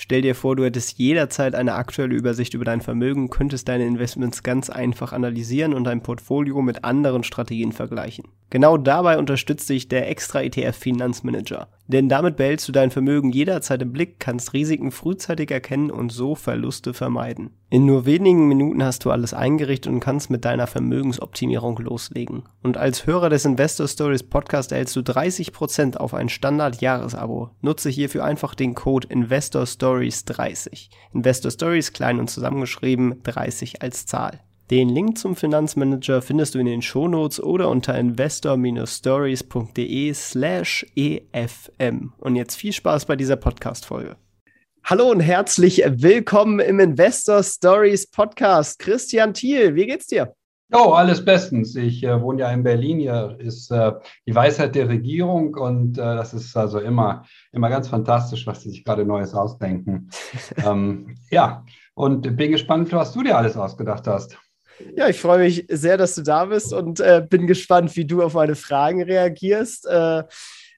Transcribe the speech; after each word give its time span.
Stell 0.00 0.22
dir 0.22 0.36
vor, 0.36 0.54
du 0.54 0.64
hättest 0.64 0.96
jederzeit 0.96 1.56
eine 1.56 1.74
aktuelle 1.74 2.14
Übersicht 2.14 2.54
über 2.54 2.64
dein 2.64 2.80
Vermögen, 2.80 3.30
könntest 3.30 3.66
deine 3.66 3.84
Investments 3.84 4.44
ganz 4.44 4.70
einfach 4.70 5.12
analysieren 5.12 5.74
und 5.74 5.82
dein 5.82 6.04
Portfolio 6.04 6.62
mit 6.62 6.84
anderen 6.84 7.24
Strategien 7.24 7.72
vergleichen. 7.72 8.26
Genau 8.50 8.78
dabei 8.78 9.18
unterstützt 9.18 9.68
dich 9.68 9.88
der 9.88 10.08
Extra 10.08 10.40
ETF 10.42 10.76
Finanzmanager. 10.76 11.66
Denn 11.88 12.08
damit 12.08 12.36
behältst 12.36 12.68
du 12.68 12.72
dein 12.72 12.90
Vermögen 12.90 13.32
jederzeit 13.32 13.82
im 13.82 13.92
Blick, 13.92 14.20
kannst 14.20 14.52
Risiken 14.52 14.92
frühzeitig 14.92 15.50
erkennen 15.50 15.90
und 15.90 16.12
so 16.12 16.34
Verluste 16.36 16.94
vermeiden. 16.94 17.50
In 17.70 17.84
nur 17.84 18.06
wenigen 18.06 18.46
Minuten 18.48 18.82
hast 18.82 19.04
du 19.04 19.10
alles 19.10 19.34
eingerichtet 19.34 19.92
und 19.92 20.00
kannst 20.00 20.30
mit 20.30 20.44
deiner 20.44 20.66
Vermögensoptimierung 20.66 21.78
loslegen. 21.78 22.44
Und 22.62 22.78
als 22.78 23.06
Hörer 23.06 23.28
des 23.28 23.44
Investor 23.44 23.88
Stories 23.88 24.22
Podcast 24.22 24.72
erhältst 24.72 24.96
du 24.96 25.00
30% 25.00 25.96
auf 25.96 26.14
ein 26.14 26.30
Standard-Jahresabo. 26.30 27.50
Nutze 27.60 27.90
hierfür 27.90 28.24
einfach 28.24 28.54
den 28.54 28.74
Code 28.74 29.08
Investor 29.10 29.66
Stories 29.66 29.87
30. 29.94 30.90
Investor 31.12 31.50
Stories 31.50 31.92
klein 31.92 32.20
und 32.20 32.28
zusammengeschrieben, 32.28 33.22
30 33.22 33.82
als 33.82 34.06
Zahl. 34.06 34.40
Den 34.70 34.88
Link 34.90 35.16
zum 35.16 35.34
Finanzmanager 35.34 36.20
findest 36.20 36.54
du 36.54 36.58
in 36.58 36.66
den 36.66 36.82
Shownotes 36.82 37.42
oder 37.42 37.70
unter 37.70 37.98
investor-stories.de 37.98 40.12
slash 40.12 40.84
efm. 40.94 42.12
Und 42.18 42.36
jetzt 42.36 42.56
viel 42.56 42.74
Spaß 42.74 43.06
bei 43.06 43.16
dieser 43.16 43.36
Podcast-Folge. 43.36 44.18
Hallo 44.84 45.10
und 45.10 45.20
herzlich 45.20 45.82
willkommen 45.86 46.60
im 46.60 46.80
Investor 46.80 47.42
Stories 47.42 48.10
Podcast. 48.10 48.78
Christian 48.78 49.32
Thiel, 49.32 49.74
wie 49.74 49.86
geht's 49.86 50.06
dir? 50.06 50.34
Oh, 50.70 50.92
alles 50.92 51.24
bestens. 51.24 51.74
Ich 51.76 52.04
äh, 52.04 52.20
wohne 52.20 52.40
ja 52.40 52.50
in 52.50 52.62
Berlin. 52.62 52.98
Hier 52.98 53.36
ist 53.38 53.70
äh, 53.70 53.92
die 54.26 54.34
Weisheit 54.34 54.74
der 54.74 54.88
Regierung 54.88 55.54
und 55.54 55.96
äh, 55.96 56.02
das 56.02 56.34
ist 56.34 56.54
also 56.56 56.78
immer, 56.78 57.24
immer 57.52 57.70
ganz 57.70 57.88
fantastisch, 57.88 58.46
was 58.46 58.62
sie 58.62 58.70
sich 58.70 58.84
gerade 58.84 59.06
Neues 59.06 59.34
ausdenken. 59.34 60.10
ähm, 60.64 61.16
ja, 61.30 61.64
und 61.94 62.36
bin 62.36 62.52
gespannt, 62.52 62.92
was 62.92 63.12
du 63.12 63.22
dir 63.22 63.38
alles 63.38 63.56
ausgedacht 63.56 64.06
hast. 64.06 64.38
Ja, 64.96 65.08
ich 65.08 65.20
freue 65.20 65.40
mich 65.40 65.66
sehr, 65.68 65.96
dass 65.96 66.14
du 66.14 66.22
da 66.22 66.46
bist 66.46 66.72
und 66.72 67.00
äh, 67.00 67.24
bin 67.28 67.46
gespannt, 67.46 67.96
wie 67.96 68.04
du 68.04 68.22
auf 68.22 68.34
meine 68.34 68.54
Fragen 68.54 69.02
reagierst. 69.02 69.86
Äh, 69.86 70.24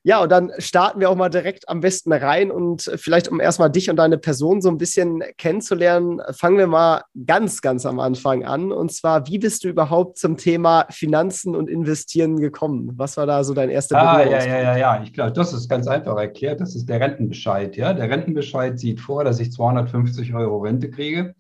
ja, 0.03 0.23
und 0.23 0.33
dann 0.33 0.51
starten 0.56 1.01
wir 1.01 1.11
auch 1.11 1.15
mal 1.15 1.29
direkt 1.29 1.69
am 1.69 1.81
besten 1.81 2.11
rein 2.11 2.51
und 2.51 2.91
vielleicht, 2.97 3.28
um 3.28 3.39
erstmal 3.39 3.71
dich 3.71 3.91
und 3.91 3.97
deine 3.97 4.17
Person 4.17 4.62
so 4.62 4.71
ein 4.71 4.78
bisschen 4.78 5.23
kennenzulernen, 5.37 6.23
fangen 6.31 6.56
wir 6.56 6.67
mal 6.67 7.03
ganz, 7.27 7.61
ganz 7.61 7.84
am 7.84 8.01
Anfang 8.01 8.45
an. 8.45 8.73
Und 8.73 8.93
zwar, 8.93 9.27
wie 9.27 9.39
bist 9.39 9.62
du 9.62 9.69
überhaupt 9.69 10.17
zum 10.17 10.39
Thema 10.39 10.87
Finanzen 10.89 11.55
und 11.55 11.69
Investieren 11.69 12.41
gekommen? 12.41 12.93
Was 12.97 13.19
war 13.19 13.27
da 13.27 13.45
so 13.45 13.53
dein 13.53 13.69
erster 13.69 13.98
Ah, 13.98 14.23
ja, 14.23 14.43
ja, 14.43 14.62
ja, 14.62 14.77
ja. 14.78 15.03
Ich 15.03 15.12
glaube, 15.12 15.33
das 15.33 15.53
ist 15.53 15.69
ganz 15.69 15.87
einfach 15.87 16.17
erklärt. 16.17 16.62
Das 16.62 16.75
ist 16.75 16.89
der 16.89 16.98
Rentenbescheid. 16.98 17.77
Ja, 17.77 17.93
der 17.93 18.09
Rentenbescheid 18.09 18.78
sieht 18.78 19.01
vor, 19.01 19.25
dass 19.25 19.39
ich 19.39 19.53
250 19.53 20.33
Euro 20.33 20.61
Rente 20.61 20.91
kriege. 20.91 21.34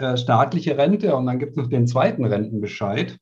Äh, 0.00 0.16
staatliche 0.16 0.78
Rente 0.78 1.14
und 1.14 1.26
dann 1.26 1.38
gibt 1.38 1.52
es 1.52 1.56
noch 1.58 1.68
den 1.68 1.86
zweiten 1.86 2.24
Rentenbescheid. 2.24 3.18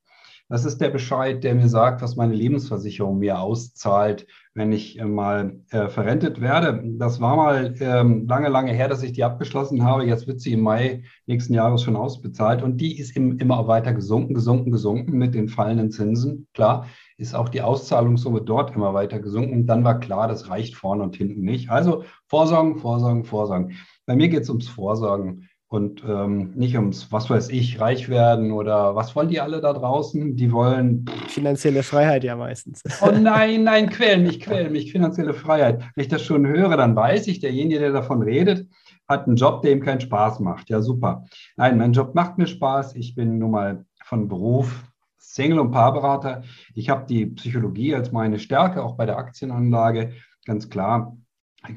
Das 0.48 0.64
ist 0.64 0.80
der 0.80 0.90
Bescheid, 0.90 1.42
der 1.42 1.56
mir 1.56 1.68
sagt, 1.68 2.02
was 2.02 2.14
meine 2.14 2.34
Lebensversicherung 2.34 3.18
mir 3.18 3.40
auszahlt, 3.40 4.28
wenn 4.54 4.70
ich 4.70 4.96
äh, 4.96 5.04
mal 5.04 5.58
äh, 5.70 5.88
verrentet 5.88 6.40
werde. 6.40 6.80
Das 6.96 7.20
war 7.20 7.34
mal 7.34 7.74
ähm, 7.80 8.28
lange, 8.28 8.48
lange 8.48 8.72
her, 8.72 8.86
dass 8.86 9.02
ich 9.02 9.10
die 9.10 9.24
abgeschlossen 9.24 9.82
habe. 9.82 10.04
Jetzt 10.04 10.28
wird 10.28 10.40
sie 10.40 10.52
im 10.52 10.60
Mai 10.60 11.02
nächsten 11.26 11.52
Jahres 11.52 11.82
schon 11.82 11.96
ausbezahlt 11.96 12.62
und 12.62 12.76
die 12.76 12.96
ist 12.96 13.16
im, 13.16 13.38
immer 13.38 13.66
weiter 13.66 13.92
gesunken, 13.92 14.34
gesunken, 14.34 14.70
gesunken 14.70 15.18
mit 15.18 15.34
den 15.34 15.48
fallenden 15.48 15.90
Zinsen. 15.90 16.46
Klar, 16.54 16.86
ist 17.16 17.34
auch 17.34 17.48
die 17.48 17.62
Auszahlungssumme 17.62 18.42
dort 18.42 18.76
immer 18.76 18.94
weiter 18.94 19.18
gesunken. 19.18 19.52
Und 19.52 19.66
dann 19.66 19.82
war 19.82 19.98
klar, 19.98 20.28
das 20.28 20.48
reicht 20.48 20.76
vorne 20.76 21.02
und 21.02 21.16
hinten 21.16 21.40
nicht. 21.40 21.70
Also 21.70 22.04
Vorsorgen, 22.28 22.78
Vorsorgen, 22.78 23.24
Vorsorgen. 23.24 23.72
Bei 24.06 24.14
mir 24.14 24.28
geht 24.28 24.44
es 24.44 24.48
ums 24.48 24.68
Vorsorgen 24.68 25.47
und 25.68 26.02
ähm, 26.02 26.52
nicht 26.54 26.74
ums, 26.76 27.12
was 27.12 27.28
weiß 27.28 27.50
ich, 27.50 27.78
reich 27.78 28.08
werden 28.08 28.52
oder 28.52 28.96
was 28.96 29.14
wollen 29.14 29.28
die 29.28 29.40
alle 29.40 29.60
da 29.60 29.74
draußen? 29.74 30.34
Die 30.34 30.50
wollen. 30.50 31.04
Finanzielle 31.28 31.82
Freiheit 31.82 32.24
ja 32.24 32.36
meistens. 32.36 32.82
Oh 33.02 33.10
nein, 33.10 33.64
nein, 33.64 33.90
quäl 33.90 34.18
mich, 34.18 34.40
quäl 34.40 34.70
mich, 34.70 34.92
finanzielle 34.92 35.34
Freiheit. 35.34 35.82
Wenn 35.94 36.02
ich 36.02 36.08
das 36.08 36.22
schon 36.22 36.46
höre, 36.46 36.76
dann 36.76 36.96
weiß 36.96 37.26
ich, 37.28 37.40
derjenige, 37.40 37.80
der 37.80 37.92
davon 37.92 38.22
redet, 38.22 38.66
hat 39.06 39.26
einen 39.26 39.36
Job, 39.36 39.62
der 39.62 39.72
ihm 39.72 39.82
keinen 39.82 40.00
Spaß 40.00 40.40
macht. 40.40 40.70
Ja, 40.70 40.80
super. 40.80 41.24
Nein, 41.56 41.76
mein 41.76 41.92
Job 41.92 42.14
macht 42.14 42.38
mir 42.38 42.46
Spaß. 42.46 42.96
Ich 42.96 43.14
bin 43.14 43.38
nun 43.38 43.50
mal 43.50 43.84
von 44.04 44.26
Beruf 44.26 44.84
Single- 45.18 45.60
und 45.60 45.70
Paarberater. 45.70 46.42
Ich 46.74 46.88
habe 46.88 47.04
die 47.06 47.26
Psychologie 47.26 47.94
als 47.94 48.10
meine 48.10 48.38
Stärke, 48.38 48.82
auch 48.82 48.96
bei 48.96 49.04
der 49.04 49.18
Aktienanlage, 49.18 50.14
ganz 50.46 50.70
klar. 50.70 51.16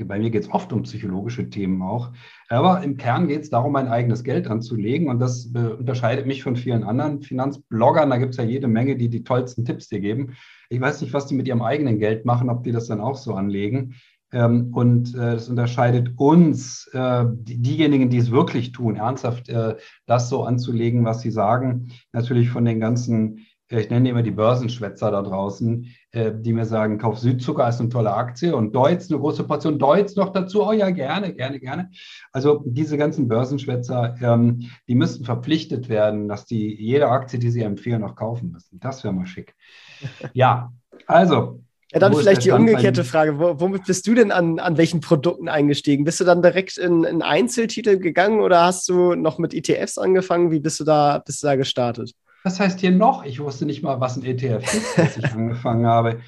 Bei 0.05 0.19
mir 0.19 0.29
geht 0.29 0.43
es 0.43 0.51
oft 0.51 0.71
um 0.73 0.83
psychologische 0.83 1.49
Themen 1.49 1.81
auch. 1.81 2.11
Aber 2.49 2.83
im 2.83 2.97
Kern 2.97 3.27
geht 3.27 3.41
es 3.41 3.49
darum, 3.49 3.73
mein 3.73 3.87
eigenes 3.87 4.23
Geld 4.23 4.47
anzulegen. 4.47 5.09
Und 5.09 5.19
das 5.19 5.51
äh, 5.55 5.59
unterscheidet 5.59 6.27
mich 6.27 6.43
von 6.43 6.55
vielen 6.55 6.83
anderen 6.83 7.21
Finanzbloggern. 7.21 8.09
Da 8.09 8.17
gibt 8.17 8.31
es 8.31 8.37
ja 8.37 8.43
jede 8.43 8.67
Menge, 8.67 8.95
die 8.95 9.09
die 9.09 9.23
tollsten 9.23 9.65
Tipps 9.65 9.87
dir 9.87 9.99
geben. 9.99 10.35
Ich 10.69 10.79
weiß 10.79 11.01
nicht, 11.01 11.13
was 11.13 11.25
die 11.25 11.35
mit 11.35 11.47
ihrem 11.47 11.63
eigenen 11.63 11.97
Geld 11.97 12.25
machen, 12.25 12.49
ob 12.49 12.63
die 12.63 12.71
das 12.71 12.87
dann 12.87 13.01
auch 13.01 13.17
so 13.17 13.33
anlegen. 13.33 13.95
Ähm, 14.31 14.71
und 14.73 15.13
äh, 15.15 15.33
das 15.33 15.49
unterscheidet 15.49 16.13
uns, 16.17 16.87
äh, 16.93 17.25
die, 17.33 17.57
diejenigen, 17.57 18.09
die 18.09 18.17
es 18.17 18.31
wirklich 18.31 18.71
tun, 18.71 18.95
ernsthaft 18.95 19.49
äh, 19.49 19.75
das 20.05 20.29
so 20.29 20.43
anzulegen, 20.43 21.03
was 21.05 21.21
sie 21.21 21.31
sagen, 21.31 21.89
natürlich 22.13 22.49
von 22.49 22.63
den 22.63 22.79
ganzen 22.79 23.45
ich 23.79 23.89
nenne 23.89 24.09
immer 24.09 24.21
die 24.21 24.31
Börsenschwätzer 24.31 25.11
da 25.11 25.21
draußen, 25.21 25.87
äh, 26.11 26.31
die 26.35 26.53
mir 26.53 26.65
sagen, 26.65 26.97
kauf 26.97 27.19
Südzucker 27.19 27.67
ist 27.69 27.79
eine 27.79 27.89
tolle 27.89 28.13
Aktie 28.13 28.55
und 28.55 28.75
Deutz, 28.75 29.09
eine 29.09 29.19
große 29.19 29.43
Portion 29.43 29.79
Deutz 29.79 30.15
noch 30.15 30.33
dazu. 30.33 30.65
Oh 30.65 30.73
ja, 30.73 30.89
gerne, 30.89 31.33
gerne, 31.33 31.59
gerne. 31.59 31.89
Also 32.31 32.63
diese 32.65 32.97
ganzen 32.97 33.27
Börsenschwätzer, 33.27 34.15
ähm, 34.21 34.69
die 34.87 34.95
müssten 34.95 35.23
verpflichtet 35.23 35.89
werden, 35.89 36.27
dass 36.27 36.45
die 36.45 36.75
jede 36.75 37.07
Aktie, 37.07 37.39
die 37.39 37.49
sie 37.49 37.61
empfehlen, 37.61 38.03
auch 38.03 38.15
kaufen 38.15 38.51
müssen. 38.51 38.79
Das 38.79 39.03
wäre 39.03 39.13
mal 39.13 39.27
schick. 39.27 39.55
Ja, 40.33 40.71
also 41.07 41.61
ja, 41.91 41.99
dann 41.99 42.15
vielleicht 42.15 42.45
die 42.45 42.51
umgekehrte 42.51 43.03
Frage. 43.03 43.37
Womit 43.37 43.83
bist 43.85 44.07
du 44.07 44.15
denn 44.15 44.31
an, 44.31 44.59
an 44.59 44.77
welchen 44.77 45.01
Produkten 45.01 45.49
eingestiegen? 45.49 46.05
Bist 46.05 46.21
du 46.21 46.23
dann 46.23 46.41
direkt 46.41 46.77
in, 46.77 47.03
in 47.03 47.21
Einzeltitel 47.21 47.97
gegangen 47.99 48.39
oder 48.39 48.63
hast 48.63 48.87
du 48.87 49.15
noch 49.15 49.37
mit 49.39 49.53
ETFs 49.53 49.97
angefangen? 49.97 50.51
Wie 50.51 50.61
bist 50.61 50.79
du 50.79 50.85
da, 50.85 51.19
bist 51.19 51.43
du 51.43 51.47
da 51.47 51.55
gestartet? 51.55 52.13
Was 52.43 52.59
heißt 52.59 52.79
hier 52.79 52.91
noch? 52.91 53.23
Ich 53.23 53.39
wusste 53.39 53.65
nicht 53.65 53.83
mal, 53.83 53.99
was 53.99 54.17
ein 54.17 54.23
ETF 54.23 54.63
ist, 54.73 54.97
als 54.99 55.17
ich 55.17 55.31
angefangen 55.31 55.85
habe. 55.85 56.21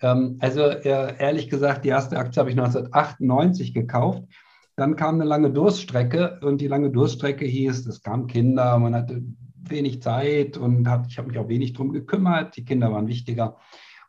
Ähm, 0.00 0.38
also 0.40 0.62
äh, 0.62 1.14
ehrlich 1.18 1.48
gesagt, 1.48 1.84
die 1.84 1.90
erste 1.90 2.18
Aktie 2.18 2.40
habe 2.40 2.50
ich 2.50 2.58
1998 2.58 3.72
gekauft. 3.72 4.24
Dann 4.76 4.96
kam 4.96 5.16
eine 5.16 5.24
lange 5.24 5.50
Durststrecke 5.50 6.40
und 6.42 6.60
die 6.60 6.66
lange 6.66 6.90
Durststrecke 6.90 7.44
hieß, 7.44 7.86
es 7.86 8.02
kamen 8.02 8.26
Kinder, 8.26 8.78
man 8.78 8.94
hatte 8.94 9.22
wenig 9.68 10.02
Zeit 10.02 10.56
und 10.56 10.88
hat, 10.88 11.06
ich 11.08 11.18
habe 11.18 11.28
mich 11.28 11.38
auch 11.38 11.48
wenig 11.48 11.74
drum 11.74 11.92
gekümmert. 11.92 12.56
Die 12.56 12.64
Kinder 12.64 12.92
waren 12.92 13.06
wichtiger. 13.06 13.56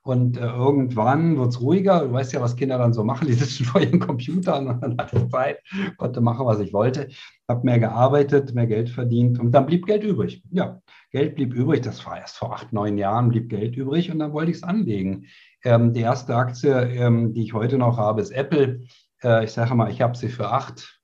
Und 0.02 0.36
äh, 0.38 0.46
irgendwann 0.46 1.38
wird 1.38 1.50
es 1.50 1.62
ruhiger. 1.62 2.06
Du 2.06 2.12
weißt 2.12 2.34
ja, 2.34 2.42
was 2.42 2.58
Kinder 2.58 2.78
dann 2.78 2.94
so 2.94 3.06
machen. 3.06 3.28
Die 3.28 3.34
sitzen 3.34 3.66
vor 3.66 3.82
ihren 3.82 4.00
Computern 4.00 4.68
und 4.68 4.82
dann 4.82 4.98
hatte 4.98 5.18
ich 5.18 5.30
Zeit, 5.30 5.60
konnte 5.98 6.20
machen, 6.20 6.46
was 6.46 6.60
ich 6.60 6.74
wollte. 6.74 7.10
Habe 7.48 7.64
mehr 7.64 7.80
gearbeitet, 7.80 8.54
mehr 8.54 8.68
Geld 8.68 8.90
verdient 8.90 9.40
und 9.40 9.52
dann 9.52 9.66
blieb 9.66 9.86
Geld 9.86 10.04
übrig. 10.04 10.44
Ja, 10.52 10.82
Geld 11.14 11.36
blieb 11.36 11.54
übrig. 11.54 11.82
Das 11.82 12.06
war 12.08 12.18
erst 12.18 12.38
vor 12.38 12.54
acht, 12.54 12.74
neun 12.74 12.98
Jahren, 12.98 13.30
blieb 13.30 13.48
Geld 13.48 13.76
übrig 13.78 14.12
und 14.12 14.18
dann 14.18 14.34
wollte 14.34 14.50
ich 14.50 14.58
es 14.58 14.64
anlegen. 14.64 15.28
Ähm, 15.64 15.94
die 15.94 16.02
erste 16.02 16.36
Aktie, 16.36 16.72
ähm, 16.72 17.34
die 17.34 17.44
ich 17.44 17.54
heute 17.54 17.78
noch 17.78 17.98
habe, 17.98 18.20
ist 18.20 18.32
Apple. 18.32 18.82
Äh, 19.24 19.46
ich 19.46 19.52
sage 19.52 19.76
mal, 19.76 19.92
ich 19.92 20.02
habe 20.02 20.18
sie 20.18 20.28
für 20.28 20.50
acht, 20.50 21.00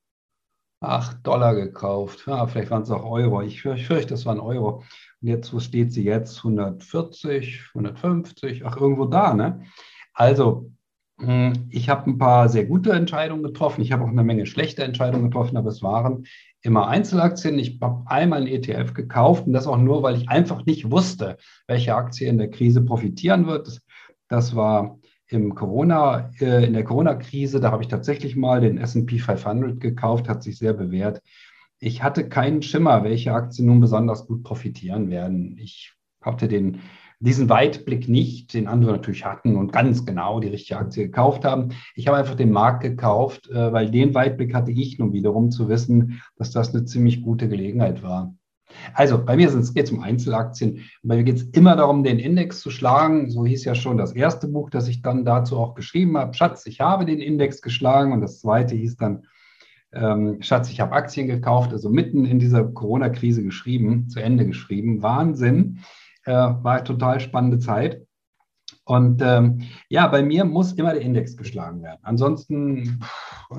acht 0.82 1.26
Dollar 1.26 1.54
gekauft. 1.54 2.24
Ja, 2.26 2.48
vielleicht 2.48 2.72
waren 2.72 2.82
es 2.82 2.90
auch 2.90 3.06
Euro. 3.06 3.44
Ich, 3.44 3.64
ich 3.64 3.86
fürchte, 3.86 4.10
das 4.10 4.26
waren 4.26 4.40
Euro. 4.40 4.84
Und 5.22 5.28
jetzt, 5.28 5.54
wo 5.54 5.60
steht 5.60 5.94
sie 5.94 6.04
jetzt? 6.04 6.38
140, 6.40 7.62
150, 7.76 8.66
ach, 8.66 8.78
irgendwo 8.78 9.06
da, 9.06 9.36
ne? 9.36 9.64
Also, 10.16 10.72
ich 11.70 11.90
habe 11.90 12.10
ein 12.10 12.18
paar 12.18 12.50
sehr 12.50 12.66
gute 12.66 12.92
Entscheidungen 12.92 13.44
getroffen. 13.44 13.82
Ich 13.82 13.92
habe 13.92 14.04
auch 14.04 14.10
eine 14.10 14.24
Menge 14.24 14.46
schlechte 14.46 14.84
Entscheidungen 14.84 15.26
getroffen, 15.26 15.58
aber 15.58 15.70
es 15.70 15.84
waren 15.84 16.26
immer 16.62 16.88
Einzelaktien. 16.88 17.60
Ich 17.60 17.80
habe 17.82 18.10
einmal 18.10 18.40
einen 18.40 18.48
ETF 18.48 18.94
gekauft 18.94 19.46
und 19.46 19.54
das 19.54 19.68
auch 19.68 19.78
nur, 19.78 20.02
weil 20.02 20.16
ich 20.16 20.30
einfach 20.30 20.66
nicht 20.66 20.92
wusste, 20.92 21.38
welche 21.68 21.96
Aktie 21.96 22.28
in 22.28 22.38
der 22.38 22.50
Krise 22.50 22.82
profitieren 22.82 23.48
wird. 23.48 23.82
Das 24.28 24.56
war 24.56 25.00
im 25.28 25.56
Corona, 25.56 26.32
äh, 26.40 26.66
in 26.66 26.74
der 26.74 26.84
Corona-Krise, 26.84 27.60
da 27.60 27.72
habe 27.72 27.84
ich 27.84 27.90
tatsächlich 27.90 28.36
mal 28.36 28.62
den 28.62 28.78
S&P 28.78 29.20
500 29.20 29.80
gekauft, 29.80 30.30
hat 30.30 30.42
sich 30.42 30.58
sehr 30.58 30.74
bewährt 30.74 31.22
ich 31.80 32.04
hatte 32.04 32.28
keinen 32.28 32.62
Schimmer, 32.62 33.04
welche 33.04 33.34
Aktien 33.34 33.68
nun 33.68 33.80
besonders 33.80 34.28
gut 34.28 34.44
profitieren 34.44 35.10
werden. 35.10 35.58
Ich 35.58 35.94
hatte 36.22 36.48
den, 36.48 36.82
diesen 37.20 37.50
Weitblick 37.50 38.08
nicht, 38.08 38.54
den 38.54 38.68
andere 38.68 38.94
natürlich 38.94 39.26
hatten 39.26 39.58
und 39.58 39.74
ganz 39.74 40.06
genau 40.06 40.40
die 40.40 40.48
richtige 40.48 40.80
Aktie 40.80 41.06
gekauft 41.06 41.44
haben. 41.44 41.70
Ich 41.96 42.08
habe 42.08 42.18
einfach 42.18 42.36
den 42.36 42.52
Markt 42.52 42.82
gekauft, 42.82 43.50
äh, 43.50 43.74
weil 43.74 43.92
den 43.92 44.14
Weitblick 44.14 44.54
hatte 44.54 44.72
ich 44.72 45.00
nun 45.00 45.12
wiederum 45.12 45.52
zu 45.52 45.68
wissen, 45.68 46.22
dass 46.38 46.52
das 46.52 46.74
eine 46.74 46.86
ziemlich 46.86 47.22
gute 47.22 47.50
Gelegenheit 47.50 48.04
war. 48.04 48.34
Also 48.94 49.24
bei 49.24 49.36
mir 49.36 49.50
geht 49.50 49.86
es 49.86 49.92
um 49.92 50.02
Einzelaktien. 50.02 50.86
Bei 51.04 51.18
mir 51.18 51.24
geht 51.24 51.36
es 51.38 51.44
immer 51.44 51.76
darum, 51.76 52.04
den 52.04 52.20
Index 52.20 52.62
zu 52.62 52.70
schlagen. 52.70 53.30
So 53.30 53.46
hieß 53.46 53.66
ja 53.66 53.76
schon 53.76 53.98
das 53.98 54.14
erste 54.14 54.48
Buch, 54.48 54.70
das 54.70 54.88
ich 54.88 55.02
dann 55.02 55.26
dazu 55.26 55.58
auch 55.58 55.74
geschrieben 55.74 56.18
habe. 56.18 56.34
Schatz, 56.34 56.66
ich 56.68 56.80
habe 56.80 57.06
den 57.06 57.20
Index 57.20 57.62
geschlagen. 57.62 58.14
Und 58.14 58.22
das 58.22 58.40
zweite 58.40 58.76
hieß 58.76 58.98
dann, 58.98 59.26
ähm, 59.92 60.38
Schatz, 60.42 60.70
ich 60.70 60.80
habe 60.80 60.94
Aktien 60.94 61.28
gekauft. 61.28 61.72
Also 61.74 61.90
mitten 61.90 62.26
in 62.26 62.40
dieser 62.40 62.64
Corona-Krise 62.64 63.44
geschrieben, 63.44 64.08
zu 64.08 64.20
Ende 64.20 64.46
geschrieben. 64.46 65.02
Wahnsinn. 65.02 65.80
Äh, 66.30 66.64
war 66.64 66.84
total 66.84 67.20
spannende 67.20 67.60
Zeit. 67.60 68.06
Und 68.86 69.22
ähm, 69.22 69.62
ja, 69.88 70.08
bei 70.08 70.24
mir 70.24 70.46
muss 70.46 70.74
immer 70.74 70.94
der 70.94 71.02
Index 71.02 71.38
geschlagen 71.38 71.82
werden. 71.82 72.00
Ansonsten, 72.04 73.00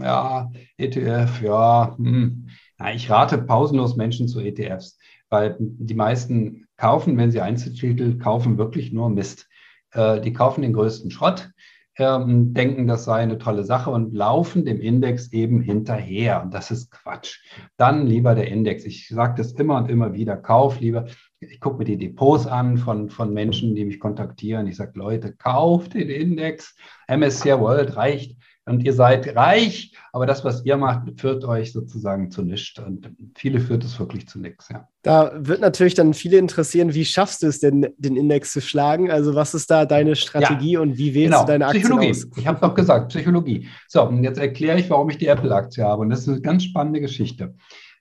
ja, 0.00 0.50
ETF, 0.76 1.42
ja, 1.42 1.94
hm. 1.96 2.48
ja, 2.78 2.90
ich 2.90 3.10
rate 3.10 3.38
pausenlos 3.38 3.96
Menschen 3.96 4.28
zu 4.28 4.40
ETFs 4.40 4.98
weil 5.30 5.56
die 5.58 5.94
meisten 5.94 6.66
kaufen, 6.76 7.16
wenn 7.16 7.30
sie 7.30 7.40
Einzeltitel 7.40 8.18
kaufen, 8.18 8.58
wirklich 8.58 8.92
nur 8.92 9.08
Mist. 9.08 9.48
Äh, 9.92 10.20
die 10.20 10.32
kaufen 10.32 10.62
den 10.62 10.72
größten 10.72 11.10
Schrott, 11.10 11.50
ähm, 11.96 12.52
denken, 12.52 12.86
das 12.86 13.04
sei 13.04 13.20
eine 13.20 13.38
tolle 13.38 13.64
Sache 13.64 13.90
und 13.90 14.12
laufen 14.14 14.64
dem 14.64 14.80
Index 14.80 15.32
eben 15.32 15.60
hinterher. 15.60 16.42
Und 16.42 16.52
das 16.52 16.70
ist 16.70 16.90
Quatsch. 16.90 17.40
Dann 17.76 18.06
lieber 18.06 18.34
der 18.34 18.48
Index. 18.48 18.84
Ich 18.84 19.08
sage 19.08 19.34
das 19.36 19.52
immer 19.52 19.76
und 19.76 19.88
immer 19.88 20.12
wieder, 20.12 20.36
kauf 20.36 20.80
lieber. 20.80 21.06
Ich 21.40 21.60
gucke 21.60 21.78
mir 21.78 21.84
die 21.84 21.96
Depots 21.96 22.46
an 22.46 22.76
von, 22.76 23.08
von 23.08 23.32
Menschen, 23.32 23.74
die 23.74 23.84
mich 23.84 23.98
kontaktieren. 23.98 24.66
Ich 24.66 24.76
sage, 24.76 24.92
Leute, 24.94 25.32
kauft 25.32 25.94
den 25.94 26.10
Index. 26.10 26.74
MSCI 27.08 27.58
World 27.58 27.96
reicht 27.96 28.36
und 28.66 28.84
ihr 28.84 28.92
seid 28.92 29.34
reich, 29.36 29.92
aber 30.12 30.26
das, 30.26 30.44
was 30.44 30.64
ihr 30.64 30.76
macht, 30.76 31.20
führt 31.20 31.44
euch 31.44 31.72
sozusagen 31.72 32.30
zu 32.30 32.42
nichts 32.42 32.78
und 32.78 33.10
viele 33.36 33.58
führt 33.58 33.84
es 33.84 33.98
wirklich 33.98 34.28
zu 34.28 34.38
nichts, 34.38 34.68
ja. 34.68 34.86
Da 35.02 35.32
wird 35.34 35.62
natürlich 35.62 35.94
dann 35.94 36.12
viele 36.12 36.36
interessieren, 36.36 36.92
wie 36.92 37.06
schaffst 37.06 37.42
du 37.42 37.46
es 37.46 37.58
denn, 37.58 37.88
den 37.96 38.16
Index 38.16 38.52
zu 38.52 38.60
schlagen? 38.60 39.10
Also 39.10 39.34
was 39.34 39.54
ist 39.54 39.70
da 39.70 39.86
deine 39.86 40.14
Strategie 40.14 40.72
ja, 40.72 40.80
und 40.80 40.98
wie 40.98 41.14
wählst 41.14 41.32
genau. 41.32 41.40
du 41.40 41.52
deine 41.52 41.66
Aktien 41.66 41.84
Psychologie. 41.84 42.10
aus? 42.10 42.26
Ich 42.36 42.46
habe 42.46 42.60
doch 42.60 42.74
gesagt, 42.74 43.08
Psychologie. 43.08 43.66
So, 43.88 44.06
und 44.06 44.22
jetzt 44.22 44.38
erkläre 44.38 44.78
ich, 44.78 44.90
warum 44.90 45.08
ich 45.08 45.16
die 45.16 45.26
Apple-Aktie 45.26 45.82
habe 45.82 46.02
und 46.02 46.10
das 46.10 46.20
ist 46.20 46.28
eine 46.28 46.42
ganz 46.42 46.64
spannende 46.64 47.00
Geschichte. 47.00 47.54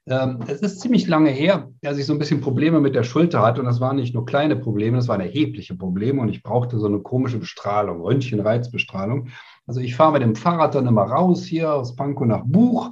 Ähm, 0.07 0.39
es 0.47 0.61
ist 0.61 0.79
ziemlich 0.79 1.07
lange 1.07 1.29
her, 1.29 1.69
dass 1.81 1.97
ich 1.97 2.05
so 2.05 2.13
ein 2.13 2.19
bisschen 2.19 2.41
Probleme 2.41 2.79
mit 2.79 2.95
der 2.95 3.03
Schulter 3.03 3.41
hatte. 3.41 3.61
Und 3.61 3.67
das 3.67 3.79
waren 3.79 3.97
nicht 3.97 4.13
nur 4.13 4.25
kleine 4.25 4.55
Probleme, 4.55 4.97
das 4.97 5.07
waren 5.07 5.21
erhebliche 5.21 5.75
Probleme. 5.75 6.21
Und 6.21 6.29
ich 6.29 6.43
brauchte 6.43 6.79
so 6.79 6.87
eine 6.87 6.99
komische 6.99 7.37
Bestrahlung, 7.37 8.01
Röntgenreizbestrahlung. 8.01 9.29
Also 9.67 9.81
ich 9.81 9.95
fahre 9.95 10.13
mit 10.13 10.21
dem 10.23 10.35
Fahrrad 10.35 10.75
dann 10.75 10.87
immer 10.87 11.03
raus 11.03 11.43
hier 11.43 11.73
aus 11.73 11.95
Pankow 11.95 12.25
nach 12.25 12.43
Buch 12.43 12.91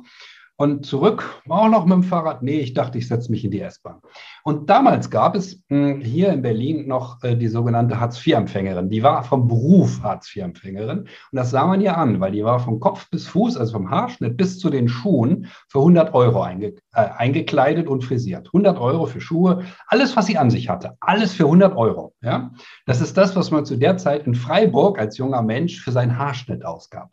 und 0.60 0.88
zurück, 0.88 1.42
auch 1.48 1.70
noch 1.70 1.86
mit 1.86 1.94
dem 1.94 2.04
Fahrrad. 2.04 2.42
Nee, 2.42 2.60
ich 2.60 2.74
dachte, 2.74 2.98
ich 2.98 3.08
setze 3.08 3.30
mich 3.30 3.46
in 3.46 3.52
die 3.52 3.62
S-Bahn. 3.62 4.02
Und 4.44 4.70
damals 4.70 5.12
gab 5.12 5.36
es 5.36 5.62
hm, 5.70 6.02
hier 6.02 6.34
in 6.34 6.42
Berlin 6.42 6.88
noch 6.88 7.24
äh, 7.24 7.36
die 7.36 7.48
sogenannte 7.48 8.00
Hartz-IV-Empfängerin. 8.00 8.90
Die 8.90 9.04
war 9.04 9.24
vom 9.24 9.48
Beruf 9.48 10.02
Hartz-IV-Empfängerin. 10.02 11.02
Und 11.02 11.08
das 11.32 11.52
sah 11.52 11.68
man 11.68 11.80
ihr 11.80 11.96
an, 11.96 12.20
weil 12.20 12.32
die 12.32 12.44
war 12.44 12.60
vom 12.60 12.80
Kopf 12.80 13.08
bis 13.12 13.28
Fuß, 13.28 13.56
also 13.56 13.74
vom 13.74 13.92
Haarschnitt 13.92 14.36
bis 14.36 14.58
zu 14.58 14.72
den 14.72 14.88
Schuhen, 14.88 15.46
für 15.70 15.80
100 15.80 16.16
Euro 16.16 16.42
einge 16.42 16.74
äh, 16.98 17.12
eingekleidet 17.16 17.88
und 17.88 18.04
frisiert. 18.04 18.48
100 18.48 18.80
Euro 18.80 19.06
für 19.06 19.22
Schuhe, 19.22 19.66
alles, 19.86 20.18
was 20.18 20.26
sie 20.26 20.40
an 20.40 20.50
sich 20.50 20.68
hatte. 20.68 20.98
Alles 21.00 21.32
für 21.32 21.44
100 21.44 21.78
Euro. 21.78 22.16
Ja? 22.22 22.52
Das 22.88 23.02
ist 23.02 23.16
das, 23.16 23.36
was 23.36 23.52
man 23.52 23.66
zu 23.66 23.78
der 23.78 23.98
Zeit 23.98 24.26
in 24.26 24.34
Freiburg 24.34 24.98
als 24.98 25.20
junger 25.20 25.44
Mensch 25.44 25.80
für 25.80 25.92
seinen 25.92 26.18
Haarschnitt 26.18 26.66
ausgab. 26.66 27.12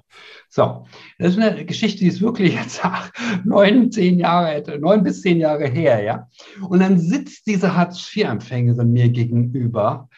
So, 0.48 0.86
das 1.19 1.36
ist 1.36 1.38
eine 1.38 1.66
Geschichte, 1.66 1.98
die 2.00 2.08
ist 2.08 2.22
wirklich 2.22 2.54
jetzt 2.54 2.81
neun, 3.44 3.92
zehn 3.92 4.19
Jahre, 4.19 4.62
neun 4.78 5.02
bis 5.02 5.20
zehn 5.20 5.38
Jahre 5.38 5.66
her, 5.66 6.02
ja. 6.02 6.28
Und 6.66 6.81
dann 6.81 6.98
sitzt 6.98 7.46
diese 7.46 7.76
Hartz-IV-Empfängerin 7.76 8.90
mir 8.90 9.10
gegenüber 9.10 10.08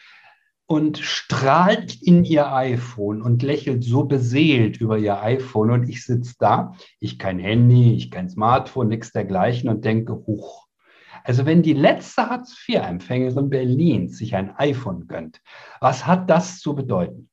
und 0.67 0.97
strahlt 0.97 2.01
in 2.01 2.25
ihr 2.25 2.53
iPhone 2.53 3.21
und 3.21 3.41
lächelt 3.41 3.85
so 3.85 4.03
beseelt 4.03 4.77
über 4.77 4.97
ihr 4.97 5.21
iPhone. 5.23 5.71
Und 5.71 5.89
ich 5.89 6.05
sitze 6.05 6.35
da, 6.39 6.73
ich 6.99 7.17
kein 7.17 7.39
Handy, 7.39 7.95
ich 7.95 8.11
kein 8.11 8.29
Smartphone, 8.29 8.89
nichts 8.89 9.13
dergleichen 9.13 9.69
und 9.69 9.85
denke, 9.85 10.13
huch. 10.13 10.67
Also 11.23 11.45
wenn 11.45 11.61
die 11.61 11.73
letzte 11.73 12.29
Hartz-IV-Empfängerin 12.29 13.49
Berlins 13.49 14.17
sich 14.17 14.35
ein 14.35 14.55
iPhone 14.57 15.07
gönnt, 15.07 15.41
was 15.79 16.05
hat 16.05 16.29
das 16.29 16.59
zu 16.59 16.75
bedeuten? 16.75 17.29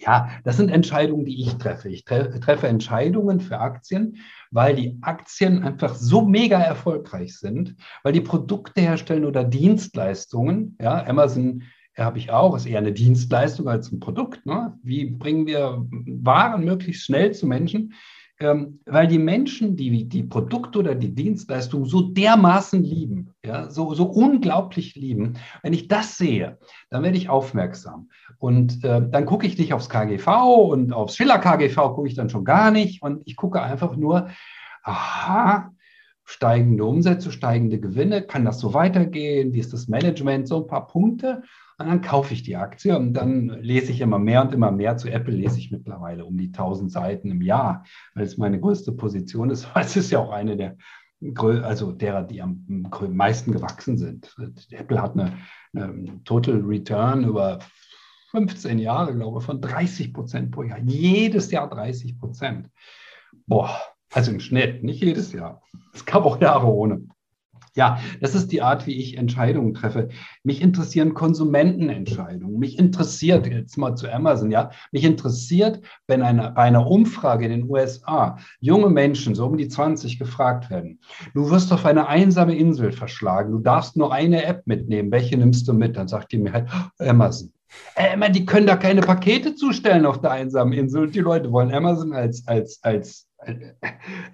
Ja, 0.00 0.30
das 0.44 0.56
sind 0.56 0.70
Entscheidungen, 0.70 1.24
die 1.24 1.42
ich 1.42 1.56
treffe. 1.58 1.88
Ich 1.88 2.04
treffe 2.04 2.68
Entscheidungen 2.68 3.40
für 3.40 3.58
Aktien, 3.58 4.18
weil 4.50 4.76
die 4.76 4.96
Aktien 5.00 5.64
einfach 5.64 5.94
so 5.94 6.24
mega 6.24 6.60
erfolgreich 6.60 7.36
sind, 7.36 7.74
weil 8.04 8.12
die 8.12 8.20
Produkte 8.20 8.80
herstellen 8.80 9.24
oder 9.24 9.42
Dienstleistungen. 9.42 10.76
Ja, 10.80 11.04
Amazon 11.04 11.64
habe 12.04 12.18
ich 12.18 12.30
auch, 12.30 12.56
ist 12.56 12.66
eher 12.66 12.78
eine 12.78 12.92
Dienstleistung 12.92 13.68
als 13.68 13.92
ein 13.92 14.00
Produkt. 14.00 14.44
Ne? 14.46 14.78
Wie 14.82 15.06
bringen 15.06 15.46
wir 15.46 15.86
Waren 15.90 16.64
möglichst 16.64 17.04
schnell 17.04 17.32
zu 17.32 17.46
Menschen? 17.46 17.94
ähm, 18.40 18.80
weil 18.86 19.08
die 19.08 19.18
Menschen 19.18 19.76
die, 19.76 20.08
die 20.08 20.22
Produkte 20.22 20.78
oder 20.78 20.94
die 20.94 21.14
Dienstleistungen 21.14 21.86
so 21.86 22.02
dermaßen 22.02 22.82
lieben, 22.82 23.34
ja, 23.44 23.68
so, 23.68 23.94
so 23.94 24.04
unglaublich 24.04 24.94
lieben. 24.94 25.34
Wenn 25.62 25.72
ich 25.72 25.88
das 25.88 26.16
sehe, 26.16 26.58
dann 26.90 27.02
werde 27.02 27.16
ich 27.16 27.28
aufmerksam. 27.28 28.10
Und 28.38 28.84
äh, 28.84 29.02
dann 29.08 29.26
gucke 29.26 29.46
ich 29.46 29.58
nicht 29.58 29.74
aufs 29.74 29.88
KGV 29.88 30.28
und 30.70 30.92
aufs 30.92 31.16
Schiller 31.16 31.38
KGV 31.38 31.74
gucke 31.94 32.08
ich 32.08 32.14
dann 32.14 32.30
schon 32.30 32.44
gar 32.44 32.70
nicht. 32.70 33.02
Und 33.02 33.22
ich 33.24 33.34
gucke 33.34 33.60
einfach 33.60 33.96
nur, 33.96 34.28
aha, 34.84 35.72
steigende 36.24 36.84
Umsätze, 36.84 37.32
steigende 37.32 37.80
Gewinne, 37.80 38.22
kann 38.22 38.44
das 38.44 38.60
so 38.60 38.72
weitergehen? 38.72 39.52
Wie 39.52 39.60
ist 39.60 39.72
das 39.72 39.88
Management? 39.88 40.46
So 40.46 40.62
ein 40.62 40.68
paar 40.68 40.86
Punkte. 40.86 41.42
Und 41.80 41.86
dann 41.86 42.00
kaufe 42.00 42.34
ich 42.34 42.42
die 42.42 42.56
Aktie 42.56 42.96
und 42.96 43.14
dann 43.14 43.48
lese 43.60 43.92
ich 43.92 44.00
immer 44.00 44.18
mehr 44.18 44.42
und 44.42 44.52
immer 44.52 44.72
mehr. 44.72 44.96
Zu 44.96 45.10
Apple 45.10 45.34
lese 45.34 45.58
ich 45.58 45.70
mittlerweile 45.70 46.24
um 46.24 46.36
die 46.36 46.48
1000 46.48 46.90
Seiten 46.90 47.30
im 47.30 47.40
Jahr, 47.40 47.84
weil 48.14 48.24
es 48.24 48.36
meine 48.36 48.58
größte 48.58 48.92
Position 48.92 49.50
ist. 49.50 49.68
Es 49.76 49.96
ist 49.96 50.10
ja 50.10 50.18
auch 50.18 50.30
eine 50.30 50.56
der, 50.56 50.76
also 51.62 51.92
derer, 51.92 52.24
die 52.24 52.42
am 52.42 52.66
meisten 53.10 53.52
gewachsen 53.52 53.96
sind. 53.96 54.34
Apple 54.70 55.00
hat 55.00 55.12
eine, 55.12 55.34
eine 55.72 56.24
Total 56.24 56.56
Return 56.56 57.24
über 57.24 57.60
15 58.32 58.80
Jahre, 58.80 59.14
glaube 59.14 59.38
ich, 59.38 59.44
von 59.44 59.60
30 59.60 60.12
Prozent 60.12 60.50
pro 60.50 60.64
Jahr. 60.64 60.80
Jedes 60.80 61.50
Jahr 61.52 61.70
30 61.70 62.18
Prozent. 62.18 62.70
Boah, 63.46 63.70
also 64.12 64.32
im 64.32 64.40
Schnitt, 64.40 64.82
nicht 64.82 65.00
jedes 65.00 65.32
Jahr. 65.32 65.62
Es 65.94 66.04
gab 66.04 66.24
auch 66.24 66.40
Jahre 66.40 66.66
ohne. 66.66 67.06
Ja, 67.74 67.98
das 68.20 68.34
ist 68.34 68.52
die 68.52 68.62
Art, 68.62 68.86
wie 68.86 68.98
ich 68.98 69.16
Entscheidungen 69.16 69.74
treffe. 69.74 70.08
Mich 70.42 70.62
interessieren 70.62 71.14
Konsumentenentscheidungen. 71.14 72.58
Mich 72.58 72.78
interessiert, 72.78 73.46
jetzt 73.46 73.76
mal 73.78 73.94
zu 73.94 74.12
Amazon, 74.12 74.50
ja, 74.50 74.70
mich 74.92 75.04
interessiert, 75.04 75.80
wenn 76.06 76.22
eine, 76.22 76.50
bei 76.50 76.62
einer 76.62 76.86
Umfrage 76.86 77.44
in 77.44 77.50
den 77.50 77.70
USA 77.70 78.38
junge 78.60 78.90
Menschen, 78.90 79.34
so 79.34 79.46
um 79.46 79.56
die 79.56 79.68
20, 79.68 80.18
gefragt 80.18 80.70
werden, 80.70 81.00
du 81.34 81.50
wirst 81.50 81.72
auf 81.72 81.84
eine 81.84 82.08
einsame 82.08 82.56
Insel 82.56 82.92
verschlagen, 82.92 83.52
du 83.52 83.58
darfst 83.58 83.96
nur 83.96 84.12
eine 84.12 84.44
App 84.44 84.66
mitnehmen, 84.66 85.10
welche 85.10 85.36
nimmst 85.36 85.68
du 85.68 85.72
mit? 85.72 85.96
Dann 85.96 86.08
sagt 86.08 86.32
die 86.32 86.38
mir 86.38 86.52
halt 86.52 86.68
Amazon. 86.98 87.52
Äh, 87.94 88.30
die 88.30 88.46
können 88.46 88.66
da 88.66 88.76
keine 88.76 89.00
Pakete 89.00 89.54
zustellen 89.54 90.06
auf 90.06 90.20
der 90.20 90.32
einsamen 90.32 90.72
Insel 90.72 91.10
die 91.10 91.20
Leute 91.20 91.52
wollen 91.52 91.72
Amazon 91.72 92.12
als, 92.12 92.46
als, 92.46 92.80
als 92.82 93.28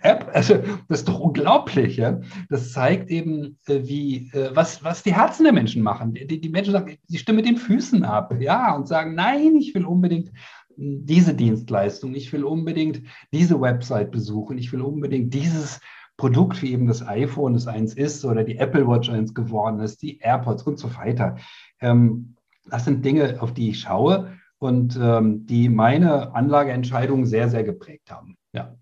App, 0.00 0.30
also 0.32 0.54
das 0.88 1.00
ist 1.00 1.08
doch 1.08 1.20
unglaublich, 1.20 1.98
ja. 1.98 2.20
Das 2.48 2.72
zeigt 2.72 3.10
eben, 3.10 3.58
äh, 3.66 3.80
wie, 3.82 4.30
äh, 4.32 4.50
was, 4.54 4.82
was 4.82 5.02
die 5.02 5.14
Herzen 5.14 5.44
der 5.44 5.52
Menschen 5.52 5.82
machen. 5.82 6.14
Die, 6.14 6.40
die 6.40 6.48
Menschen 6.48 6.72
sagen, 6.72 6.96
die 7.08 7.18
stimmen 7.18 7.36
mit 7.36 7.46
den 7.46 7.58
Füßen 7.58 8.02
ab, 8.02 8.34
ja, 8.40 8.74
und 8.74 8.88
sagen, 8.88 9.14
nein, 9.14 9.56
ich 9.56 9.74
will 9.74 9.84
unbedingt 9.84 10.32
diese 10.76 11.34
Dienstleistung, 11.34 12.14
ich 12.14 12.32
will 12.32 12.44
unbedingt 12.44 13.02
diese 13.32 13.60
Website 13.60 14.10
besuchen, 14.10 14.58
ich 14.58 14.72
will 14.72 14.80
unbedingt 14.80 15.32
dieses 15.34 15.80
Produkt, 16.16 16.62
wie 16.62 16.72
eben 16.72 16.86
das 16.86 17.06
iPhone 17.06 17.54
das 17.54 17.66
eins 17.66 17.94
ist 17.94 18.24
oder 18.24 18.44
die 18.44 18.56
Apple 18.56 18.86
Watch 18.86 19.10
eins 19.10 19.34
geworden 19.34 19.80
ist, 19.80 20.02
die 20.02 20.18
AirPods 20.18 20.62
und 20.62 20.78
so 20.78 20.94
weiter. 20.96 21.36
Ähm, 21.80 22.33
das 22.66 22.84
sind 22.84 23.04
Dinge, 23.04 23.40
auf 23.40 23.52
die 23.52 23.70
ich 23.70 23.80
schaue 23.80 24.38
und 24.58 24.98
ähm, 25.00 25.46
die 25.46 25.68
meine 25.68 26.34
Anlageentscheidungen 26.34 27.26
sehr, 27.26 27.48
sehr 27.48 27.64
geprägt 27.64 28.10
haben. 28.10 28.36
Ja. 28.52 28.76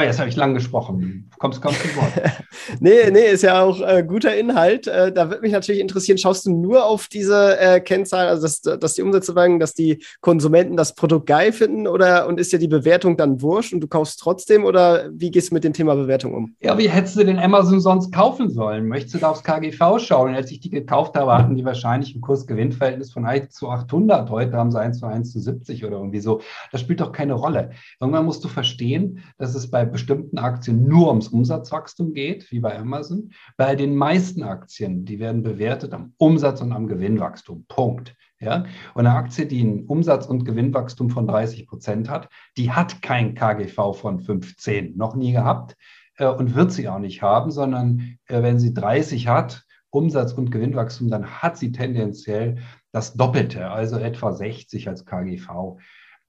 Oh, 0.00 0.02
jetzt 0.02 0.18
habe 0.18 0.30
ich 0.30 0.36
lang 0.36 0.54
gesprochen. 0.54 1.30
Kommst, 1.38 1.60
kommst 1.60 1.84
du 1.84 1.96
Wort. 1.96 2.12
nee, 2.80 3.10
nee, 3.10 3.26
ist 3.26 3.42
ja 3.42 3.62
auch 3.62 3.82
äh, 3.82 4.02
guter 4.02 4.34
Inhalt. 4.34 4.86
Äh, 4.86 5.12
da 5.12 5.28
würde 5.28 5.42
mich 5.42 5.52
natürlich 5.52 5.80
interessieren, 5.80 6.16
schaust 6.16 6.46
du 6.46 6.52
nur 6.52 6.86
auf 6.86 7.08
diese 7.08 7.58
äh, 7.60 7.80
Kennzahl, 7.80 8.28
also 8.28 8.42
dass, 8.42 8.62
dass 8.62 8.94
die 8.94 9.02
Umsätze 9.02 9.32
steigen, 9.32 9.60
dass 9.60 9.74
die 9.74 10.02
Konsumenten 10.22 10.78
das 10.78 10.94
Produkt 10.94 11.26
geil 11.26 11.52
finden 11.52 11.86
oder 11.86 12.26
und 12.28 12.40
ist 12.40 12.50
ja 12.50 12.58
die 12.58 12.68
Bewertung 12.68 13.18
dann 13.18 13.42
wurscht 13.42 13.74
und 13.74 13.80
du 13.80 13.88
kaufst 13.88 14.20
trotzdem 14.20 14.64
oder 14.64 15.10
wie 15.12 15.30
gehst 15.30 15.50
du 15.50 15.54
mit 15.54 15.64
dem 15.64 15.74
Thema 15.74 15.94
Bewertung 15.94 16.32
um? 16.32 16.54
Ja, 16.62 16.78
wie 16.78 16.88
hättest 16.88 17.16
du 17.16 17.24
den 17.24 17.38
Amazon 17.38 17.80
sonst 17.80 18.10
kaufen 18.10 18.48
sollen? 18.48 18.88
Möchtest 18.88 19.16
du 19.16 19.18
da 19.18 19.30
aufs 19.30 19.44
KGV 19.44 19.98
schauen? 19.98 20.34
Als 20.34 20.50
ich 20.50 20.60
die 20.60 20.70
gekauft 20.70 21.14
habe, 21.14 21.34
hatten 21.34 21.56
die 21.56 21.64
wahrscheinlich 21.66 22.14
ein 22.14 22.22
Kurs-Gewinn-Verhältnis 22.22 23.12
von 23.12 23.26
1 23.26 23.52
zu 23.52 23.68
800. 23.68 24.30
Heute 24.30 24.56
haben 24.56 24.70
sie 24.70 24.80
1 24.80 24.98
zu 24.98 25.06
1 25.06 25.30
zu 25.30 25.40
70 25.40 25.84
oder 25.84 25.98
irgendwie 25.98 26.20
so. 26.20 26.40
Das 26.72 26.80
spielt 26.80 27.02
doch 27.02 27.12
keine 27.12 27.34
Rolle. 27.34 27.72
Irgendwann 28.00 28.24
musst 28.24 28.42
du 28.44 28.48
verstehen, 28.48 29.22
dass 29.36 29.54
es 29.54 29.70
bei 29.70 29.89
bestimmten 29.90 30.38
Aktien 30.38 30.86
nur 30.86 31.08
ums 31.08 31.28
Umsatzwachstum 31.28 32.12
geht, 32.12 32.50
wie 32.50 32.60
bei 32.60 32.78
Amazon. 32.78 33.30
Bei 33.56 33.74
den 33.74 33.94
meisten 33.94 34.42
Aktien, 34.42 35.04
die 35.04 35.18
werden 35.18 35.42
bewertet 35.42 35.92
am 35.92 36.14
Umsatz 36.18 36.60
und 36.60 36.72
am 36.72 36.86
Gewinnwachstum. 36.86 37.64
Punkt. 37.68 38.16
Ja? 38.40 38.64
Und 38.94 39.06
eine 39.06 39.14
Aktie, 39.14 39.46
die 39.46 39.62
ein 39.62 39.86
Umsatz- 39.86 40.26
und 40.26 40.44
Gewinnwachstum 40.44 41.10
von 41.10 41.26
30 41.26 41.66
Prozent 41.66 42.08
hat, 42.08 42.28
die 42.56 42.72
hat 42.72 43.02
kein 43.02 43.34
KGV 43.34 43.92
von 43.94 44.20
15, 44.20 44.96
noch 44.96 45.14
nie 45.14 45.32
gehabt 45.32 45.76
äh, 46.16 46.26
und 46.26 46.54
wird 46.54 46.72
sie 46.72 46.88
auch 46.88 46.98
nicht 46.98 47.22
haben, 47.22 47.50
sondern 47.50 48.16
äh, 48.26 48.42
wenn 48.42 48.58
sie 48.58 48.74
30 48.74 49.28
hat, 49.28 49.64
Umsatz- 49.90 50.32
und 50.32 50.50
Gewinnwachstum, 50.50 51.10
dann 51.10 51.42
hat 51.42 51.58
sie 51.58 51.72
tendenziell 51.72 52.58
das 52.92 53.14
Doppelte, 53.14 53.70
also 53.70 53.98
etwa 53.98 54.32
60 54.32 54.88
als 54.88 55.04
KGV 55.04 55.78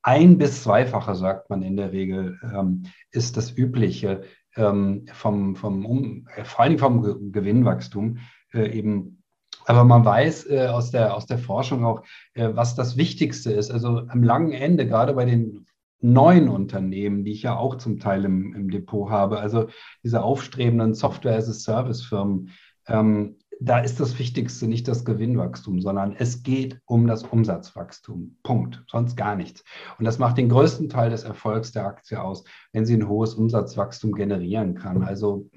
ein 0.03 0.37
bis 0.37 0.63
zweifache, 0.63 1.15
sagt 1.15 1.49
man 1.49 1.61
in 1.61 1.77
der 1.77 1.91
Regel, 1.91 2.39
ähm, 2.43 2.83
ist 3.11 3.37
das 3.37 3.55
Übliche 3.55 4.23
ähm, 4.55 5.05
vom, 5.13 5.55
vom 5.55 5.85
um, 5.85 6.27
äh, 6.35 6.43
vor 6.43 6.65
allem 6.65 6.79
vom 6.79 7.31
Gewinnwachstum 7.31 8.19
äh, 8.53 8.69
eben. 8.77 9.23
Aber 9.65 9.83
man 9.83 10.03
weiß 10.03 10.49
äh, 10.49 10.67
aus, 10.67 10.91
der, 10.91 11.15
aus 11.15 11.27
der 11.27 11.37
Forschung 11.37 11.85
auch, 11.85 12.03
äh, 12.33 12.49
was 12.53 12.75
das 12.75 12.97
Wichtigste 12.97 13.51
ist. 13.51 13.69
Also 13.71 14.07
am 14.07 14.23
langen 14.23 14.53
Ende, 14.53 14.87
gerade 14.87 15.13
bei 15.13 15.25
den 15.25 15.67
neuen 15.99 16.49
Unternehmen, 16.49 17.23
die 17.23 17.31
ich 17.31 17.43
ja 17.43 17.55
auch 17.55 17.75
zum 17.75 17.99
Teil 17.99 18.25
im, 18.25 18.55
im 18.55 18.71
Depot 18.71 19.11
habe, 19.11 19.39
also 19.39 19.67
diese 20.03 20.23
aufstrebenden 20.23 20.95
Software-as-a-Service-Firmen, 20.95 22.49
ähm, 22.87 23.37
da 23.63 23.77
ist 23.77 23.99
das 23.99 24.17
Wichtigste 24.17 24.67
nicht 24.67 24.87
das 24.87 25.05
Gewinnwachstum, 25.05 25.81
sondern 25.81 26.15
es 26.17 26.41
geht 26.41 26.81
um 26.85 27.05
das 27.05 27.23
Umsatzwachstum. 27.23 28.37
Punkt. 28.41 28.83
Sonst 28.87 29.15
gar 29.15 29.35
nichts. 29.35 29.63
Und 29.99 30.05
das 30.05 30.17
macht 30.17 30.39
den 30.39 30.49
größten 30.49 30.89
Teil 30.89 31.11
des 31.11 31.23
Erfolgs 31.23 31.71
der 31.71 31.85
Aktie 31.85 32.19
aus, 32.19 32.43
wenn 32.73 32.87
sie 32.87 32.95
ein 32.95 33.07
hohes 33.07 33.35
Umsatzwachstum 33.35 34.13
generieren 34.13 34.73
kann. 34.73 35.03
Also 35.03 35.47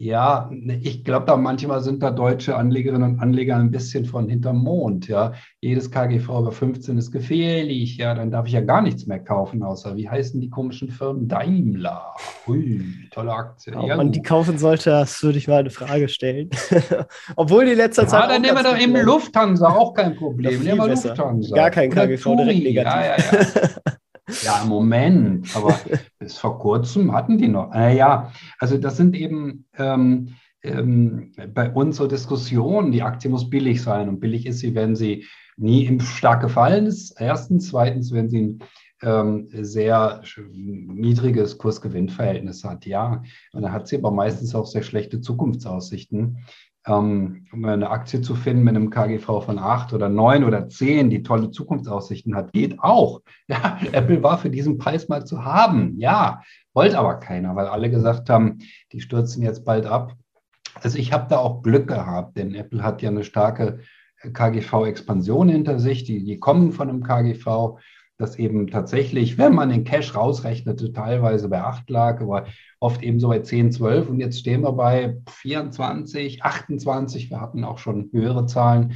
ja, 0.00 0.50
ich 0.80 1.04
glaube, 1.04 1.26
da 1.26 1.36
manchmal 1.36 1.82
sind 1.82 2.02
da 2.02 2.10
deutsche 2.10 2.56
Anlegerinnen 2.56 3.12
und 3.12 3.20
Anleger 3.20 3.56
ein 3.56 3.70
bisschen 3.70 4.06
von 4.06 4.30
hinterm 4.30 4.64
Mond. 4.64 5.08
Ja, 5.08 5.34
jedes 5.60 5.90
KGV 5.90 6.26
über 6.26 6.52
15 6.52 6.96
ist 6.96 7.12
gefährlich. 7.12 7.98
Ja, 7.98 8.14
dann 8.14 8.30
darf 8.30 8.46
ich 8.46 8.54
ja 8.54 8.62
gar 8.62 8.80
nichts 8.80 9.06
mehr 9.06 9.18
kaufen, 9.18 9.62
außer 9.62 9.96
wie 9.96 10.08
heißen 10.08 10.40
die 10.40 10.48
komischen 10.48 10.88
Firmen? 10.88 11.28
Daimler. 11.28 12.14
Hui, 12.46 12.82
tolle 13.10 13.30
Aktie. 13.30 13.76
Ob 13.76 13.86
ja, 13.86 13.96
man 13.98 14.10
die 14.10 14.22
kaufen 14.22 14.56
sollte, 14.56 14.88
das 14.88 15.22
würde 15.22 15.36
ich 15.36 15.48
mal 15.48 15.58
eine 15.58 15.68
Frage 15.68 16.08
stellen. 16.08 16.48
Obwohl 17.36 17.66
die 17.66 17.74
letzter 17.74 18.08
Zeit. 18.08 18.22
Ja, 18.22 18.28
dann 18.28 18.40
nehmen 18.40 18.56
wir 18.56 18.64
doch 18.64 18.78
eben 18.78 18.96
Lufthansa, 19.04 19.68
auch 19.68 19.92
kein 19.92 20.16
Problem. 20.16 20.62
Nehmen 20.62 20.78
wir 20.78 20.88
Lufthansa. 20.88 21.54
Gar 21.54 21.70
kein 21.70 21.90
KGV, 21.90 22.24
direkt 22.38 22.64
negativ. 22.64 22.94
Ja, 22.94 23.04
ja, 23.04 23.16
ja. 23.18 23.92
Ja, 24.42 24.62
im 24.62 24.68
Moment, 24.68 25.54
aber 25.56 25.78
bis 26.18 26.38
vor 26.38 26.58
kurzem 26.58 27.12
hatten 27.12 27.38
die 27.38 27.48
noch. 27.48 27.70
Naja, 27.70 28.32
also 28.58 28.78
das 28.78 28.96
sind 28.96 29.16
eben 29.16 29.66
ähm, 29.76 30.34
ähm, 30.62 31.32
bei 31.54 31.70
uns 31.70 31.96
so 31.96 32.06
Diskussionen, 32.06 32.92
die 32.92 33.02
Aktie 33.02 33.30
muss 33.30 33.48
billig 33.48 33.82
sein 33.82 34.08
und 34.08 34.20
billig 34.20 34.46
ist 34.46 34.58
sie, 34.58 34.74
wenn 34.74 34.94
sie 34.94 35.26
nie 35.56 36.00
stark 36.00 36.42
gefallen 36.42 36.86
ist. 36.86 37.20
Erstens, 37.20 37.68
zweitens, 37.68 38.12
wenn 38.12 38.28
sie 38.28 38.40
ein 38.40 38.58
ähm, 39.02 39.48
sehr 39.52 40.22
niedriges 40.52 41.58
Kursgewinnverhältnis 41.58 42.64
hat, 42.64 42.86
ja. 42.86 43.22
Und 43.52 43.62
dann 43.62 43.72
hat 43.72 43.88
sie 43.88 43.96
aber 43.96 44.10
meistens 44.10 44.54
auch 44.54 44.66
sehr 44.66 44.82
schlechte 44.82 45.20
Zukunftsaussichten 45.20 46.38
ähm, 46.86 47.46
um 47.52 47.64
eine 47.64 47.90
Aktie 47.90 48.22
zu 48.22 48.34
finden 48.34 48.64
mit 48.64 48.74
einem 48.74 48.90
KGV 48.90 49.44
von 49.44 49.58
8 49.58 49.92
oder 49.92 50.08
9 50.08 50.44
oder 50.44 50.68
10, 50.68 51.10
die 51.10 51.22
tolle 51.22 51.50
Zukunftsaussichten 51.50 52.34
hat, 52.34 52.52
geht 52.52 52.80
auch. 52.80 53.20
Ja, 53.48 53.78
Apple 53.92 54.22
war 54.22 54.38
für 54.38 54.50
diesen 54.50 54.78
Preis 54.78 55.08
mal 55.08 55.24
zu 55.24 55.44
haben. 55.44 55.94
Ja, 55.98 56.42
wollte 56.72 56.98
aber 56.98 57.16
keiner, 57.16 57.54
weil 57.56 57.66
alle 57.66 57.90
gesagt 57.90 58.30
haben, 58.30 58.58
die 58.92 59.00
stürzen 59.00 59.42
jetzt 59.42 59.64
bald 59.64 59.86
ab. 59.86 60.14
Also 60.74 60.98
ich 60.98 61.12
habe 61.12 61.26
da 61.28 61.38
auch 61.38 61.62
Glück 61.62 61.88
gehabt, 61.88 62.36
denn 62.36 62.54
Apple 62.54 62.82
hat 62.82 63.02
ja 63.02 63.10
eine 63.10 63.24
starke 63.24 63.80
KGV-Expansion 64.32 65.48
hinter 65.48 65.78
sich. 65.78 66.04
Die, 66.04 66.24
die 66.24 66.38
kommen 66.38 66.72
von 66.72 66.88
einem 66.88 67.02
KGV 67.02 67.78
dass 68.20 68.38
eben 68.38 68.66
tatsächlich, 68.66 69.38
wenn 69.38 69.54
man 69.54 69.70
den 69.70 69.84
Cash 69.84 70.14
rausrechnete, 70.14 70.92
teilweise 70.92 71.48
bei 71.48 71.62
8 71.62 71.88
lag, 71.88 72.20
aber 72.20 72.46
oft 72.78 73.02
eben 73.02 73.18
so 73.18 73.28
bei 73.28 73.40
10, 73.40 73.72
12 73.72 74.10
und 74.10 74.20
jetzt 74.20 74.38
stehen 74.38 74.62
wir 74.62 74.72
bei 74.72 75.16
24, 75.28 76.42
28, 76.44 77.30
wir 77.30 77.40
hatten 77.40 77.64
auch 77.64 77.78
schon 77.78 78.10
höhere 78.12 78.46
Zahlen. 78.46 78.92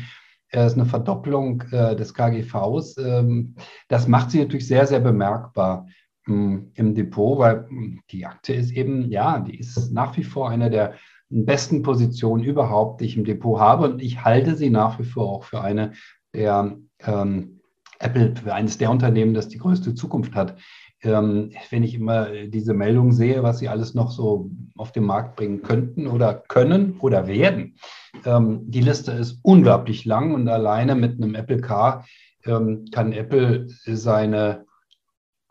Das 0.50 0.72
ist 0.72 0.78
eine 0.78 0.86
Verdopplung 0.86 1.62
äh, 1.72 1.96
des 1.96 2.12
KGVs. 2.12 2.98
Ähm, 2.98 3.56
das 3.88 4.06
macht 4.06 4.30
sich 4.30 4.40
natürlich 4.40 4.68
sehr, 4.68 4.86
sehr 4.86 5.00
bemerkbar 5.00 5.88
ähm, 6.28 6.70
im 6.74 6.94
Depot, 6.94 7.38
weil 7.38 7.66
ähm, 7.70 8.00
die 8.10 8.26
Aktie 8.26 8.54
ist 8.54 8.72
eben, 8.72 9.10
ja, 9.10 9.40
die 9.40 9.58
ist 9.58 9.90
nach 9.92 10.16
wie 10.18 10.24
vor 10.24 10.50
eine 10.50 10.70
der 10.70 10.94
besten 11.30 11.82
Positionen 11.82 12.44
überhaupt, 12.44 13.00
die 13.00 13.06
ich 13.06 13.16
im 13.16 13.24
Depot 13.24 13.58
habe 13.58 13.90
und 13.90 14.02
ich 14.02 14.24
halte 14.24 14.54
sie 14.54 14.70
nach 14.70 14.98
wie 14.98 15.04
vor 15.04 15.30
auch 15.30 15.44
für 15.44 15.62
eine 15.62 15.92
der 16.34 16.76
ähm, 17.00 17.53
Apple 17.98 18.34
für 18.36 18.54
eines 18.54 18.78
der 18.78 18.90
Unternehmen, 18.90 19.34
das 19.34 19.48
die 19.48 19.58
größte 19.58 19.94
Zukunft 19.94 20.34
hat. 20.34 20.56
Ähm, 21.02 21.50
wenn 21.70 21.82
ich 21.82 21.94
immer 21.94 22.28
diese 22.46 22.72
Meldung 22.72 23.12
sehe, 23.12 23.42
was 23.42 23.58
sie 23.58 23.68
alles 23.68 23.94
noch 23.94 24.10
so 24.10 24.50
auf 24.76 24.92
den 24.92 25.04
Markt 25.04 25.36
bringen 25.36 25.62
könnten 25.62 26.06
oder 26.06 26.34
können 26.34 26.96
oder 27.00 27.26
werden. 27.26 27.76
Ähm, 28.24 28.62
die 28.70 28.80
Liste 28.80 29.12
ist 29.12 29.38
unglaublich 29.42 30.04
lang 30.04 30.34
und 30.34 30.48
alleine 30.48 30.94
mit 30.94 31.22
einem 31.22 31.34
Apple 31.34 31.60
Car 31.60 32.06
ähm, 32.46 32.86
kann 32.90 33.12
Apple 33.12 33.66
seine 33.68 34.64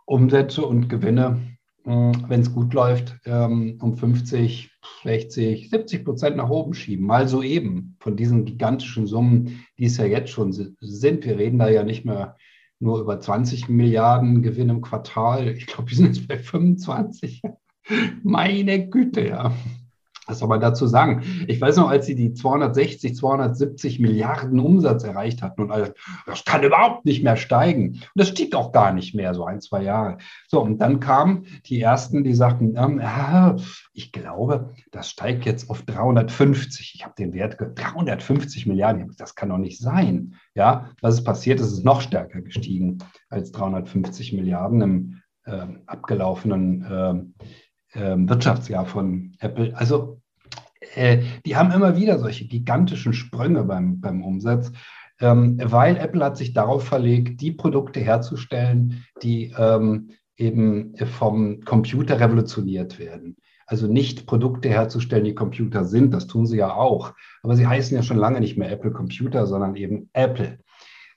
Umsätze 0.06 0.66
und 0.66 0.90
Gewinne, 0.90 1.53
wenn 1.86 2.40
es 2.40 2.54
gut 2.54 2.74
läuft, 2.74 3.20
ähm, 3.26 3.78
um 3.82 3.98
50, 3.98 4.72
60, 5.04 5.70
70 5.70 6.06
Prozent 6.06 6.38
nach 6.38 6.50
oben 6.50 6.74
schieben. 6.74 7.06
Mal 7.06 7.28
so 7.28 7.44
eben 7.44 7.98
von 8.00 8.16
diesen 8.16 8.46
gigantischen 8.46 9.08
Summen, 9.08 9.66
die 9.78 9.86
es 9.86 9.98
ja 9.98 10.06
jetzt 10.06 10.30
schon 10.30 10.54
sind. 10.54 10.78
Wir 11.26 11.38
reden 11.38 11.60
da 11.60 11.70
ja 11.70 11.84
nicht 11.84 12.06
mehr 12.06 12.38
nur 12.80 13.00
über 13.00 13.20
20 13.20 13.70
Milliarden 13.70 14.42
Gewinn 14.42 14.70
im 14.70 14.82
Quartal. 14.82 15.50
Ich 15.50 15.68
glaube, 15.68 15.90
wir 15.90 15.98
sind 15.98 16.16
jetzt 16.16 16.28
bei 16.28 16.38
25. 16.38 17.42
Meine 18.24 18.90
Güte, 18.90 19.28
ja. 19.28 19.54
Was 20.26 20.40
soll 20.40 20.48
man 20.48 20.62
dazu 20.62 20.88
sagen? 20.88 21.46
Ich 21.48 21.60
weiß 21.60 21.76
noch, 21.78 21.90
als 21.90 22.06
sie 22.06 22.16
die 22.16 22.34
260, 22.34 23.16
270 23.16 24.00
Milliarden 24.00 24.60
Umsatz 24.60 25.04
erreicht 25.04 25.42
hatten 25.42 25.62
und 25.62 25.72
alles, 25.72 25.94
das 26.26 26.46
kann 26.46 26.64
überhaupt 26.64 27.06
nicht 27.06 27.24
mehr 27.24 27.36
steigen. 27.36 27.90
Und 27.90 28.10
das 28.16 28.30
stieg 28.30 28.56
auch 28.56 28.72
gar 28.72 28.94
nicht 28.94 29.14
mehr, 29.16 29.34
so 29.34 29.44
ein, 29.44 29.60
zwei 29.60 29.84
Jahre. 29.84 30.18
So, 30.48 30.62
und 30.62 30.78
dann 30.80 31.02
kamen 31.02 31.46
die 31.66 31.82
ersten, 31.82 32.24
die 32.24 32.36
sagten, 32.36 32.76
ähm, 32.78 33.00
ja, 33.00 33.58
ich 33.92 34.14
glaube, 34.14 34.74
das 34.92 35.10
steigt 35.10 35.46
jetzt 35.46 35.70
auf 35.70 35.82
350. 35.82 36.94
Ich 36.96 37.04
habe 37.04 37.16
den 37.18 37.34
Wert, 37.34 37.58
350 37.60 38.66
Milliarden, 38.66 39.14
das 39.18 39.36
kann 39.36 39.50
doch 39.50 39.58
nicht 39.58 39.80
sein. 39.80 40.36
Ja, 40.56 40.92
was 41.02 41.16
ist 41.16 41.24
passiert? 41.26 41.60
Es 41.60 41.72
ist 41.72 41.84
noch 41.84 42.00
stärker 42.00 42.42
gestiegen 42.42 43.00
als 43.30 43.52
350 43.52 44.32
Milliarden 44.34 44.82
im 44.82 45.22
äh, 45.46 45.68
abgelaufenen 45.86 46.84
äh, 46.84 47.46
Wirtschaftsjahr 47.96 48.86
von 48.86 49.36
Apple. 49.40 49.76
Also 49.76 50.22
äh, 50.96 51.20
die 51.46 51.56
haben 51.56 51.72
immer 51.72 51.96
wieder 51.96 52.20
solche 52.20 52.46
gigantischen 52.46 53.14
Sprünge 53.14 53.64
beim, 53.64 54.00
beim 54.02 54.24
Umsatz, 54.24 54.72
ähm, 55.20 55.60
weil 55.64 55.98
Apple 55.98 56.24
hat 56.24 56.38
sich 56.38 56.54
darauf 56.54 56.86
verlegt, 56.86 57.42
die 57.42 57.52
Produkte 57.52 58.00
herzustellen, 58.00 59.06
die 59.22 59.54
ähm, 59.58 60.12
eben 60.38 60.96
vom 60.98 61.62
Computer 61.62 62.20
revolutioniert 62.20 63.00
werden. 63.00 63.38
Also 63.66 63.88
nicht 63.88 64.26
Produkte 64.26 64.70
herzustellen, 64.70 65.24
die 65.24 65.36
Computer 65.36 65.86
sind, 65.86 66.14
das 66.14 66.28
tun 66.28 66.46
sie 66.46 66.58
ja 66.58 66.74
auch, 66.74 67.14
aber 67.44 67.56
sie 67.56 67.68
heißen 67.68 67.96
ja 67.96 68.04
schon 68.04 68.18
lange 68.18 68.40
nicht 68.40 68.58
mehr 68.58 68.72
Apple 68.72 68.92
Computer, 68.92 69.48
sondern 69.48 69.76
eben 69.76 70.10
Apple. 70.14 70.60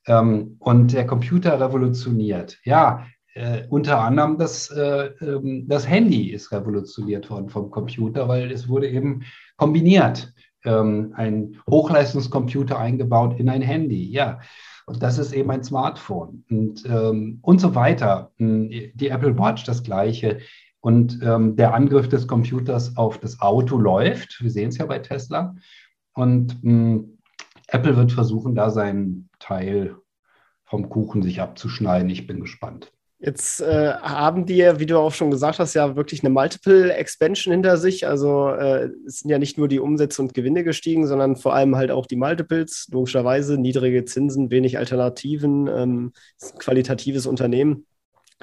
Ähm, 0.06 0.56
und 0.60 0.92
der 0.92 1.06
Computer 1.06 1.60
revolutioniert. 1.60 2.58
Ja, 2.62 3.06
äh, 3.36 3.66
unter 3.68 4.00
anderem 4.00 4.38
das, 4.38 4.70
äh, 4.70 5.10
ähm, 5.20 5.66
das 5.68 5.86
Handy 5.88 6.30
ist 6.30 6.50
revolutioniert 6.52 7.28
worden 7.28 7.50
vom 7.50 7.70
Computer, 7.70 8.28
weil 8.28 8.50
es 8.50 8.68
wurde 8.68 8.88
eben 8.88 9.24
kombiniert. 9.56 10.32
Ähm, 10.64 11.12
ein 11.14 11.60
Hochleistungscomputer 11.70 12.78
eingebaut 12.78 13.38
in 13.38 13.48
ein 13.48 13.62
Handy, 13.62 14.10
ja. 14.10 14.40
Und 14.86 15.02
das 15.02 15.18
ist 15.18 15.32
eben 15.32 15.50
ein 15.50 15.64
Smartphone 15.64 16.44
und, 16.48 16.84
ähm, 16.86 17.38
und 17.42 17.60
so 17.60 17.74
weiter. 17.74 18.32
Hm, 18.38 18.70
die 18.94 19.08
Apple 19.08 19.36
Watch 19.38 19.64
das 19.64 19.82
gleiche. 19.82 20.38
Und 20.80 21.20
ähm, 21.22 21.56
der 21.56 21.74
Angriff 21.74 22.08
des 22.08 22.26
Computers 22.26 22.96
auf 22.96 23.18
das 23.18 23.40
Auto 23.40 23.76
läuft. 23.76 24.40
Wir 24.40 24.50
sehen 24.50 24.68
es 24.68 24.78
ja 24.78 24.86
bei 24.86 25.00
Tesla. 25.00 25.54
Und 26.14 26.56
hm, 26.62 27.18
Apple 27.68 27.96
wird 27.96 28.12
versuchen, 28.12 28.54
da 28.54 28.70
seinen 28.70 29.28
Teil 29.40 29.96
vom 30.64 30.88
Kuchen 30.88 31.22
sich 31.22 31.40
abzuschneiden. 31.40 32.08
Ich 32.08 32.26
bin 32.26 32.40
gespannt. 32.40 32.92
Jetzt 33.18 33.62
äh, 33.62 33.94
haben 33.94 34.44
die, 34.44 34.62
wie 34.76 34.84
du 34.84 34.98
auch 34.98 35.14
schon 35.14 35.30
gesagt 35.30 35.58
hast, 35.58 35.72
ja 35.72 35.96
wirklich 35.96 36.22
eine 36.22 36.28
Multiple 36.28 36.92
Expansion 36.92 37.52
hinter 37.52 37.78
sich. 37.78 38.06
Also 38.06 38.50
äh, 38.50 38.90
es 39.06 39.20
sind 39.20 39.30
ja 39.30 39.38
nicht 39.38 39.56
nur 39.56 39.68
die 39.68 39.80
Umsätze 39.80 40.20
und 40.20 40.34
Gewinne 40.34 40.64
gestiegen, 40.64 41.06
sondern 41.06 41.36
vor 41.36 41.54
allem 41.54 41.76
halt 41.76 41.90
auch 41.90 42.04
die 42.04 42.16
Multiples. 42.16 42.88
Logischerweise 42.92 43.56
niedrige 43.56 44.04
Zinsen, 44.04 44.50
wenig 44.50 44.76
Alternativen, 44.76 45.66
ähm, 45.66 46.12
qualitatives 46.58 47.26
Unternehmen. 47.26 47.86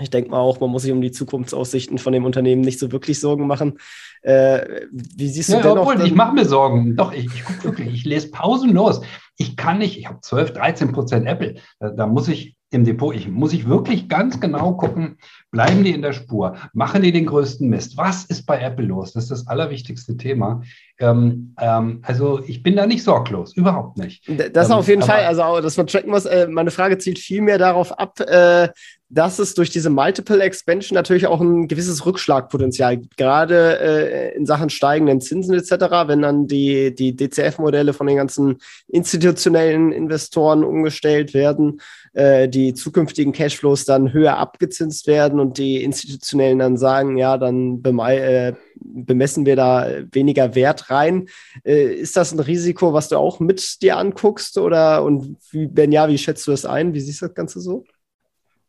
Ich 0.01 0.09
denke 0.09 0.31
mal 0.31 0.39
auch, 0.39 0.59
man 0.59 0.71
muss 0.71 0.81
sich 0.81 0.91
um 0.91 1.01
die 1.01 1.11
Zukunftsaussichten 1.11 1.99
von 1.99 2.13
dem 2.13 2.25
Unternehmen 2.25 2.61
nicht 2.61 2.79
so 2.79 2.91
wirklich 2.91 3.19
Sorgen 3.19 3.45
machen. 3.45 3.77
Äh, 4.23 4.87
wie 4.91 5.29
siehst 5.29 5.49
du 5.49 5.53
ja, 5.53 5.61
denn 5.61 5.77
obwohl, 5.77 6.03
ich 6.03 6.15
mache 6.15 6.33
mir 6.33 6.45
Sorgen. 6.45 6.95
Doch, 6.95 7.13
ich, 7.13 7.25
ich 7.25 7.45
gucke 7.45 7.65
wirklich, 7.65 7.93
ich 7.93 8.05
lese 8.05 8.31
pausenlos. 8.31 9.01
Ich 9.37 9.55
kann 9.55 9.77
nicht, 9.77 9.99
ich 9.99 10.07
habe 10.07 10.19
12, 10.19 10.53
13 10.53 10.91
Prozent 10.93 11.27
Apple. 11.27 11.55
Da, 11.79 11.89
da 11.91 12.07
muss 12.07 12.27
ich 12.27 12.55
im 12.73 12.83
Depot, 12.83 13.15
ich, 13.15 13.27
muss 13.27 13.53
ich 13.53 13.67
wirklich 13.67 14.09
ganz 14.09 14.39
genau 14.39 14.73
gucken, 14.73 15.17
bleiben 15.53 15.83
die 15.83 15.93
in 15.93 16.01
der 16.01 16.13
Spur, 16.13 16.55
machen 16.73 17.03
die 17.03 17.11
den 17.11 17.27
größten 17.27 17.69
Mist? 17.69 17.95
Was 17.95 18.25
ist 18.25 18.45
bei 18.45 18.59
Apple 18.59 18.87
los? 18.87 19.13
Das 19.13 19.25
ist 19.25 19.31
das 19.31 19.47
allerwichtigste 19.47 20.17
Thema. 20.17 20.63
Ähm, 20.99 21.55
ähm, 21.61 21.99
also 22.01 22.41
ich 22.45 22.63
bin 22.63 22.75
da 22.75 22.85
nicht 22.87 23.03
sorglos, 23.03 23.55
überhaupt 23.55 23.97
nicht. 23.97 24.29
Das 24.53 24.69
ähm, 24.69 24.75
auf 24.75 24.87
jeden 24.87 25.03
Fall, 25.03 25.25
also 25.25 25.61
dass 25.61 25.77
man 25.77 25.87
tracken 25.87 26.09
muss. 26.09 26.25
Äh, 26.25 26.47
meine 26.47 26.71
Frage 26.71 26.97
zielt 26.97 27.19
viel 27.19 27.41
mehr 27.41 27.59
darauf 27.59 27.97
ab, 27.97 28.19
äh, 28.19 28.69
dass 29.13 29.37
es 29.37 29.53
durch 29.53 29.69
diese 29.69 29.91
Multiple 29.91 30.41
Expansion 30.41 30.95
natürlich 30.95 31.27
auch 31.27 31.39
ein 31.39 31.67
gewisses 31.67 32.05
Rückschlagpotenzial 32.05 32.97
gibt, 32.97 33.17
gerade 33.17 33.79
äh, 33.79 34.35
in 34.35 34.47
Sachen 34.47 34.71
steigenden 34.71 35.21
Zinsen 35.21 35.53
etc., 35.53 36.07
wenn 36.07 36.23
dann 36.23 36.47
die, 36.47 36.95
die 36.95 37.15
DCF-Modelle 37.15 37.93
von 37.93 38.07
den 38.07 38.17
ganzen 38.17 38.57
institutionellen 38.87 39.91
Investoren 39.91 40.63
umgestellt 40.63 41.35
werden, 41.35 41.79
äh, 42.13 42.49
die 42.49 42.73
zukünftigen 42.73 43.33
Cashflows 43.33 43.85
dann 43.85 44.13
höher 44.13 44.37
abgezinst 44.37 45.05
werden 45.05 45.39
und 45.43 45.57
die 45.57 45.83
institutionellen 45.83 46.59
dann 46.59 46.77
sagen, 46.77 47.17
ja, 47.17 47.37
dann 47.37 47.83
äh, 47.83 48.53
bemessen 48.75 49.45
wir 49.45 49.57
da 49.57 49.87
weniger 50.11 50.55
Wert 50.55 50.89
rein. 50.89 51.27
Äh, 51.65 51.93
ist 51.93 52.15
das 52.15 52.31
ein 52.31 52.39
Risiko, 52.39 52.93
was 52.93 53.09
du 53.09 53.17
auch 53.17 53.39
mit 53.39 53.81
dir 53.81 53.97
anguckst 53.97 54.57
oder 54.57 55.03
und 55.03 55.37
wie, 55.51 55.67
Ben, 55.67 55.91
ja, 55.91 56.07
wie 56.07 56.17
schätzt 56.17 56.47
du 56.47 56.51
das 56.51 56.65
ein? 56.65 56.93
Wie 56.93 57.01
siehst 57.01 57.21
du 57.21 57.27
das 57.27 57.35
Ganze 57.35 57.59
so? 57.59 57.83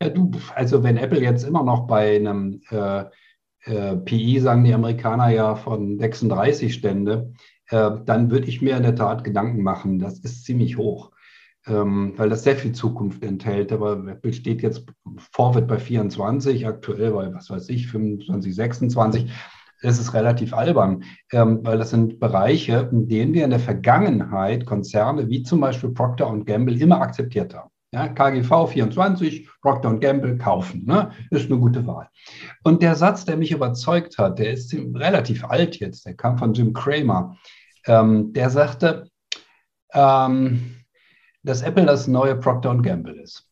Ja, 0.01 0.09
du, 0.09 0.31
also 0.53 0.83
wenn 0.83 0.97
Apple 0.97 1.21
jetzt 1.21 1.43
immer 1.43 1.63
noch 1.63 1.87
bei 1.87 2.17
einem 2.17 2.61
äh, 2.69 3.05
äh, 3.63 3.95
PI, 3.95 4.41
sagen 4.41 4.65
die 4.65 4.73
Amerikaner 4.73 5.29
ja, 5.29 5.55
von 5.55 5.97
36 5.97 6.73
Stände, 6.73 7.31
äh, 7.69 7.91
dann 8.05 8.29
würde 8.29 8.47
ich 8.47 8.61
mir 8.61 8.75
in 8.75 8.83
der 8.83 8.95
Tat 8.95 9.23
Gedanken 9.23 9.63
machen. 9.63 9.99
Das 9.99 10.19
ist 10.19 10.43
ziemlich 10.43 10.77
hoch, 10.77 11.11
weil 11.67 12.29
das 12.29 12.43
sehr 12.43 12.55
viel 12.55 12.73
Zukunft 12.73 13.23
enthält. 13.23 13.71
Aber 13.71 13.93
Apple 14.07 14.33
steht 14.33 14.61
jetzt 14.61 14.85
Vorwärts 15.31 15.67
bei 15.67 15.79
24, 15.79 16.67
aktuell 16.67 17.11
bei, 17.11 17.33
was 17.33 17.49
weiß 17.49 17.69
ich, 17.69 17.87
25, 17.87 18.55
26. 18.55 19.31
Es 19.81 19.99
ist 19.99 20.13
relativ 20.13 20.53
albern, 20.53 21.03
ähm, 21.31 21.59
weil 21.63 21.77
das 21.77 21.91
sind 21.91 22.19
Bereiche, 22.19 22.89
in 22.91 23.07
denen 23.07 23.33
wir 23.33 23.43
in 23.43 23.49
der 23.49 23.59
Vergangenheit 23.59 24.65
Konzerne 24.65 25.29
wie 25.29 25.43
zum 25.43 25.59
Beispiel 25.59 25.91
Procter 25.91 26.35
Gamble 26.45 26.79
immer 26.79 27.01
akzeptiert 27.01 27.53
haben. 27.53 27.69
Ja, 27.91 28.07
KGV 28.07 28.67
24, 28.67 29.47
Procter 29.61 29.97
Gamble 29.97 30.37
kaufen, 30.37 30.85
ne? 30.85 31.11
ist 31.29 31.49
eine 31.49 31.59
gute 31.59 31.85
Wahl. 31.87 32.09
Und 32.63 32.81
der 32.81 32.95
Satz, 32.95 33.25
der 33.25 33.37
mich 33.37 33.51
überzeugt 33.51 34.17
hat, 34.17 34.39
der 34.39 34.53
ist 34.53 34.73
relativ 34.73 35.45
alt 35.45 35.79
jetzt, 35.79 36.05
der 36.05 36.15
kam 36.15 36.37
von 36.37 36.53
Jim 36.53 36.73
Cramer, 36.73 37.37
ähm, 37.85 38.33
der 38.33 38.49
sagte, 38.49 39.07
ähm, 39.93 40.75
dass 41.45 41.61
Apple 41.61 41.85
das 41.85 42.07
neue 42.07 42.35
Procter 42.35 42.75
Gamble 42.77 43.21
ist. 43.21 43.47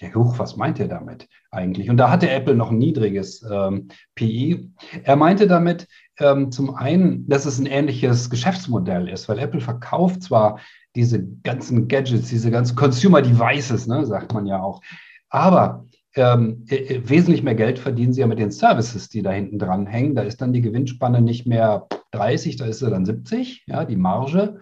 Denke, 0.00 0.18
huch, 0.18 0.38
was 0.38 0.56
meint 0.56 0.80
er 0.80 0.88
damit 0.88 1.28
eigentlich? 1.52 1.88
Und 1.88 1.96
da 1.96 2.10
hatte 2.10 2.28
Apple 2.28 2.56
noch 2.56 2.72
ein 2.72 2.78
niedriges 2.78 3.46
ähm, 3.48 3.88
PI. 4.16 4.72
Er 5.04 5.14
meinte 5.14 5.46
damit 5.46 5.86
ähm, 6.18 6.50
zum 6.50 6.74
einen, 6.74 7.28
dass 7.28 7.46
es 7.46 7.60
ein 7.60 7.66
ähnliches 7.66 8.28
Geschäftsmodell 8.28 9.08
ist, 9.08 9.28
weil 9.28 9.38
Apple 9.38 9.60
verkauft 9.60 10.24
zwar 10.24 10.58
diese 10.96 11.24
ganzen 11.44 11.86
Gadgets, 11.86 12.30
diese 12.30 12.50
ganzen 12.50 12.74
Consumer 12.74 13.22
Devices, 13.22 13.86
ne, 13.86 14.04
sagt 14.04 14.34
man 14.34 14.46
ja 14.46 14.60
auch. 14.60 14.82
Aber 15.28 15.86
ähm, 16.14 16.66
äh, 16.68 16.76
äh, 16.76 17.08
wesentlich 17.08 17.42
mehr 17.42 17.54
Geld 17.54 17.78
verdienen 17.78 18.12
sie 18.12 18.20
ja 18.20 18.26
mit 18.26 18.38
den 18.38 18.50
Services, 18.50 19.08
die 19.08 19.22
da 19.22 19.30
hinten 19.30 19.58
dran 19.58 19.86
hängen. 19.86 20.14
Da 20.14 20.22
ist 20.22 20.40
dann 20.40 20.52
die 20.52 20.60
Gewinnspanne 20.60 21.20
nicht 21.22 21.46
mehr 21.46 21.86
30, 22.10 22.56
da 22.56 22.66
ist 22.66 22.80
sie 22.80 22.90
dann 22.90 23.06
70, 23.06 23.64
ja, 23.66 23.84
die 23.84 23.96
Marge. 23.96 24.60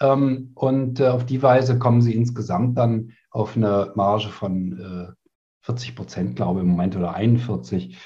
Ähm, 0.00 0.50
und 0.54 1.00
äh, 1.00 1.08
auf 1.08 1.24
die 1.24 1.42
Weise 1.42 1.78
kommen 1.78 2.02
sie 2.02 2.14
insgesamt 2.14 2.76
dann 2.76 3.12
auf 3.30 3.56
eine 3.56 3.92
Marge 3.94 4.28
von 4.28 4.78
äh, 4.78 5.12
40 5.62 5.94
Prozent, 5.94 6.36
glaube 6.36 6.60
ich, 6.60 6.64
im 6.64 6.70
Moment 6.70 6.96
oder 6.96 7.14
41. 7.14 7.96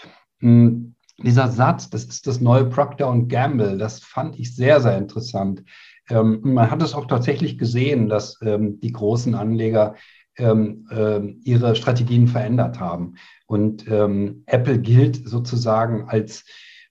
Hm, 0.40 0.94
dieser 1.18 1.48
Satz, 1.48 1.90
das 1.90 2.04
ist 2.04 2.26
das 2.26 2.40
neue 2.40 2.66
Procter 2.66 3.14
Gamble, 3.28 3.78
das 3.78 4.00
fand 4.00 4.38
ich 4.38 4.54
sehr, 4.54 4.80
sehr 4.80 4.98
interessant. 4.98 5.62
Ähm, 6.10 6.40
man 6.42 6.70
hat 6.70 6.82
es 6.82 6.92
auch 6.92 7.06
tatsächlich 7.06 7.56
gesehen, 7.56 8.08
dass 8.08 8.38
ähm, 8.42 8.80
die 8.80 8.92
großen 8.92 9.34
Anleger 9.34 9.94
ähm, 10.38 10.88
äh, 10.90 11.20
ihre 11.44 11.76
Strategien 11.76 12.28
verändert 12.28 12.80
haben. 12.80 13.14
Und 13.46 13.88
ähm, 13.88 14.42
Apple 14.46 14.78
gilt 14.78 15.28
sozusagen 15.28 16.08
als 16.08 16.44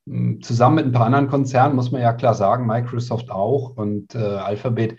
hm, 0.06 0.42
zusammen 0.42 0.76
mit 0.76 0.86
ein 0.86 0.92
paar 0.92 1.06
anderen 1.06 1.28
Konzernen, 1.28 1.76
muss 1.76 1.92
man 1.92 2.02
ja 2.02 2.14
klar 2.14 2.34
sagen, 2.34 2.68
Microsoft 2.68 3.32
auch 3.32 3.76
und 3.76 4.16
äh, 4.16 4.20
Alphabet 4.20 4.98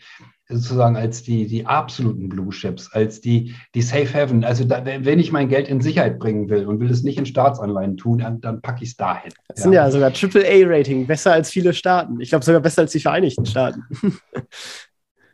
sozusagen 0.49 0.97
als 0.97 1.23
die, 1.23 1.47
die 1.47 1.67
absoluten 1.67 2.29
Blue 2.29 2.51
Chips, 2.51 2.93
als 2.93 3.21
die, 3.21 3.55
die 3.75 3.83
Safe 3.83 4.13
Haven. 4.13 4.45
Also 4.45 4.65
da, 4.65 4.85
wenn 4.85 5.19
ich 5.19 5.33
mein 5.33 5.49
Geld 5.49 5.69
in 5.69 5.81
Sicherheit 5.81 6.19
bringen 6.19 6.51
will 6.51 6.67
und 6.67 6.81
will 6.81 6.91
es 6.91 7.03
nicht 7.03 7.19
in 7.19 7.25
Staatsanleihen 7.25 7.97
tun, 7.97 8.19
dann, 8.19 8.41
dann 8.41 8.61
packe 8.61 8.85
ich 8.85 8.91
es 8.91 8.97
dahin. 8.97 9.33
Das 9.49 9.59
ja. 9.59 9.63
sind 9.63 9.73
ja 9.73 9.91
sogar 9.91 10.11
AAA-Rating, 10.11 11.07
besser 11.07 11.33
als 11.33 11.51
viele 11.51 11.73
Staaten. 11.73 12.21
Ich 12.21 12.29
glaube 12.29 12.45
sogar 12.45 12.61
besser 12.61 12.83
als 12.83 12.93
die 12.93 13.01
Vereinigten 13.01 13.47
Staaten. 13.47 13.85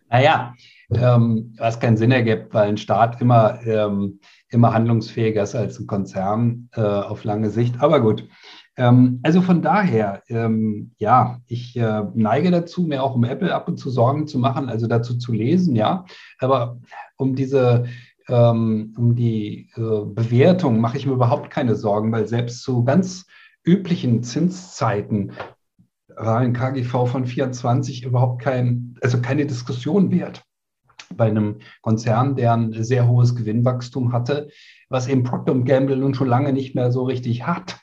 naja, 0.08 0.54
ähm, 0.94 1.54
was 1.56 1.80
keinen 1.80 1.96
Sinn 1.96 2.10
ergibt, 2.10 2.52
weil 2.52 2.68
ein 2.68 2.76
Staat 2.76 3.20
immer, 3.20 3.64
ähm, 3.64 4.20
immer 4.48 4.72
handlungsfähiger 4.74 5.42
ist 5.42 5.54
als 5.54 5.78
ein 5.78 5.86
Konzern 5.86 6.68
äh, 6.74 6.80
auf 6.80 7.24
lange 7.24 7.50
Sicht. 7.50 7.80
Aber 7.80 8.00
gut. 8.00 8.26
Ähm, 8.76 9.20
also 9.22 9.42
von 9.42 9.62
daher, 9.62 10.22
ähm, 10.28 10.92
ja, 10.98 11.40
ich 11.46 11.76
äh, 11.76 12.02
neige 12.14 12.50
dazu, 12.50 12.82
mir 12.82 13.02
auch 13.02 13.14
um 13.14 13.24
Apple 13.24 13.54
ab 13.54 13.68
und 13.68 13.76
zu 13.76 13.90
Sorgen 13.90 14.26
zu 14.26 14.38
machen, 14.38 14.68
also 14.68 14.86
dazu 14.86 15.16
zu 15.18 15.32
lesen, 15.32 15.76
ja. 15.76 16.04
Aber 16.38 16.80
um 17.16 17.34
diese, 17.34 17.84
ähm, 18.28 18.94
um 18.96 19.14
die 19.14 19.70
äh, 19.76 20.04
Bewertung 20.06 20.80
mache 20.80 20.96
ich 20.96 21.06
mir 21.06 21.12
überhaupt 21.12 21.50
keine 21.50 21.76
Sorgen, 21.76 22.10
weil 22.12 22.26
selbst 22.26 22.62
zu 22.62 22.84
ganz 22.84 23.26
üblichen 23.64 24.22
Zinszeiten 24.22 25.32
war 26.16 26.38
ein 26.38 26.52
KGV 26.52 27.06
von 27.06 27.26
24 27.26 28.04
überhaupt 28.04 28.42
kein, 28.42 28.96
also 29.02 29.20
keine 29.20 29.46
Diskussion 29.46 30.10
wert 30.10 30.42
bei 31.14 31.26
einem 31.26 31.58
Konzern, 31.82 32.36
der 32.36 32.54
ein 32.54 32.82
sehr 32.84 33.08
hohes 33.08 33.34
Gewinnwachstum 33.34 34.12
hatte, 34.12 34.48
was 34.88 35.08
eben 35.08 35.22
Procter 35.22 35.54
Gamble 35.54 35.96
nun 35.96 36.14
schon 36.14 36.28
lange 36.28 36.52
nicht 36.52 36.74
mehr 36.74 36.90
so 36.92 37.04
richtig 37.04 37.46
hat. 37.46 37.80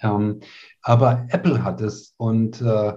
Ähm, 0.00 0.40
aber 0.82 1.26
Apple 1.28 1.64
hat 1.64 1.80
es 1.80 2.14
und 2.16 2.60
äh, 2.60 2.94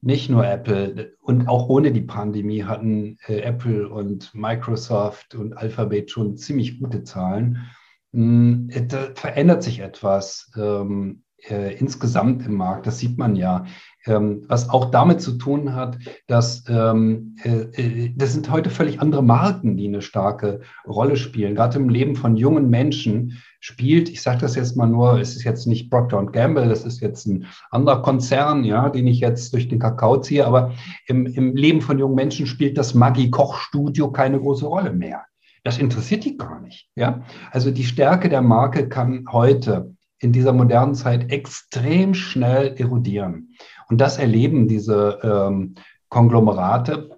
nicht 0.00 0.28
nur 0.28 0.46
Apple 0.46 1.14
und 1.20 1.46
auch 1.48 1.68
ohne 1.68 1.92
die 1.92 2.00
Pandemie 2.00 2.64
hatten 2.64 3.18
äh, 3.26 3.40
Apple 3.40 3.88
und 3.88 4.34
Microsoft 4.34 5.34
und 5.36 5.56
Alphabet 5.56 6.10
schon 6.10 6.36
ziemlich 6.36 6.80
gute 6.80 7.04
Zahlen. 7.04 7.70
Ähm, 8.12 8.68
da 8.88 9.10
verändert 9.14 9.62
sich 9.62 9.78
etwas 9.78 10.50
ähm, 10.56 11.22
äh, 11.48 11.74
insgesamt 11.76 12.44
im 12.44 12.54
Markt, 12.54 12.86
das 12.86 12.98
sieht 12.98 13.18
man 13.18 13.36
ja. 13.36 13.64
Ähm, 14.04 14.44
was 14.48 14.68
auch 14.68 14.86
damit 14.86 15.20
zu 15.20 15.32
tun 15.38 15.74
hat, 15.74 15.96
dass 16.26 16.64
ähm, 16.68 17.36
äh, 17.44 17.60
äh, 17.80 18.12
das 18.16 18.32
sind 18.32 18.50
heute 18.50 18.68
völlig 18.68 19.00
andere 19.00 19.22
Marken, 19.22 19.76
die 19.76 19.86
eine 19.86 20.02
starke 20.02 20.60
Rolle 20.86 21.16
spielen. 21.16 21.54
Gerade 21.54 21.78
im 21.78 21.88
Leben 21.88 22.16
von 22.16 22.36
jungen 22.36 22.68
Menschen 22.68 23.40
spielt, 23.60 24.08
ich 24.08 24.20
sage 24.20 24.40
das 24.40 24.56
jetzt 24.56 24.76
mal 24.76 24.88
nur, 24.88 25.20
es 25.20 25.36
ist 25.36 25.44
jetzt 25.44 25.68
nicht 25.68 25.88
Procter 25.88 26.26
Gamble, 26.26 26.68
das 26.68 26.84
ist 26.84 27.00
jetzt 27.00 27.26
ein 27.26 27.46
anderer 27.70 28.02
Konzern, 28.02 28.64
ja, 28.64 28.88
den 28.90 29.06
ich 29.06 29.20
jetzt 29.20 29.52
durch 29.52 29.68
den 29.68 29.78
Kakao 29.78 30.20
ziehe, 30.20 30.48
aber 30.48 30.72
im, 31.06 31.26
im 31.26 31.54
Leben 31.54 31.80
von 31.80 31.96
jungen 31.96 32.16
Menschen 32.16 32.46
spielt 32.46 32.76
das 32.76 32.94
Maggi 32.94 33.30
Koch 33.30 33.56
Studio 33.56 34.10
keine 34.10 34.40
große 34.40 34.66
Rolle 34.66 34.92
mehr. 34.92 35.22
Das 35.62 35.78
interessiert 35.78 36.24
die 36.24 36.36
gar 36.36 36.60
nicht. 36.60 36.88
Ja? 36.96 37.22
Also 37.52 37.70
die 37.70 37.84
Stärke 37.84 38.28
der 38.28 38.42
Marke 38.42 38.88
kann 38.88 39.26
heute 39.30 39.94
in 40.22 40.32
dieser 40.32 40.52
modernen 40.52 40.94
Zeit 40.94 41.30
extrem 41.30 42.14
schnell 42.14 42.74
erodieren. 42.78 43.54
Und 43.88 44.00
das 44.00 44.18
erleben 44.18 44.68
diese 44.68 45.18
ähm, 45.22 45.74
Konglomerate 46.08 47.10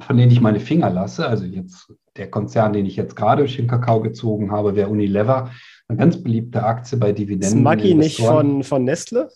von 0.00 0.16
denen 0.16 0.32
ich 0.32 0.40
meine 0.40 0.60
Finger 0.60 0.90
lasse. 0.90 1.26
Also 1.26 1.44
jetzt 1.44 1.92
der 2.16 2.30
Konzern, 2.30 2.72
den 2.72 2.86
ich 2.86 2.96
jetzt 2.96 3.16
gerade 3.16 3.42
durch 3.42 3.56
den 3.56 3.66
Kakao 3.66 4.00
gezogen 4.00 4.52
habe, 4.52 4.76
wäre 4.76 4.88
Unilever, 4.88 5.50
eine 5.88 5.98
ganz 5.98 6.22
beliebte 6.22 6.62
Aktie 6.62 6.98
bei 6.98 7.12
Dividenden. 7.12 7.58
Ist 7.58 7.62
Maggi 7.62 7.94
nicht 7.94 8.20
von, 8.20 8.62
von 8.62 8.84
Nestle? 8.84 9.30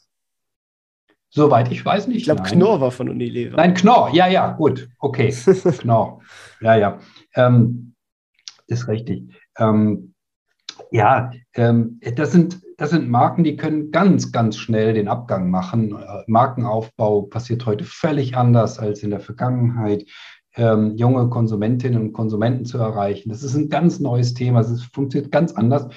Soweit 1.30 1.70
ich 1.70 1.84
weiß 1.84 2.06
nicht. 2.08 2.18
Ich 2.18 2.24
glaube, 2.24 2.42
Knorr 2.42 2.80
war 2.80 2.90
von 2.90 3.10
Unilever. 3.10 3.56
Nein, 3.56 3.74
Knorr, 3.74 4.10
ja, 4.14 4.28
ja, 4.28 4.52
gut, 4.52 4.88
okay. 4.98 5.28
Knorr, 5.78 6.22
ja, 6.60 6.76
ja. 6.76 6.98
Ähm, 7.34 7.94
ist 8.66 8.88
richtig. 8.88 9.24
Ähm, 9.58 10.14
ja, 10.90 11.30
ähm, 11.54 12.00
das, 12.14 12.32
sind, 12.32 12.60
das 12.78 12.90
sind 12.90 13.10
Marken, 13.10 13.42
die 13.42 13.56
können 13.56 13.90
ganz, 13.90 14.30
ganz 14.30 14.56
schnell 14.56 14.94
den 14.94 15.08
Abgang 15.08 15.50
machen. 15.50 15.92
Äh, 15.92 16.22
Markenaufbau 16.28 17.22
passiert 17.22 17.66
heute 17.66 17.84
völlig 17.84 18.36
anders 18.36 18.78
als 18.78 19.02
in 19.02 19.10
der 19.10 19.20
Vergangenheit. 19.20 20.06
Ähm, 20.54 20.96
junge 20.96 21.28
Konsumentinnen 21.28 22.00
und 22.00 22.12
Konsumenten 22.12 22.64
zu 22.64 22.78
erreichen. 22.78 23.28
Das 23.30 23.42
ist 23.42 23.54
ein 23.54 23.68
ganz 23.68 23.98
neues 23.98 24.32
Thema. 24.32 24.60
Es 24.60 24.84
funktioniert 24.84 25.32
ganz 25.32 25.52
anders. 25.52 25.88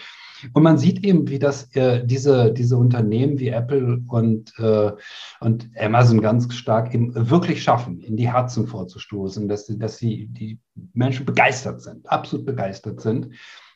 Und 0.53 0.63
man 0.63 0.79
sieht 0.79 1.05
eben, 1.05 1.29
wie 1.29 1.37
das 1.37 1.73
äh, 1.75 2.03
diese, 2.03 2.51
diese 2.51 2.77
Unternehmen 2.77 3.39
wie 3.39 3.49
Apple 3.49 4.01
und, 4.07 4.51
äh, 4.57 4.91
und 5.39 5.69
Amazon 5.79 6.19
ganz 6.19 6.51
stark 6.53 6.93
eben 6.95 7.13
wirklich 7.29 7.61
schaffen, 7.61 8.01
in 8.01 8.17
die 8.17 8.31
Herzen 8.31 8.65
vorzustoßen, 8.65 9.47
dass, 9.47 9.67
dass 9.67 9.97
sie 9.97 10.27
die 10.31 10.59
Menschen 10.93 11.27
begeistert 11.27 11.81
sind, 11.83 12.09
absolut 12.09 12.47
begeistert 12.47 13.01
sind. 13.01 13.29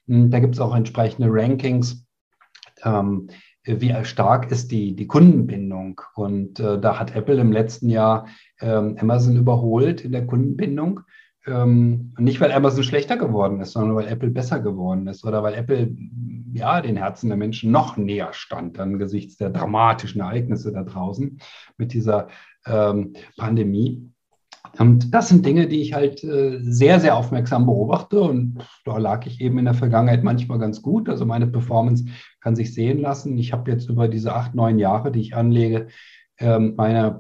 Hm, 0.08 0.32
da 0.32 0.39
gibt 0.39 0.56
es 0.56 0.62
auch 0.62 0.76
entsprechende 0.76 1.28
Rankings. 1.32 2.05
Ähm, 2.86 3.28
wie 3.65 3.93
stark 4.06 4.52
ist 4.52 4.71
die, 4.71 4.95
die 4.95 5.08
Kundenbindung? 5.08 6.00
Und 6.13 6.60
äh, 6.60 6.80
da 6.80 7.00
hat 7.00 7.15
Apple 7.15 7.41
im 7.41 7.52
letzten 7.52 7.89
Jahr 7.89 8.28
ähm, 8.62 8.95
Amazon 9.00 9.36
überholt 9.36 10.02
in 10.02 10.12
der 10.12 10.26
Kundenbindung. 10.26 11.02
Ähm, 11.48 12.13
nicht, 12.17 12.41
weil 12.41 12.52
Amazon 12.52 12.84
schlechter 12.84 13.17
geworden 13.17 13.60
ist, 13.62 13.74
sondern 13.74 13.95
weil 13.95 14.08
Apple 14.08 14.30
besser 14.30 14.60
geworden 14.60 15.08
ist 15.08 15.24
oder 15.26 15.43
weil 15.43 15.54
Apple 15.54 15.95
ja 16.54 16.82
den 16.82 16.98
Herzen 16.98 17.30
der 17.30 17.38
Menschen 17.38 17.71
noch 17.71 17.98
näher 17.98 18.34
stand 18.34 18.80
angesichts 18.80 19.38
der 19.38 19.50
dramatischen 19.50 20.21
Ereignisse 20.21 20.71
da 20.71 20.84
draußen 20.84 21.39
mit 21.78 21.93
dieser 21.93 22.30
ähm, 22.65 23.13
Pandemie. 23.38 24.12
Und 24.77 25.13
das 25.13 25.29
sind 25.29 25.45
Dinge, 25.45 25.67
die 25.67 25.81
ich 25.81 25.93
halt 25.93 26.23
äh, 26.23 26.59
sehr, 26.61 26.99
sehr 26.99 27.15
aufmerksam 27.15 27.65
beobachte. 27.65 28.21
Und 28.21 28.57
da 28.83 28.97
lag 28.97 29.25
ich 29.25 29.41
eben 29.41 29.57
in 29.57 29.65
der 29.65 29.73
Vergangenheit 29.73 30.23
manchmal 30.23 30.59
ganz 30.59 30.81
gut. 30.81 31.09
Also 31.09 31.25
meine 31.25 31.47
Performance 31.47 32.05
kann 32.41 32.55
sich 32.55 32.73
sehen 32.73 32.99
lassen. 32.99 33.38
Ich 33.38 33.53
habe 33.53 33.71
jetzt 33.71 33.89
über 33.89 34.07
diese 34.07 34.33
acht, 34.33 34.55
neun 34.55 34.79
Jahre, 34.79 35.11
die 35.11 35.21
ich 35.21 35.35
anlege, 35.35 35.88
ähm, 36.39 36.73
meine, 36.75 37.17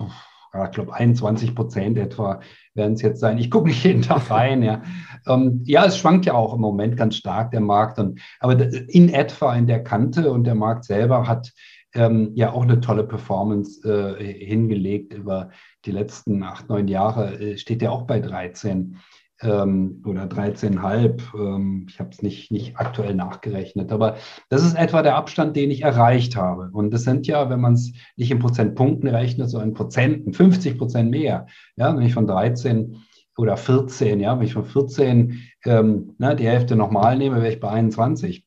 ich 0.65 0.71
glaube, 0.71 0.93
21 0.93 1.55
Prozent 1.55 1.97
etwa 1.97 2.41
werden 2.73 2.93
es 2.93 3.01
jetzt 3.01 3.19
sein. 3.19 3.37
Ich 3.37 3.49
gucke 3.49 3.67
nicht 3.67 3.83
jeden 3.83 4.01
Tag 4.01 4.29
rein. 4.31 4.61
ja. 4.63 4.81
Ähm, 5.27 5.61
ja, 5.65 5.85
es 5.85 5.97
schwankt 5.97 6.25
ja 6.25 6.33
auch 6.33 6.53
im 6.53 6.61
Moment 6.61 6.97
ganz 6.97 7.15
stark 7.15 7.51
der 7.51 7.61
Markt. 7.61 7.99
Und, 7.99 8.19
aber 8.39 8.59
in 8.89 9.09
etwa 9.09 9.55
in 9.55 9.67
der 9.67 9.83
Kante 9.83 10.31
und 10.31 10.43
der 10.43 10.55
Markt 10.55 10.85
selber 10.85 11.27
hat 11.27 11.51
ähm, 11.95 12.31
ja 12.35 12.51
auch 12.51 12.63
eine 12.63 12.81
tolle 12.81 13.03
Performance 13.03 13.81
äh, 13.87 14.45
hingelegt 14.45 15.13
über 15.13 15.49
die 15.85 15.91
letzten 15.91 16.43
acht, 16.43 16.69
neun 16.69 16.87
Jahre. 16.87 17.39
Äh, 17.39 17.57
steht 17.57 17.81
ja 17.81 17.89
auch 17.89 18.03
bei 18.03 18.19
13 18.19 18.97
ähm, 19.41 20.03
oder 20.05 20.25
13,5. 20.25 21.33
Ähm, 21.37 21.87
ich 21.89 21.99
habe 21.99 22.09
es 22.11 22.21
nicht, 22.21 22.51
nicht 22.51 22.77
aktuell 22.77 23.15
nachgerechnet, 23.15 23.91
aber 23.91 24.17
das 24.49 24.63
ist 24.63 24.75
etwa 24.75 25.01
der 25.01 25.15
Abstand, 25.15 25.55
den 25.55 25.71
ich 25.71 25.81
erreicht 25.81 26.35
habe. 26.35 26.69
Und 26.71 26.93
das 26.93 27.03
sind 27.03 27.27
ja, 27.27 27.49
wenn 27.49 27.61
man 27.61 27.73
es 27.73 27.93
nicht 28.15 28.31
in 28.31 28.39
Prozentpunkten 28.39 29.09
rechnet, 29.09 29.49
so 29.49 29.59
in 29.59 29.73
Prozenten, 29.73 30.33
50 30.33 30.77
Prozent 30.77 31.11
mehr. 31.11 31.47
Ja, 31.75 31.95
wenn 31.95 32.05
ich 32.05 32.13
von 32.13 32.27
13 32.27 32.97
oder 33.37 33.57
14, 33.57 34.19
ja, 34.19 34.37
wenn 34.37 34.45
ich 34.45 34.53
von 34.53 34.65
14 34.65 35.41
ähm, 35.65 36.15
ne, 36.17 36.35
die 36.35 36.47
Hälfte 36.47 36.75
nochmal 36.75 37.17
nehme, 37.17 37.37
wäre 37.37 37.51
ich 37.51 37.59
bei 37.59 37.69
21. 37.69 38.44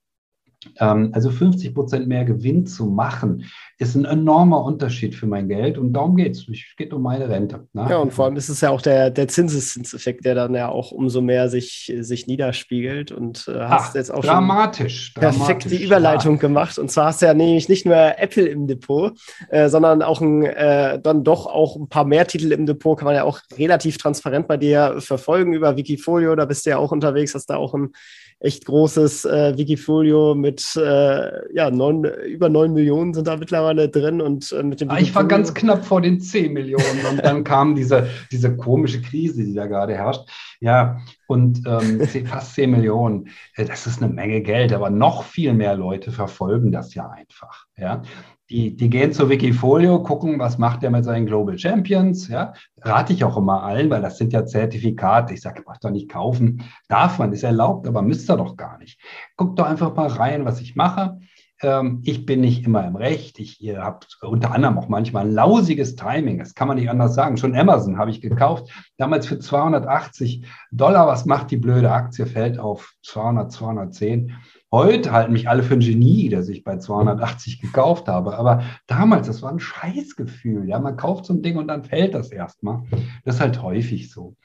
Ähm, 0.80 1.10
also 1.12 1.30
50 1.30 1.72
Prozent 1.72 2.08
mehr 2.08 2.24
Gewinn 2.24 2.66
zu 2.66 2.86
machen, 2.86 3.44
ist 3.78 3.94
ein 3.94 4.04
enormer 4.04 4.64
Unterschied 4.64 5.14
für 5.14 5.26
mein 5.26 5.48
Geld 5.48 5.78
und 5.78 5.92
darum 5.92 6.16
geht 6.16 6.32
es. 6.32 6.48
Es 6.48 6.76
geht 6.76 6.92
um 6.92 7.02
meine 7.02 7.28
Rente. 7.28 7.68
Ne? 7.72 7.86
Ja, 7.88 7.98
und 7.98 8.12
vor 8.12 8.24
allem 8.24 8.34
ist 8.34 8.48
es 8.48 8.60
ja 8.60 8.70
auch 8.70 8.82
der, 8.82 9.10
der 9.10 9.28
Zinseszinseffekt, 9.28 10.24
der 10.24 10.34
dann 10.34 10.54
ja 10.54 10.68
auch 10.68 10.90
umso 10.90 11.20
mehr 11.20 11.48
sich, 11.48 11.92
sich 12.00 12.26
niederspiegelt 12.26 13.12
und 13.12 13.46
äh, 13.46 13.60
hast 13.60 13.90
Ach, 13.90 13.94
jetzt 13.94 14.12
auch 14.12 14.24
dramatisch, 14.24 15.12
schon 15.12 15.20
perfekt 15.20 15.44
dramatisch, 15.44 15.70
die 15.78 15.84
Überleitung 15.84 16.34
ja. 16.34 16.40
gemacht. 16.40 16.76
Und 16.78 16.90
zwar 16.90 17.06
hast 17.06 17.22
du 17.22 17.26
ja 17.26 17.34
nämlich 17.34 17.68
nicht 17.68 17.86
nur 17.86 18.18
Apple 18.18 18.46
im 18.46 18.66
Depot, 18.66 19.16
äh, 19.50 19.68
sondern 19.68 20.02
auch 20.02 20.20
ein, 20.20 20.42
äh, 20.42 21.00
dann 21.00 21.22
doch 21.22 21.46
auch 21.46 21.76
ein 21.76 21.88
paar 21.88 22.04
mehr 22.04 22.26
Titel 22.26 22.50
im 22.50 22.66
Depot, 22.66 22.98
kann 22.98 23.06
man 23.06 23.14
ja 23.14 23.22
auch 23.22 23.38
relativ 23.56 23.98
transparent 23.98 24.48
bei 24.48 24.56
dir 24.56 24.96
verfolgen 24.98 25.52
über 25.52 25.76
Wikifolio. 25.76 26.34
Da 26.34 26.46
bist 26.46 26.66
du 26.66 26.70
ja 26.70 26.78
auch 26.78 26.90
unterwegs, 26.90 27.34
hast 27.36 27.46
da 27.46 27.56
auch 27.56 27.74
ein 27.74 27.92
echt 28.40 28.66
großes 28.66 29.24
äh, 29.24 29.58
Wikifolio 29.58 30.34
mit 30.34 30.76
äh, 30.76 31.54
ja, 31.54 31.70
neun, 31.70 32.04
über 32.04 32.48
9 32.48 32.72
Millionen 32.72 33.12
sind 33.12 33.26
da 33.26 33.36
mittlerweile 33.36 33.88
drin. 33.88 34.20
Und 34.20 34.52
äh, 34.52 34.62
mit 34.62 34.80
dem 34.80 34.90
ah, 34.90 34.98
ich 34.98 35.14
war 35.14 35.26
ganz 35.26 35.52
knapp 35.54 35.84
vor 35.84 36.00
den 36.00 36.20
10 36.20 36.52
Millionen 36.52 37.04
und 37.10 37.24
dann 37.24 37.42
kam 37.42 37.74
diese, 37.74 38.08
diese 38.30 38.56
komische 38.56 39.02
Krise, 39.02 39.44
die 39.44 39.54
da 39.54 39.66
gerade 39.66 39.94
herrscht. 39.94 40.28
Ja, 40.60 41.00
und 41.26 41.62
ähm, 41.66 42.00
fast 42.26 42.54
10 42.54 42.70
Millionen. 42.70 43.28
Äh, 43.54 43.64
das 43.64 43.86
ist 43.86 44.02
eine 44.02 44.12
Menge 44.12 44.40
Geld, 44.40 44.72
aber 44.72 44.90
noch 44.90 45.24
viel 45.24 45.52
mehr 45.52 45.74
Leute 45.74 46.12
verfolgen 46.12 46.70
das 46.70 46.94
ja 46.94 47.08
einfach. 47.08 47.66
Ja, 47.76 48.02
die, 48.50 48.74
die 48.74 48.88
gehen 48.88 49.12
zu 49.12 49.28
Wikifolio, 49.28 50.02
gucken, 50.02 50.38
was 50.38 50.58
macht 50.58 50.82
der 50.82 50.90
mit 50.90 51.04
seinen 51.04 51.26
Global 51.26 51.58
Champions. 51.58 52.28
Ja, 52.28 52.54
rate 52.80 53.12
ich 53.12 53.24
auch 53.24 53.36
immer 53.36 53.62
allen, 53.62 53.90
weil 53.90 54.00
das 54.00 54.16
sind 54.16 54.32
ja 54.32 54.46
Zertifikate. 54.46 55.34
Ich 55.34 55.42
sage, 55.42 55.62
braucht 55.62 55.84
doch 55.84 55.90
nicht 55.90 56.08
kaufen. 56.08 56.62
Darf 56.88 57.18
man, 57.18 57.32
ist 57.32 57.42
erlaubt, 57.42 57.86
aber 57.86 58.02
müsst 58.02 58.30
ihr 58.30 58.36
doch 58.36 58.56
gar 58.56 58.78
nicht. 58.78 59.00
Guckt 59.36 59.58
doch 59.58 59.66
einfach 59.66 59.94
mal 59.94 60.08
rein, 60.08 60.44
was 60.44 60.60
ich 60.60 60.76
mache. 60.76 61.18
Ähm, 61.60 62.02
ich 62.04 62.24
bin 62.24 62.40
nicht 62.40 62.64
immer 62.64 62.86
im 62.86 62.96
Recht. 62.96 63.38
Ich 63.38 63.60
habe 63.76 64.00
unter 64.22 64.52
anderem 64.52 64.78
auch 64.78 64.88
manchmal 64.88 65.26
ein 65.26 65.32
lausiges 65.32 65.96
Timing. 65.96 66.38
Das 66.38 66.54
kann 66.54 66.68
man 66.68 66.78
nicht 66.78 66.88
anders 66.88 67.14
sagen. 67.14 67.36
Schon 67.36 67.56
Amazon 67.56 67.98
habe 67.98 68.10
ich 68.10 68.20
gekauft. 68.20 68.70
Damals 68.96 69.26
für 69.26 69.38
280 69.38 70.46
Dollar. 70.70 71.06
Was 71.06 71.26
macht 71.26 71.50
die 71.50 71.56
blöde 71.56 71.90
Aktie? 71.90 72.26
Fällt 72.26 72.58
auf 72.58 72.94
200, 73.02 73.52
210. 73.52 74.32
Heute 74.70 75.12
halten 75.12 75.32
mich 75.32 75.48
alle 75.48 75.62
für 75.62 75.74
ein 75.74 75.80
Genie, 75.80 76.28
das 76.28 76.50
ich 76.50 76.62
bei 76.62 76.76
280 76.76 77.62
gekauft 77.62 78.06
habe. 78.06 78.36
Aber 78.36 78.64
damals, 78.86 79.26
das 79.26 79.40
war 79.40 79.50
ein 79.50 79.60
Scheißgefühl. 79.60 80.68
Ja, 80.68 80.78
man 80.78 80.98
kauft 80.98 81.24
so 81.24 81.32
ein 81.32 81.40
Ding 81.40 81.56
und 81.56 81.68
dann 81.68 81.84
fällt 81.84 82.14
das 82.14 82.30
erstmal. 82.30 82.82
Das 83.24 83.36
ist 83.36 83.40
halt 83.40 83.62
häufig 83.62 84.10
so. 84.10 84.36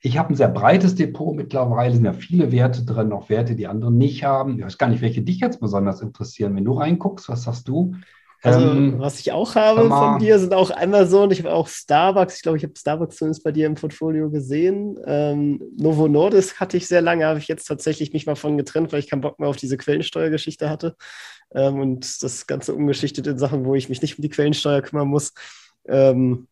Ich 0.00 0.18
habe 0.18 0.32
ein 0.32 0.36
sehr 0.36 0.48
breites 0.48 0.94
Depot 0.94 1.34
mittlerweile, 1.34 1.94
sind 1.94 2.04
ja 2.04 2.12
viele 2.12 2.52
Werte 2.52 2.84
drin, 2.84 3.12
auch 3.12 3.28
Werte, 3.28 3.56
die 3.56 3.66
andere 3.66 3.90
nicht 3.90 4.22
haben. 4.22 4.58
Ich 4.58 4.64
weiß 4.64 4.78
gar 4.78 4.88
nicht, 4.88 5.02
welche 5.02 5.22
dich 5.22 5.40
jetzt 5.40 5.60
besonders 5.60 6.00
interessieren. 6.00 6.54
Wenn 6.54 6.64
du 6.64 6.74
reinguckst, 6.74 7.28
was 7.28 7.42
sagst 7.42 7.66
du? 7.66 7.94
Also, 8.44 8.60
ähm, 8.60 8.98
was 8.98 9.20
ich 9.20 9.30
auch 9.30 9.54
habe 9.54 9.86
von 9.88 10.18
dir, 10.18 10.36
sind 10.38 10.52
auch 10.52 10.72
Amazon. 10.72 11.30
Ich 11.30 11.38
habe 11.38 11.54
auch 11.54 11.68
Starbucks. 11.68 12.36
Ich 12.36 12.42
glaube, 12.42 12.58
ich 12.58 12.64
habe 12.64 12.74
Starbucks 12.76 13.16
zumindest 13.16 13.44
bei 13.44 13.52
dir 13.52 13.66
im 13.66 13.76
Portfolio 13.76 14.30
gesehen. 14.30 14.98
Ähm, 15.06 15.62
Novo 15.76 16.08
Nordisk 16.08 16.58
hatte 16.58 16.76
ich 16.76 16.88
sehr 16.88 17.02
lange, 17.02 17.24
habe 17.24 17.38
ich 17.38 17.46
jetzt 17.46 17.66
tatsächlich 17.66 18.12
mich 18.12 18.26
mal 18.26 18.34
von 18.34 18.58
getrennt, 18.58 18.92
weil 18.92 18.98
ich 18.98 19.08
keinen 19.08 19.20
Bock 19.20 19.38
mehr 19.38 19.48
auf 19.48 19.56
diese 19.56 19.76
Quellensteuergeschichte 19.76 20.68
hatte. 20.68 20.96
Ähm, 21.54 21.78
und 21.78 22.22
das 22.22 22.48
Ganze 22.48 22.74
umgeschichtet 22.74 23.28
in 23.28 23.38
Sachen, 23.38 23.64
wo 23.64 23.76
ich 23.76 23.88
mich 23.88 24.02
nicht 24.02 24.18
um 24.18 24.22
die 24.22 24.28
Quellensteuer 24.28 24.82
kümmern 24.82 25.06
muss. 25.06 25.34
Ähm, 25.86 26.48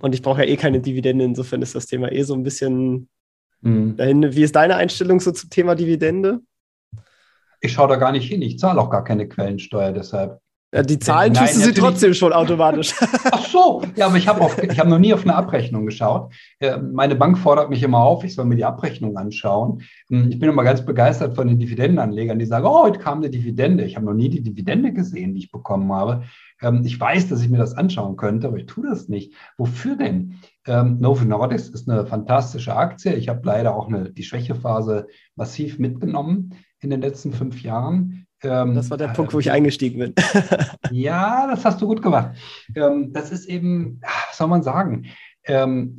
und 0.00 0.14
ich 0.14 0.22
brauche 0.22 0.44
ja 0.44 0.48
eh 0.48 0.56
keine 0.56 0.80
Dividende. 0.80 1.24
Insofern 1.24 1.60
ist 1.62 1.74
das 1.74 1.86
Thema 1.86 2.12
eh 2.12 2.22
so 2.22 2.34
ein 2.34 2.44
bisschen 2.44 3.08
mhm. 3.62 3.96
dahin. 3.96 4.32
Wie 4.32 4.44
ist 4.44 4.54
deine 4.54 4.76
Einstellung 4.76 5.18
so 5.18 5.32
zum 5.32 5.50
Thema 5.50 5.74
Dividende? 5.74 6.38
Ich 7.60 7.72
schaue 7.72 7.88
da 7.88 7.96
gar 7.96 8.12
nicht 8.12 8.28
hin. 8.28 8.42
Ich 8.42 8.60
zahle 8.60 8.80
auch 8.80 8.90
gar 8.90 9.02
keine 9.02 9.28
Quellensteuer 9.28 9.90
deshalb. 9.90 10.40
Ja, 10.72 10.82
die 10.82 11.00
Zahlen 11.00 11.32
Nein, 11.32 11.46
tust 11.46 11.56
du 11.56 11.60
sie 11.64 11.74
trotzdem 11.74 12.14
schon 12.14 12.32
automatisch. 12.32 12.94
Ach 13.32 13.44
so, 13.44 13.82
ja, 13.96 14.06
aber 14.06 14.16
ich 14.16 14.28
habe 14.28 14.40
hab 14.40 14.86
noch 14.86 15.00
nie 15.00 15.12
auf 15.12 15.24
eine 15.24 15.34
Abrechnung 15.34 15.84
geschaut. 15.84 16.32
Meine 16.92 17.16
Bank 17.16 17.38
fordert 17.38 17.70
mich 17.70 17.82
immer 17.82 17.98
auf, 17.98 18.22
ich 18.22 18.36
soll 18.36 18.44
mir 18.44 18.54
die 18.54 18.64
Abrechnung 18.64 19.16
anschauen. 19.16 19.82
Hm, 20.10 20.30
ich 20.30 20.38
bin 20.38 20.48
immer 20.48 20.62
ganz 20.62 20.84
begeistert 20.84 21.34
von 21.34 21.48
den 21.48 21.58
Dividendenanlegern, 21.58 22.38
die 22.38 22.46
sagen, 22.46 22.66
oh, 22.66 22.84
heute 22.84 23.00
kam 23.00 23.18
eine 23.18 23.30
Dividende. 23.30 23.82
Ich 23.82 23.96
habe 23.96 24.06
noch 24.06 24.14
nie 24.14 24.28
die 24.28 24.42
Dividende 24.42 24.92
gesehen, 24.92 25.34
die 25.34 25.40
ich 25.40 25.50
bekommen 25.50 25.92
habe. 25.92 26.22
Ähm, 26.62 26.82
ich 26.84 27.00
weiß, 27.00 27.28
dass 27.28 27.42
ich 27.42 27.48
mir 27.48 27.58
das 27.58 27.74
anschauen 27.74 28.16
könnte, 28.16 28.46
aber 28.46 28.58
ich 28.58 28.66
tue 28.66 28.88
das 28.88 29.08
nicht. 29.08 29.34
Wofür 29.58 29.96
denn? 29.96 30.36
Ähm, 30.68 30.98
Novo 31.00 31.24
Nordisk 31.24 31.74
ist 31.74 31.90
eine 31.90 32.06
fantastische 32.06 32.76
Aktie. 32.76 33.14
Ich 33.14 33.28
habe 33.28 33.40
leider 33.44 33.74
auch 33.74 33.88
eine, 33.88 34.12
die 34.12 34.22
Schwächephase 34.22 35.08
massiv 35.34 35.80
mitgenommen 35.80 36.54
in 36.78 36.90
den 36.90 37.00
letzten 37.00 37.32
fünf 37.32 37.60
Jahren. 37.62 38.28
Ähm, 38.42 38.74
das 38.74 38.90
war 38.90 38.96
der 38.96 39.08
Punkt, 39.08 39.34
wo 39.34 39.38
ich 39.38 39.50
eingestiegen 39.50 39.98
bin. 39.98 40.14
ja, 40.90 41.46
das 41.46 41.64
hast 41.64 41.80
du 41.80 41.86
gut 41.86 42.02
gemacht. 42.02 42.36
Ähm, 42.74 43.12
das 43.12 43.32
ist 43.32 43.46
eben, 43.46 44.00
was 44.28 44.38
soll 44.38 44.48
man 44.48 44.62
sagen? 44.62 45.06
Ähm, 45.44 45.96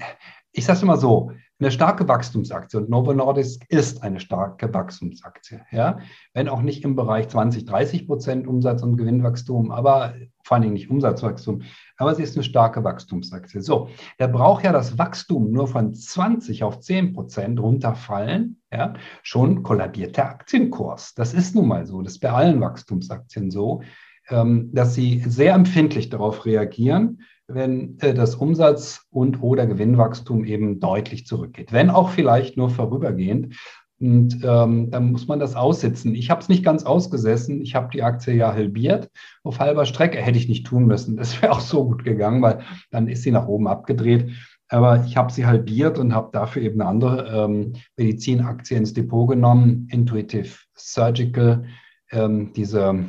ich 0.51 0.65
sage 0.65 0.77
es 0.77 0.84
immer 0.84 0.97
so, 0.97 1.32
eine 1.60 1.71
starke 1.71 2.08
Wachstumsaktie 2.08 2.80
und 2.80 2.89
Novo 2.89 3.13
Nordisk 3.13 3.65
ist 3.69 4.01
eine 4.01 4.19
starke 4.19 4.73
Wachstumsaktie. 4.73 5.62
Ja? 5.71 5.99
Wenn 6.34 6.49
auch 6.49 6.63
nicht 6.63 6.84
im 6.84 6.95
Bereich 6.95 7.30
20, 7.30 7.65
30 7.65 8.08
Prozent 8.08 8.47
Umsatz- 8.47 8.82
und 8.82 8.97
Gewinnwachstum, 8.97 9.71
aber 9.71 10.15
vor 10.43 10.56
allen 10.56 10.63
Dingen 10.63 10.73
nicht 10.73 10.89
Umsatzwachstum, 10.89 11.63
aber 11.97 12.15
sie 12.15 12.23
ist 12.23 12.36
eine 12.36 12.43
starke 12.43 12.84
Wachstumsaktie. 12.84 13.62
So, 13.62 13.89
der 14.19 14.27
braucht 14.27 14.63
ja 14.63 14.71
das 14.71 14.97
Wachstum 14.97 15.51
nur 15.51 15.67
von 15.67 15.93
20 15.93 16.63
auf 16.63 16.80
10 16.80 17.13
Prozent 17.13 17.60
runterfallen, 17.60 18.62
ja? 18.71 18.93
schon 19.23 19.63
kollabiert 19.63 20.17
der 20.17 20.30
Aktienkurs. 20.30 21.13
Das 21.13 21.34
ist 21.34 21.56
nun 21.56 21.67
mal 21.67 21.86
so, 21.86 22.01
das 22.01 22.13
ist 22.13 22.19
bei 22.19 22.32
allen 22.32 22.60
Wachstumsaktien 22.62 23.51
so, 23.51 23.82
ähm, 24.30 24.69
dass 24.73 24.95
sie 24.95 25.23
sehr 25.27 25.54
empfindlich 25.54 26.10
darauf 26.10 26.45
reagieren 26.45 27.19
wenn 27.54 27.99
äh, 27.99 28.13
das 28.13 28.36
Umsatz- 28.36 29.06
und 29.12 29.41
oder 29.41 29.65
Gewinnwachstum 29.65 30.45
eben 30.45 30.80
deutlich 30.80 31.25
zurückgeht, 31.25 31.71
wenn 31.71 31.89
auch 31.89 32.10
vielleicht 32.10 32.58
nur 32.58 32.69
vorübergehend. 32.69 33.56
Und 34.02 34.40
ähm, 34.44 34.90
dann 34.90 35.12
muss 35.12 35.28
man 35.28 35.40
das 35.40 35.56
aussitzen. 35.56 36.16
Ich 36.16 36.32
habe 36.32 36.42
es 36.42 36.50
nicht 36.50 36.66
ganz 36.66 36.84
ausgesessen. 36.84 37.62
Ich 37.62 37.76
habe 37.76 37.90
die 37.94 38.02
Aktie 38.02 38.34
ja 38.34 38.52
halbiert 38.52 39.12
auf 39.44 39.60
halber 39.60 39.86
Strecke. 39.86 40.18
Hätte 40.18 40.40
ich 40.40 40.50
nicht 40.50 40.66
tun 40.66 40.88
müssen. 40.88 41.18
Das 41.18 41.40
wäre 41.42 41.52
auch 41.52 41.60
so 41.60 41.86
gut 41.86 42.04
gegangen, 42.04 42.42
weil 42.42 42.62
dann 42.90 43.08
ist 43.08 43.22
sie 43.22 43.32
nach 43.32 43.48
oben 43.48 43.68
abgedreht. 43.68 44.32
Aber 44.70 45.06
ich 45.06 45.18
habe 45.18 45.32
sie 45.32 45.46
halbiert 45.46 46.00
und 46.00 46.16
habe 46.16 46.30
dafür 46.32 46.64
eben 46.64 46.82
eine 46.82 46.90
andere 46.90 47.46
ähm, 47.46 47.74
Medizinaktie 47.96 48.76
ins 48.76 48.94
Depot 48.94 49.30
genommen, 49.30 49.88
Intuitive 49.92 50.58
Surgical, 50.76 51.66
ähm, 52.12 52.54
diese 52.56 53.06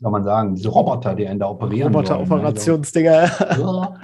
soll 0.00 0.10
man 0.10 0.24
sagen, 0.24 0.54
diese 0.54 0.70
Roboter, 0.70 1.14
die 1.14 1.28
einen 1.28 1.38
da 1.38 1.48
operieren. 1.48 1.94
Roboter-Operationsdinger. 1.94 3.30
Also, 3.50 3.94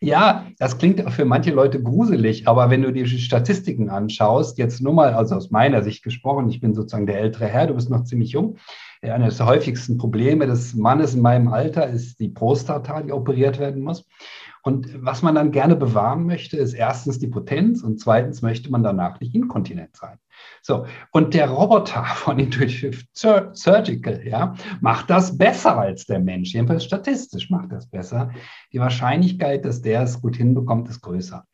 ja, 0.00 0.46
das 0.58 0.78
klingt 0.78 1.00
für 1.10 1.24
manche 1.24 1.50
Leute 1.50 1.82
gruselig, 1.82 2.46
aber 2.46 2.70
wenn 2.70 2.82
du 2.82 2.92
die 2.92 3.06
Statistiken 3.06 3.90
anschaust, 3.90 4.58
jetzt 4.58 4.80
nur 4.80 4.92
mal, 4.92 5.14
also 5.14 5.34
aus 5.34 5.50
meiner 5.50 5.82
Sicht 5.82 6.04
gesprochen, 6.04 6.48
ich 6.48 6.60
bin 6.60 6.74
sozusagen 6.74 7.06
der 7.06 7.18
ältere 7.18 7.46
Herr, 7.46 7.66
du 7.66 7.74
bist 7.74 7.90
noch 7.90 8.04
ziemlich 8.04 8.30
jung. 8.30 8.56
Eines 9.02 9.38
der 9.38 9.46
häufigsten 9.46 9.96
Probleme 9.96 10.46
des 10.46 10.74
Mannes 10.74 11.14
in 11.14 11.22
meinem 11.22 11.48
Alter 11.48 11.88
ist 11.88 12.20
die 12.20 12.28
Prostata, 12.28 13.00
die 13.00 13.12
operiert 13.12 13.58
werden 13.58 13.82
muss. 13.82 14.06
Und 14.62 15.02
was 15.02 15.22
man 15.22 15.34
dann 15.34 15.52
gerne 15.52 15.74
bewahren 15.74 16.26
möchte, 16.26 16.58
ist 16.58 16.74
erstens 16.74 17.18
die 17.18 17.28
Potenz 17.28 17.82
und 17.82 17.98
zweitens 17.98 18.42
möchte 18.42 18.70
man 18.70 18.82
danach 18.82 19.18
nicht 19.18 19.34
inkontinent 19.34 19.96
sein. 19.96 20.18
So, 20.62 20.86
und 21.12 21.34
der 21.34 21.48
Roboter 21.48 22.04
von 22.16 22.38
Intuitive 22.38 23.04
Surgical, 23.12 24.26
ja, 24.26 24.54
macht 24.80 25.10
das 25.10 25.36
besser 25.36 25.78
als 25.78 26.06
der 26.06 26.20
Mensch. 26.20 26.52
Jedenfalls 26.52 26.84
statistisch 26.84 27.50
macht 27.50 27.72
das 27.72 27.88
besser. 27.88 28.30
Die 28.72 28.80
Wahrscheinlichkeit, 28.80 29.64
dass 29.64 29.82
der 29.82 30.02
es 30.02 30.20
gut 30.20 30.36
hinbekommt, 30.36 30.88
ist 30.88 31.00
größer 31.00 31.44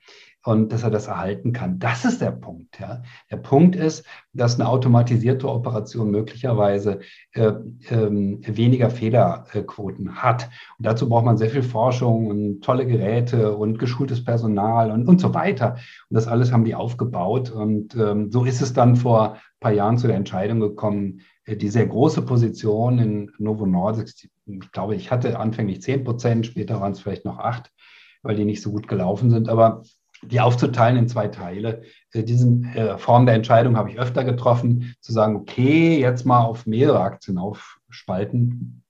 und 0.46 0.72
dass 0.72 0.84
er 0.84 0.90
das 0.90 1.08
erhalten 1.08 1.52
kann. 1.52 1.80
Das 1.80 2.04
ist 2.04 2.20
der 2.20 2.30
Punkt. 2.30 2.78
Ja. 2.78 3.02
Der 3.32 3.36
Punkt 3.36 3.74
ist, 3.74 4.06
dass 4.32 4.54
eine 4.54 4.68
automatisierte 4.68 5.48
Operation 5.48 6.12
möglicherweise 6.12 7.00
äh, 7.32 7.48
äh, 7.88 8.10
weniger 8.10 8.90
Fehlerquoten 8.90 10.22
hat. 10.22 10.48
Und 10.78 10.86
dazu 10.86 11.08
braucht 11.08 11.24
man 11.24 11.36
sehr 11.36 11.50
viel 11.50 11.64
Forschung 11.64 12.28
und 12.28 12.60
tolle 12.62 12.86
Geräte 12.86 13.56
und 13.56 13.80
geschultes 13.80 14.22
Personal 14.22 14.92
und, 14.92 15.08
und 15.08 15.20
so 15.20 15.34
weiter. 15.34 15.78
Und 16.08 16.14
das 16.14 16.28
alles 16.28 16.52
haben 16.52 16.64
die 16.64 16.76
aufgebaut. 16.76 17.50
Und 17.50 17.96
ähm, 17.96 18.30
so 18.30 18.44
ist 18.44 18.62
es 18.62 18.72
dann 18.72 18.94
vor 18.94 19.32
ein 19.32 19.40
paar 19.58 19.72
Jahren 19.72 19.98
zu 19.98 20.06
der 20.06 20.16
Entscheidung 20.16 20.60
gekommen, 20.60 21.22
äh, 21.44 21.56
die 21.56 21.70
sehr 21.70 21.88
große 21.88 22.22
Position 22.22 23.00
in 23.00 23.32
Novo 23.38 23.66
Nordisk, 23.66 24.28
ich 24.46 24.70
glaube, 24.70 24.94
ich 24.94 25.10
hatte 25.10 25.40
anfänglich 25.40 25.82
10 25.82 26.04
Prozent, 26.04 26.46
später 26.46 26.80
waren 26.80 26.92
es 26.92 27.00
vielleicht 27.00 27.24
noch 27.24 27.38
8, 27.38 27.72
weil 28.22 28.36
die 28.36 28.44
nicht 28.44 28.62
so 28.62 28.70
gut 28.70 28.86
gelaufen 28.86 29.30
sind. 29.30 29.48
Aber 29.48 29.82
die 30.22 30.40
aufzuteilen 30.40 30.96
in 30.96 31.08
zwei 31.08 31.28
Teile. 31.28 31.82
Äh, 32.12 32.24
Diese 32.24 32.48
äh, 32.74 32.98
Form 32.98 33.26
der 33.26 33.34
Entscheidung 33.34 33.76
habe 33.76 33.90
ich 33.90 33.98
öfter 33.98 34.24
getroffen, 34.24 34.94
zu 35.00 35.12
sagen, 35.12 35.36
okay, 35.36 36.00
jetzt 36.00 36.24
mal 36.24 36.44
auf 36.44 36.66
mehrere 36.66 37.00
Aktien 37.00 37.38
aufspalten. 37.38 38.82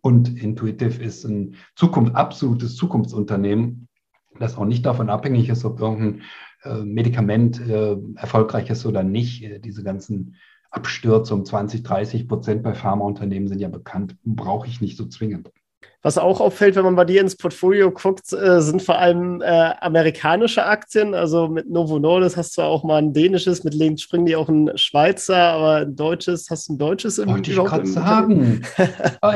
Und 0.00 0.40
Intuitive 0.40 1.02
ist 1.02 1.24
ein 1.24 1.56
Zukunft, 1.74 2.14
absolutes 2.14 2.76
Zukunftsunternehmen, 2.76 3.88
das 4.38 4.56
auch 4.56 4.64
nicht 4.64 4.86
davon 4.86 5.10
abhängig 5.10 5.48
ist, 5.48 5.64
ob 5.64 5.80
irgendein 5.80 6.22
äh, 6.62 6.84
Medikament 6.84 7.60
erfolgreich 8.16 8.70
ist 8.70 8.86
oder 8.86 9.02
nicht. 9.02 9.64
Diese 9.64 9.82
ganzen 9.82 10.36
Abstürze 10.70 11.34
um 11.34 11.44
20, 11.44 11.82
30 11.82 12.28
Prozent 12.28 12.62
bei 12.62 12.74
Pharmaunternehmen 12.74 13.48
sind 13.48 13.60
ja 13.60 13.68
bekannt, 13.68 14.16
brauche 14.24 14.68
ich 14.68 14.80
nicht 14.80 14.96
so 14.96 15.06
zwingend. 15.06 15.50
Was 16.02 16.16
auch 16.16 16.40
auffällt, 16.40 16.76
wenn 16.76 16.84
man 16.84 16.94
bei 16.94 17.04
dir 17.04 17.20
ins 17.20 17.36
Portfolio 17.36 17.90
guckt, 17.90 18.32
äh, 18.32 18.60
sind 18.60 18.82
vor 18.82 18.98
allem 18.98 19.40
äh, 19.40 19.72
amerikanische 19.80 20.64
Aktien. 20.64 21.12
Also 21.12 21.48
mit 21.48 21.68
Novo 21.68 21.98
Nordisk 21.98 22.36
hast 22.36 22.56
du 22.56 22.62
auch 22.62 22.84
mal 22.84 22.98
ein 22.98 23.12
dänisches, 23.12 23.64
mit 23.64 23.74
Link 23.74 23.98
springen 23.98 24.24
die 24.24 24.36
auch 24.36 24.48
ein 24.48 24.70
Schweizer, 24.76 25.36
aber 25.36 25.74
ein 25.78 25.96
deutsches, 25.96 26.50
hast 26.50 26.68
du 26.68 26.74
ein 26.74 26.78
deutsches 26.78 27.18
im 27.18 27.28
Wollte 27.28 27.50
ich 27.50 27.56
gerade 27.56 27.86
sagen. 27.86 28.62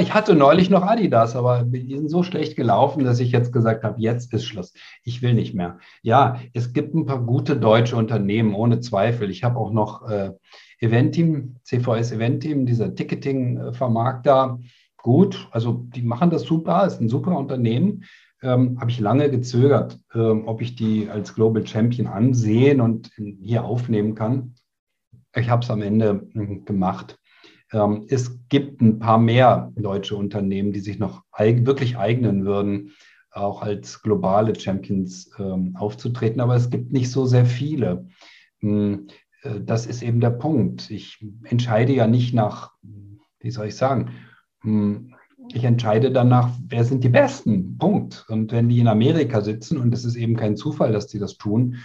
Ich 0.01 0.15
hatte 0.15 0.35
neulich 0.35 0.71
noch 0.71 0.83
Adidas, 0.83 1.35
aber 1.35 1.65
die 1.65 1.97
sind 1.97 2.09
so 2.09 2.23
schlecht 2.23 2.57
gelaufen, 2.57 3.05
dass 3.05 3.21
ich 3.21 3.33
jetzt 3.33 3.53
gesagt 3.53 3.83
habe, 3.85 4.01
jetzt 4.01 4.33
ist 4.33 4.45
Schluss. 4.45 4.73
Ich 5.03 5.23
will 5.23 5.35
nicht 5.35 5.55
mehr. 5.55 5.79
Ja, 6.03 6.39
es 6.53 6.73
gibt 6.73 6.95
ein 6.95 7.07
paar 7.07 7.21
gute 7.21 7.57
deutsche 7.57 7.97
Unternehmen, 7.97 8.55
ohne 8.55 8.81
Zweifel. 8.81 9.31
Ich 9.31 9.45
habe 9.45 9.59
auch 9.59 9.73
noch 9.73 10.09
äh, 10.09 10.31
Eventim, 10.79 11.57
CVS 11.65 12.13
Eventim, 12.13 12.67
dieser 12.67 12.95
Ticketing-Vermarkter. 12.95 14.59
Äh, 14.61 14.65
gut. 15.03 15.49
Also 15.51 15.85
die 15.95 16.03
machen 16.03 16.31
das 16.31 16.43
super, 16.43 16.87
ist 16.87 17.01
ein 17.01 17.09
super 17.09 17.37
Unternehmen. 17.37 18.05
Ähm, 18.43 18.81
habe 18.81 18.91
ich 18.91 18.99
lange 18.99 19.31
gezögert, 19.31 20.01
ähm, 20.15 20.49
ob 20.49 20.63
ich 20.63 20.75
die 20.75 21.09
als 21.09 21.35
Global 21.35 21.67
Champion 21.67 22.09
ansehen 22.09 22.81
und 22.81 23.11
hier 23.41 23.65
aufnehmen 23.65 24.15
kann. 24.15 24.55
Ich 25.37 25.49
habe 25.49 25.63
es 25.63 25.71
am 25.71 25.83
Ende 25.83 26.27
hm, 26.33 26.65
gemacht. 26.65 27.19
Ähm, 27.73 28.07
es 28.09 28.39
gibt 28.49 28.81
ein 28.81 28.99
paar 28.99 29.19
mehr 29.19 29.73
deutsche 29.77 30.17
Unternehmen, 30.17 30.73
die 30.73 30.81
sich 30.81 30.99
noch 30.99 31.23
eig 31.31 31.67
wirklich 31.67 31.97
eignen 31.97 32.45
würden, 32.45 32.93
auch 33.31 33.63
als 33.63 34.03
globale 34.03 34.59
Champions 34.59 35.31
ähm, 35.39 35.77
aufzutreten, 35.77 36.41
aber 36.41 36.57
es 36.57 36.69
gibt 36.69 36.93
nicht 36.93 37.11
so 37.11 37.25
sehr 37.27 37.47
viele. 37.47 38.09
Hm, 38.59 39.07
äh, 39.43 39.61
das 39.61 39.87
ist 39.87 40.03
eben 40.03 40.21
der 40.21 40.31
Punkt. 40.31 40.91
Ich 40.91 41.25
entscheide 41.45 41.93
ja 41.95 42.07
nicht 42.07 42.35
nach, 42.35 42.73
wie 43.41 43.51
soll 43.51 43.69
ich 43.69 43.77
sagen, 43.77 44.09
hm, 44.09 44.15
ich 44.65 45.65
entscheide 45.65 46.13
danach, 46.13 46.51
wer 46.69 46.85
sind 46.85 47.05
die 47.05 47.09
Besten. 47.09 47.77
Punkt. 47.79 48.25
Und 48.29 48.53
wenn 48.53 48.69
die 48.69 48.79
in 48.79 48.89
Amerika 48.89 49.41
sitzen, 49.41 49.79
und 49.79 49.93
es 49.93 50.05
ist 50.05 50.17
eben 50.17 50.37
kein 50.37 50.57
Zufall, 50.57 50.93
dass 50.93 51.09
die 51.09 51.19
das 51.19 51.37
tun, 51.37 51.79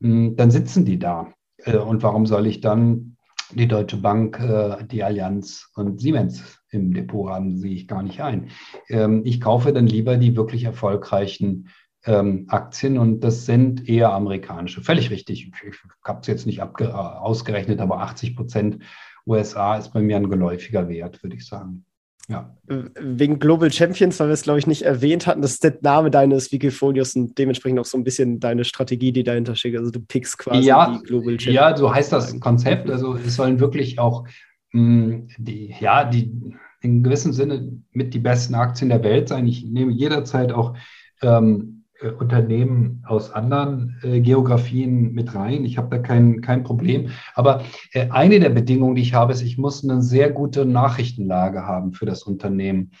hm, 0.00 0.36
dann 0.36 0.50
sitzen 0.50 0.84
die 0.84 0.98
da. 0.98 1.32
Äh, 1.58 1.76
und 1.76 2.02
warum 2.02 2.26
soll 2.26 2.46
ich 2.46 2.60
dann 2.60 3.16
die 3.52 3.66
Deutsche 3.66 3.96
Bank, 3.96 4.38
äh, 4.38 4.84
die 4.84 5.02
Allianz 5.02 5.70
und 5.74 6.00
Siemens 6.00 6.60
im 6.70 6.94
Depot 6.94 7.28
haben, 7.30 7.58
sehe 7.58 7.74
ich 7.74 7.88
gar 7.88 8.02
nicht 8.02 8.20
ein. 8.20 8.50
Ähm, 8.88 9.22
ich 9.24 9.40
kaufe 9.40 9.72
dann 9.72 9.86
lieber 9.86 10.16
die 10.16 10.36
wirklich 10.36 10.64
erfolgreichen 10.64 11.68
ähm, 12.04 12.46
Aktien 12.48 12.96
und 12.96 13.20
das 13.20 13.44
sind 13.44 13.88
eher 13.88 14.12
amerikanische. 14.12 14.82
Völlig 14.82 15.10
richtig. 15.10 15.52
Ich 15.68 15.78
habe 16.04 16.20
es 16.20 16.28
jetzt 16.28 16.46
nicht 16.46 16.62
ausgerechnet, 16.62 17.80
aber 17.80 18.00
80 18.00 18.36
Prozent 18.36 18.78
USA 19.26 19.76
ist 19.76 19.92
bei 19.92 20.00
mir 20.00 20.16
ein 20.16 20.30
geläufiger 20.30 20.88
Wert, 20.88 21.22
würde 21.22 21.36
ich 21.36 21.46
sagen. 21.46 21.84
Ja. 22.30 22.56
Wegen 23.00 23.40
Global 23.40 23.72
Champions, 23.72 24.20
weil 24.20 24.28
wir 24.28 24.34
es, 24.34 24.42
glaube 24.42 24.60
ich, 24.60 24.66
nicht 24.68 24.82
erwähnt 24.82 25.26
hatten, 25.26 25.42
das 25.42 25.52
ist 25.52 25.64
der 25.64 25.76
Name 25.82 26.12
deines 26.12 26.52
Wikifolios 26.52 27.16
und 27.16 27.36
dementsprechend 27.36 27.80
auch 27.80 27.84
so 27.84 27.98
ein 27.98 28.04
bisschen 28.04 28.38
deine 28.38 28.64
Strategie, 28.64 29.10
die 29.10 29.24
dahinter 29.24 29.56
steckt. 29.56 29.76
Also 29.76 29.90
du 29.90 30.00
pickst 30.00 30.38
quasi 30.38 30.68
ja, 30.68 30.96
die 30.96 31.02
Global 31.02 31.40
Champions. 31.40 31.54
Ja, 31.54 31.76
so 31.76 31.92
heißt 31.92 32.12
das 32.12 32.38
Konzept. 32.38 32.88
Also 32.88 33.16
es 33.16 33.34
sollen 33.34 33.58
wirklich 33.58 33.98
auch 33.98 34.26
mh, 34.72 35.12
hm, 35.12 35.28
die, 35.38 35.74
ja, 35.80 36.04
die 36.04 36.54
in 36.82 37.02
gewissem 37.02 37.32
Sinne 37.32 37.72
mit 37.92 38.14
die 38.14 38.20
besten 38.20 38.54
Aktien 38.54 38.90
der 38.90 39.02
Welt 39.02 39.28
sein. 39.28 39.48
Ich 39.48 39.64
nehme 39.64 39.90
jederzeit 39.90 40.52
auch 40.52 40.76
ähm, 41.22 41.79
äh, 41.79 41.79
Unternehmen 42.18 43.02
aus 43.06 43.30
anderen 43.30 43.98
äh, 44.02 44.20
Geografien 44.20 45.12
mit 45.12 45.34
rein. 45.34 45.64
Ich 45.64 45.76
habe 45.78 45.94
da 45.94 46.02
kein, 46.02 46.40
kein 46.40 46.62
Problem. 46.62 47.10
Aber 47.34 47.62
äh, 47.92 48.08
eine 48.10 48.40
der 48.40 48.50
Bedingungen, 48.50 48.94
die 48.94 49.02
ich 49.02 49.14
habe, 49.14 49.32
ist, 49.32 49.42
ich 49.42 49.58
muss 49.58 49.84
eine 49.84 50.02
sehr 50.02 50.30
gute 50.30 50.64
Nachrichtenlage 50.64 51.66
haben 51.66 51.92
für 51.92 52.06
das 52.06 52.22
Unternehmen. 52.22 52.92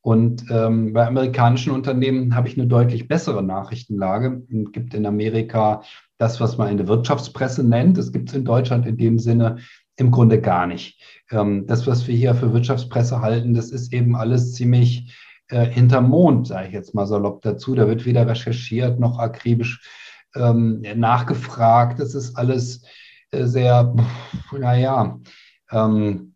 Und 0.00 0.44
ähm, 0.50 0.92
bei 0.92 1.06
amerikanischen 1.06 1.72
Unternehmen 1.72 2.34
habe 2.36 2.48
ich 2.48 2.56
eine 2.56 2.68
deutlich 2.68 3.08
bessere 3.08 3.42
Nachrichtenlage. 3.42 4.42
Es 4.48 4.72
gibt 4.72 4.94
in 4.94 5.04
Amerika 5.04 5.82
das, 6.16 6.40
was 6.40 6.56
man 6.56 6.68
eine 6.68 6.86
Wirtschaftspresse 6.88 7.64
nennt. 7.64 7.98
Das 7.98 8.12
gibt 8.12 8.28
es 8.28 8.36
in 8.36 8.44
Deutschland 8.44 8.86
in 8.86 8.96
dem 8.96 9.18
Sinne 9.18 9.56
im 9.96 10.10
Grunde 10.10 10.40
gar 10.40 10.66
nicht. 10.66 11.02
Ähm, 11.30 11.66
das, 11.66 11.86
was 11.86 12.06
wir 12.06 12.14
hier 12.14 12.34
für 12.34 12.52
Wirtschaftspresse 12.52 13.20
halten, 13.20 13.52
das 13.52 13.70
ist 13.70 13.92
eben 13.92 14.14
alles 14.14 14.54
ziemlich 14.54 15.12
äh, 15.48 15.66
hinterm 15.66 16.08
Mond, 16.08 16.48
sage 16.48 16.68
ich 16.68 16.72
jetzt 16.72 16.94
mal 16.94 17.06
salopp 17.06 17.42
dazu. 17.42 17.74
Da 17.74 17.86
wird 17.86 18.04
weder 18.04 18.26
recherchiert 18.26 18.98
noch 18.98 19.18
akribisch 19.18 19.80
ähm, 20.34 20.82
nachgefragt. 20.94 22.00
Das 22.00 22.14
ist 22.14 22.36
alles 22.36 22.82
äh, 23.30 23.44
sehr, 23.44 23.94
naja, 24.52 25.18
ähm, 25.70 26.34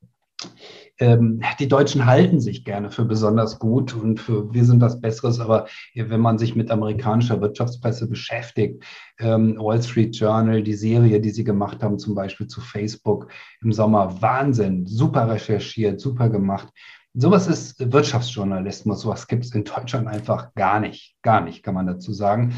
ähm, 1.00 1.40
die 1.58 1.68
Deutschen 1.68 2.04
halten 2.04 2.40
sich 2.40 2.62
gerne 2.62 2.90
für 2.90 3.06
besonders 3.06 3.58
gut 3.58 3.94
und 3.94 4.20
für 4.20 4.52
wir 4.52 4.64
sind 4.66 4.82
was 4.82 5.00
Besseres, 5.00 5.40
aber 5.40 5.66
wenn 5.94 6.20
man 6.20 6.38
sich 6.38 6.54
mit 6.54 6.70
amerikanischer 6.70 7.40
Wirtschaftspresse 7.40 8.06
beschäftigt, 8.06 8.84
ähm, 9.18 9.56
Wall 9.58 9.82
Street 9.82 10.14
Journal, 10.14 10.62
die 10.62 10.74
Serie, 10.74 11.20
die 11.20 11.30
sie 11.30 11.44
gemacht 11.44 11.82
haben, 11.82 11.98
zum 11.98 12.14
Beispiel 12.14 12.48
zu 12.48 12.60
Facebook 12.60 13.28
im 13.62 13.72
Sommer, 13.72 14.20
Wahnsinn, 14.20 14.86
super 14.86 15.28
recherchiert, 15.30 16.00
super 16.00 16.28
gemacht. 16.28 16.68
Sowas 17.14 17.48
ist 17.48 17.92
Wirtschaftsjournalismus, 17.92 19.00
sowas 19.00 19.26
gibt 19.26 19.44
es 19.44 19.52
in 19.52 19.64
Deutschland 19.64 20.06
einfach 20.06 20.54
gar 20.54 20.78
nicht, 20.78 21.16
gar 21.22 21.40
nicht, 21.40 21.64
kann 21.64 21.74
man 21.74 21.86
dazu 21.86 22.12
sagen. 22.12 22.54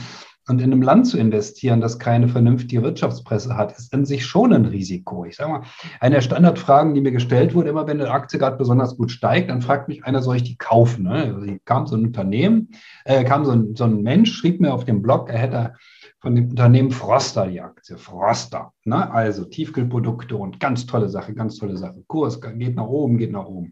Und 0.48 0.60
in 0.60 0.72
einem 0.72 0.82
Land 0.82 1.06
zu 1.06 1.18
investieren, 1.18 1.80
das 1.80 2.00
keine 2.00 2.28
vernünftige 2.28 2.82
Wirtschaftspresse 2.82 3.56
hat, 3.56 3.78
ist 3.78 3.94
an 3.94 4.04
sich 4.04 4.26
schon 4.26 4.52
ein 4.52 4.66
Risiko. 4.66 5.24
Ich 5.24 5.36
sage 5.36 5.52
mal, 5.52 5.62
eine 6.00 6.16
der 6.16 6.20
Standardfragen, 6.20 6.94
die 6.94 7.00
mir 7.00 7.12
gestellt 7.12 7.54
wurde, 7.54 7.70
immer 7.70 7.86
wenn 7.86 8.00
eine 8.00 8.10
Aktie 8.10 8.40
gerade 8.40 8.56
besonders 8.56 8.96
gut 8.96 9.12
steigt, 9.12 9.50
dann 9.50 9.62
fragt 9.62 9.86
mich 9.88 10.04
einer, 10.04 10.20
soll 10.20 10.36
ich 10.36 10.42
die 10.42 10.56
kaufen? 10.56 11.04
Ne? 11.04 11.34
Also 11.34 11.56
kam 11.64 11.86
so 11.86 11.96
ein 11.96 12.06
Unternehmen, 12.06 12.70
äh, 13.04 13.22
kam 13.24 13.44
so 13.44 13.52
ein, 13.52 13.76
so 13.76 13.84
ein 13.84 14.02
Mensch, 14.02 14.32
schrieb 14.32 14.60
mir 14.60 14.74
auf 14.74 14.84
dem 14.84 15.00
Blog, 15.00 15.30
er 15.30 15.38
hätte 15.38 15.74
von 16.20 16.34
dem 16.34 16.50
Unternehmen 16.50 16.90
Froster 16.90 17.46
die 17.46 17.60
Aktie. 17.60 17.96
Froster. 17.96 18.72
Ne? 18.84 19.10
Also 19.12 19.44
Tiefkühlprodukte 19.44 20.36
und 20.36 20.58
ganz 20.58 20.86
tolle 20.86 21.08
Sache, 21.08 21.34
ganz 21.34 21.56
tolle 21.56 21.76
Sache. 21.76 22.02
Kurs 22.08 22.40
geht 22.40 22.74
nach 22.74 22.86
oben, 22.86 23.16
geht 23.16 23.32
nach 23.32 23.46
oben. 23.46 23.70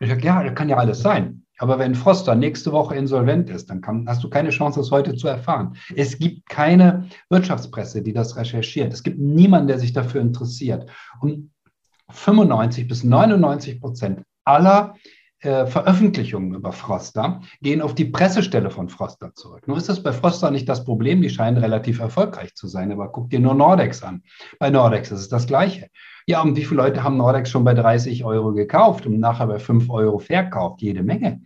Ich 0.00 0.08
sage, 0.08 0.24
ja, 0.24 0.42
das 0.42 0.54
kann 0.54 0.68
ja 0.68 0.76
alles 0.76 1.00
sein. 1.00 1.42
Aber 1.58 1.78
wenn 1.78 1.94
Froster 1.94 2.34
nächste 2.34 2.72
Woche 2.72 2.96
insolvent 2.96 3.48
ist, 3.48 3.70
dann 3.70 3.80
kann, 3.80 4.06
hast 4.06 4.22
du 4.22 4.28
keine 4.28 4.50
Chance, 4.50 4.80
das 4.80 4.90
heute 4.90 5.14
zu 5.14 5.26
erfahren. 5.26 5.76
Es 5.94 6.18
gibt 6.18 6.48
keine 6.48 7.08
Wirtschaftspresse, 7.30 8.02
die 8.02 8.12
das 8.12 8.36
recherchiert. 8.36 8.92
Es 8.92 9.02
gibt 9.02 9.18
niemanden, 9.18 9.68
der 9.68 9.78
sich 9.78 9.92
dafür 9.92 10.20
interessiert. 10.20 10.90
Und 11.20 11.50
95 12.10 12.86
bis 12.88 13.04
99 13.04 13.80
Prozent 13.80 14.22
aller 14.44 14.94
äh, 15.40 15.66
Veröffentlichungen 15.66 16.54
über 16.54 16.72
Froster 16.72 17.40
gehen 17.60 17.82
auf 17.82 17.94
die 17.94 18.06
Pressestelle 18.06 18.70
von 18.70 18.88
Froster 18.88 19.34
zurück. 19.34 19.68
Nur 19.68 19.76
ist 19.76 19.88
das 19.88 20.02
bei 20.02 20.12
Froster 20.12 20.50
nicht 20.50 20.68
das 20.68 20.84
Problem, 20.84 21.20
die 21.20 21.30
scheinen 21.30 21.58
relativ 21.58 22.00
erfolgreich 22.00 22.54
zu 22.54 22.66
sein, 22.66 22.90
aber 22.90 23.12
guck 23.12 23.30
dir 23.30 23.40
nur 23.40 23.54
Nordex 23.54 24.02
an. 24.02 24.22
Bei 24.58 24.70
Nordex 24.70 25.10
ist 25.10 25.20
es 25.20 25.28
das 25.28 25.46
Gleiche. 25.46 25.88
Ja, 26.26 26.42
und 26.42 26.56
wie 26.56 26.64
viele 26.64 26.82
Leute 26.82 27.02
haben 27.04 27.18
Nordex 27.18 27.50
schon 27.50 27.64
bei 27.64 27.74
30 27.74 28.24
Euro 28.24 28.52
gekauft 28.52 29.06
und 29.06 29.20
nachher 29.20 29.46
bei 29.46 29.58
5 29.58 29.90
Euro 29.90 30.18
verkauft? 30.18 30.82
Jede 30.82 31.02
Menge. 31.02 31.42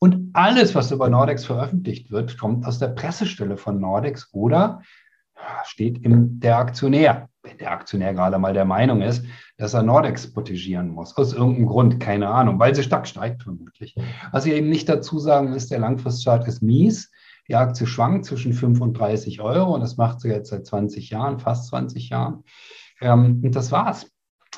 Und 0.00 0.30
alles, 0.32 0.74
was 0.74 0.90
über 0.90 1.08
Nordex 1.08 1.44
veröffentlicht 1.44 2.10
wird, 2.10 2.38
kommt 2.38 2.66
aus 2.66 2.78
der 2.78 2.88
Pressestelle 2.88 3.56
von 3.56 3.80
Nordex 3.80 4.30
oder 4.32 4.80
steht 5.64 5.98
in 5.98 6.40
der 6.40 6.58
Aktionär. 6.58 7.28
Wenn 7.44 7.58
der 7.58 7.72
Aktionär 7.72 8.14
gerade 8.14 8.38
mal 8.38 8.54
der 8.54 8.64
Meinung 8.64 9.02
ist, 9.02 9.24
dass 9.58 9.74
er 9.74 9.82
Nordex 9.82 10.32
protegieren 10.32 10.88
muss. 10.88 11.14
Aus 11.16 11.34
irgendeinem 11.34 11.66
Grund, 11.66 12.00
keine 12.00 12.28
Ahnung, 12.28 12.58
weil 12.58 12.74
sie 12.74 12.82
stark 12.82 13.06
steigt 13.06 13.42
vermutlich. 13.42 13.94
Was 14.32 14.46
ich 14.46 14.54
eben 14.54 14.70
nicht 14.70 14.88
dazu 14.88 15.18
sagen 15.18 15.52
ist, 15.52 15.70
der 15.70 15.78
Langfristchart 15.78 16.48
ist 16.48 16.62
mies. 16.62 17.12
Die 17.46 17.54
Aktie 17.54 17.86
schwankt 17.86 18.24
zwischen 18.24 18.54
5 18.54 18.80
und 18.80 18.98
30 18.98 19.42
Euro 19.42 19.74
und 19.74 19.82
das 19.82 19.98
macht 19.98 20.22
sie 20.22 20.28
jetzt 20.28 20.48
seit 20.48 20.64
20 20.64 21.10
Jahren, 21.10 21.38
fast 21.38 21.68
20 21.68 22.08
Jahren. 22.08 22.44
Ähm, 23.02 23.42
und 23.44 23.54
das 23.54 23.70
war's. 23.70 24.10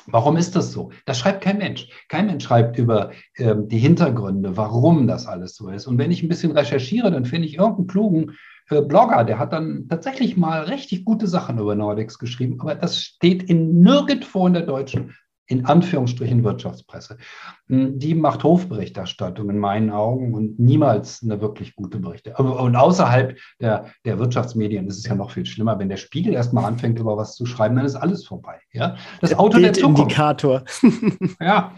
Warum 0.09 0.37
ist 0.37 0.55
das 0.55 0.71
so? 0.71 0.91
Das 1.03 1.19
schreibt 1.19 1.41
kein 1.41 1.57
Mensch. 1.57 1.89
Kein 2.07 2.27
Mensch 2.27 2.45
schreibt 2.45 2.77
über 2.77 3.11
äh, 3.33 3.55
die 3.57 3.79
Hintergründe, 3.79 4.55
warum 4.55 5.05
das 5.05 5.27
alles 5.27 5.55
so 5.57 5.67
ist. 5.69 5.85
Und 5.85 5.97
wenn 5.97 6.11
ich 6.11 6.23
ein 6.23 6.29
bisschen 6.29 6.53
recherchiere, 6.53 7.11
dann 7.11 7.25
finde 7.25 7.49
ich 7.49 7.57
irgendeinen 7.57 7.87
klugen 7.87 8.37
äh, 8.69 8.81
Blogger, 8.81 9.23
der 9.23 9.39
hat 9.39 9.53
dann 9.53 9.87
tatsächlich 9.89 10.37
mal 10.37 10.63
richtig 10.63 11.05
gute 11.05 11.27
Sachen 11.27 11.59
über 11.59 11.75
Nordex 11.75 12.19
geschrieben, 12.19 12.59
aber 12.59 12.75
das 12.75 13.01
steht 13.01 13.43
in 13.43 13.81
nirgendwo 13.81 14.47
in 14.47 14.53
der 14.53 14.63
deutschen 14.63 15.13
in 15.47 15.65
Anführungsstrichen 15.65 16.43
Wirtschaftspresse. 16.43 17.17
Hm, 17.67 17.97
die 17.97 18.13
macht 18.15 18.43
Hofberichterstattung 18.43 19.49
in 19.49 19.57
meinen 19.57 19.89
Augen 19.89 20.33
und 20.33 20.59
niemals 20.59 21.23
eine 21.23 21.41
wirklich 21.41 21.75
gute 21.75 21.99
Berichterstattung. 21.99 22.53
Und 22.53 22.75
außerhalb 22.75 23.37
der, 23.59 23.85
der 24.05 24.19
Wirtschaftsmedien 24.19 24.87
ist 24.87 24.97
es 24.97 25.05
ja 25.05 25.15
noch 25.15 25.31
viel 25.31 25.45
schlimmer. 25.45 25.79
Wenn 25.79 25.89
der 25.89 25.97
Spiegel 25.97 26.33
erstmal 26.33 26.65
anfängt, 26.65 26.99
über 26.99 27.15
was 27.15 27.35
zu 27.35 27.45
schreiben, 27.45 27.77
dann 27.77 27.85
ist 27.85 27.95
alles 27.95 28.25
vorbei. 28.25 28.59
Ja? 28.73 28.97
Das 29.21 29.29
der 29.29 29.39
Auto 29.39 29.57
der 29.57 29.73
Zukunft. 29.73 30.01
Indikator. 30.01 30.63
ja, 31.39 31.71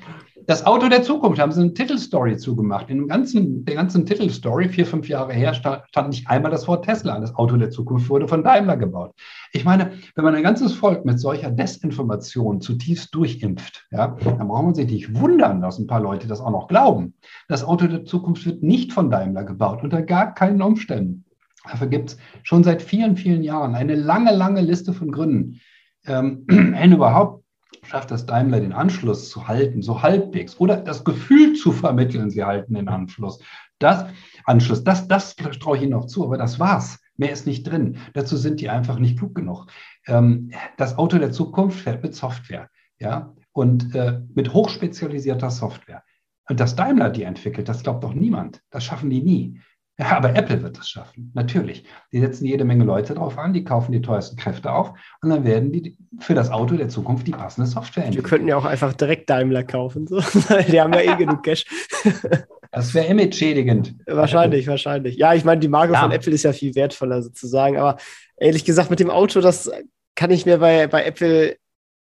das 0.50 0.66
Auto 0.66 0.90
der 0.90 1.04
Zukunft 1.04 1.40
haben 1.40 1.52
sie 1.52 1.62
eine 1.62 1.76
Titelstory 1.76 2.36
zugemacht. 2.36 2.90
In 2.90 2.98
dem 2.98 3.08
ganzen, 3.08 3.66
der 3.66 3.76
ganzen 3.76 4.08
Titelstory, 4.08 4.68
vier, 4.68 4.88
fünf 4.88 5.08
Jahre 5.08 5.32
her, 5.32 5.54
stand, 5.54 6.10
nicht 6.10 6.28
einmal 6.28 6.50
das 6.50 6.68
Wort 6.68 6.86
Tesla. 6.86 7.20
Das 7.20 7.36
Auto 7.36 7.56
der 7.56 7.70
Zukunft 7.70 8.10
wurde 8.10 8.28
von 8.28 8.44
Daimler 8.44 8.76
gebaut. 8.76 9.14
Ich 9.54 9.64
meine, 9.64 9.92
wenn 10.16 10.24
man 10.24 10.34
ein 10.34 10.42
ganzes 10.42 10.74
Volk 10.74 11.06
mit 11.06 11.20
solcher 11.20 11.52
Desinformation 11.52 12.62
zutiefst 12.62 13.14
durchimpft, 13.14 13.86
ja, 13.92 14.18
dann 14.24 14.48
braucht 14.48 14.64
man 14.64 14.74
sich 14.74 14.90
nicht 14.90 15.14
wundern, 15.14 15.62
dass 15.62 15.78
ein 15.78 15.86
paar 15.86 16.02
Leute 16.02 16.28
das 16.28 16.42
auch 16.42 16.50
noch 16.50 16.68
glauben. 16.68 17.14
Das 17.48 17.64
Auto 17.64 17.86
der 17.86 18.06
Zukunft 18.06 18.44
wird 18.48 18.64
nicht 18.64 18.92
von 18.92 19.12
Daimler 19.12 19.44
gebaut, 19.44 19.84
unter 19.84 20.02
gar 20.02 20.34
keinen 20.34 20.64
Umständen. 20.64 21.26
Dafür 21.70 21.86
gibt 21.86 22.10
es 22.10 22.18
schon 22.42 22.64
seit 22.64 22.82
vielen, 22.82 23.18
vielen 23.18 23.44
Jahren 23.44 23.76
eine 23.76 23.94
lange, 23.94 24.32
lange 24.32 24.62
Liste 24.62 24.94
von 24.94 25.12
Gründen, 25.12 25.62
ähm, 26.08 26.46
wenn 26.48 26.92
überhaupt 26.92 27.44
schafft 27.84 28.12
das 28.12 28.26
Daimler 28.26 28.60
den 28.60 28.74
Anschluss 28.74 29.30
zu 29.30 29.48
halten, 29.48 29.82
so 29.82 30.02
halbwegs, 30.02 30.60
oder 30.60 30.78
das 30.78 31.04
Gefühl 31.04 31.54
zu 31.54 31.72
vermitteln, 31.72 32.30
sie 32.30 32.44
halten 32.44 32.74
den 32.74 32.88
Anschluss. 32.88 33.40
Das 33.80 34.06
Anschluss, 34.46 34.84
das, 34.84 35.08
das 35.08 35.36
traue 35.36 35.78
ich 35.78 35.84
Ihnen 35.84 35.92
noch 35.92 36.06
zu, 36.06 36.26
aber 36.26 36.38
das 36.38 36.60
war's. 36.60 37.00
Mehr 37.16 37.32
ist 37.32 37.46
nicht 37.46 37.64
drin. 37.64 37.98
Dazu 38.14 38.38
sind 38.38 38.62
die 38.62 38.70
einfach 38.70 39.00
nicht 39.00 39.18
klug 39.18 39.36
genug. 39.36 39.68
Ähm, 40.08 40.52
das 40.78 40.98
Auto 40.98 41.18
der 41.18 41.32
Zukunft 41.32 41.80
fährt 41.82 42.04
mit 42.04 42.16
Software, 42.16 42.70
ja, 43.00 43.34
und 43.52 43.94
äh, 43.96 44.22
mit 44.36 44.54
hochspezialisierter 44.54 45.50
Software. 45.50 46.04
Und 46.48 46.60
dass 46.60 46.76
Daimler 46.76 47.10
die 47.10 47.24
entwickelt, 47.24 47.70
das 47.70 47.84
glaubt 47.84 48.04
doch 48.04 48.14
niemand. 48.14 48.62
Das 48.72 48.84
schaffen 48.84 49.10
die 49.10 49.22
nie. 49.22 49.62
Ja, 50.00 50.16
aber 50.16 50.34
Apple 50.34 50.64
wird 50.64 50.80
es 50.80 50.88
schaffen, 50.88 51.32
natürlich. 51.36 51.84
Die 52.14 52.22
setzen 52.22 52.46
jede 52.46 52.64
Menge 52.64 52.86
Leute 52.86 53.16
drauf 53.16 53.38
an, 53.38 53.52
die 53.52 53.66
kaufen 53.66 53.92
die 53.92 54.02
teuersten 54.02 54.38
Kräfte 54.38 54.72
auf 54.72 54.94
und 55.22 55.30
dann 55.30 55.44
werden 55.44 55.74
die 55.74 55.98
für 56.20 56.34
das 56.34 56.50
Auto 56.50 56.78
der 56.78 56.88
Zukunft 56.88 57.28
die 57.28 57.32
passende 57.32 57.70
Software 57.70 58.06
entwickeln. 58.06 58.24
Wir 58.24 58.30
könnten 58.30 58.48
ja 58.48 58.56
auch 58.56 58.64
einfach 58.64 58.94
direkt 58.94 59.30
Daimler 59.30 59.66
kaufen, 59.66 60.08
so. 60.08 60.22
die 60.70 60.80
haben 60.80 60.94
ja 60.94 61.02
eh 61.02 61.16
genug 61.16 61.44
Cash. 61.44 61.66
Das 62.72 62.94
wäre 62.94 63.08
image-schädigend. 63.08 63.96
Wahrscheinlich, 64.06 64.68
wahrscheinlich. 64.68 65.16
Ja, 65.16 65.34
ich 65.34 65.44
meine, 65.44 65.60
die 65.60 65.68
Marke 65.68 65.94
ja. 65.94 66.02
von 66.02 66.12
Apple 66.12 66.34
ist 66.34 66.44
ja 66.44 66.54
viel 66.54 66.76
wertvoller 66.76 67.24
sozusagen, 67.24 67.78
aber 67.78 67.98
ehrlich 68.38 68.64
gesagt, 68.64 68.92
mit 68.92 69.00
dem 69.00 69.10
Auto, 69.10 69.42
das 69.42 69.72
kann 70.14 70.30
ich 70.30 70.46
mir 70.46 70.60
bei, 70.60 70.86
bei 70.86 71.04
Apple 71.04 71.56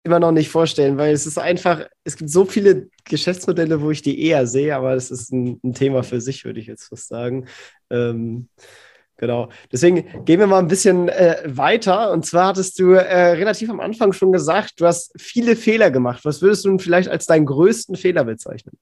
immer 0.06 0.20
noch 0.20 0.32
nicht 0.32 0.48
vorstellen, 0.48 0.96
weil 0.96 1.12
es 1.12 1.26
ist 1.26 1.36
einfach, 1.36 1.84
es 2.04 2.16
gibt 2.16 2.30
so 2.30 2.44
viele 2.44 2.88
Geschäftsmodelle, 3.04 3.82
wo 3.82 3.90
ich 3.90 4.02
die 4.02 4.22
eher 4.22 4.46
sehe, 4.46 4.74
aber 4.74 4.94
das 4.94 5.10
ist 5.10 5.32
ein, 5.32 5.60
ein 5.62 5.74
Thema 5.74 6.04
für 6.04 6.20
sich, 6.20 6.44
würde 6.44 6.60
ich 6.60 6.66
jetzt 6.66 6.84
fast 6.84 7.08
sagen. 7.08 7.46
Ähm, 7.90 8.48
genau. 9.16 9.48
Deswegen 9.72 10.24
gehen 10.24 10.40
wir 10.40 10.46
mal 10.46 10.58
ein 10.58 10.68
bisschen 10.68 11.08
äh, 11.08 11.42
weiter. 11.46 12.12
Und 12.12 12.24
zwar 12.26 12.48
hattest 12.48 12.78
du 12.78 12.92
äh, 12.92 13.32
relativ 13.32 13.70
am 13.70 13.80
Anfang 13.80 14.12
schon 14.12 14.32
gesagt, 14.32 14.80
du 14.80 14.86
hast 14.86 15.12
viele 15.20 15.56
Fehler 15.56 15.90
gemacht. 15.90 16.24
Was 16.24 16.42
würdest 16.42 16.64
du 16.64 16.78
vielleicht 16.78 17.08
als 17.08 17.26
deinen 17.26 17.46
größten 17.46 17.96
Fehler 17.96 18.24
bezeichnen? 18.24 18.76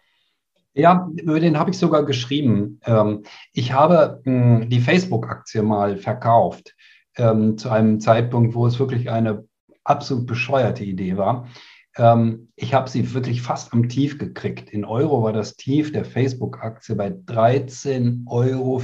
Ja, 0.75 1.09
über 1.23 1.38
den 1.38 1.59
habe 1.59 1.71
ich 1.71 1.79
sogar 1.79 2.05
geschrieben. 2.05 2.81
Ähm, 2.85 3.23
ich 3.53 3.73
habe 3.73 4.21
mh, 4.25 4.61
hm, 4.61 4.71
die 4.71 4.81
Facebook-Aktie 4.81 5.62
mal 5.62 5.97
verkauft 5.97 6.75
ähm, 7.17 7.57
zu 7.57 7.71
einem 7.71 8.01
Zeitpunkt, 8.01 8.55
wo 8.55 8.67
es 8.67 8.79
wirklich 8.79 9.09
eine 9.09 9.45
absolut 9.85 10.27
bescheuerte 10.27 10.83
Idee 10.83 11.17
war. 11.17 11.47
Ähm, 11.97 12.49
ich 12.57 12.75
habe 12.75 12.91
sie 12.91 13.15
wirklich 13.15 13.43
fast 13.43 13.73
am 13.73 13.89
Tief 13.89 14.19
gekriegt. 14.19 14.71
In 14.71 14.85
Euro 14.85 15.23
war 15.23 15.33
das 15.33 15.57
Tief 15.57 15.93
der 15.93 16.05
Facebook-Aktie 16.05 16.97
bei 16.97 17.09
13,50 17.09 18.27
Euro. 18.27 18.83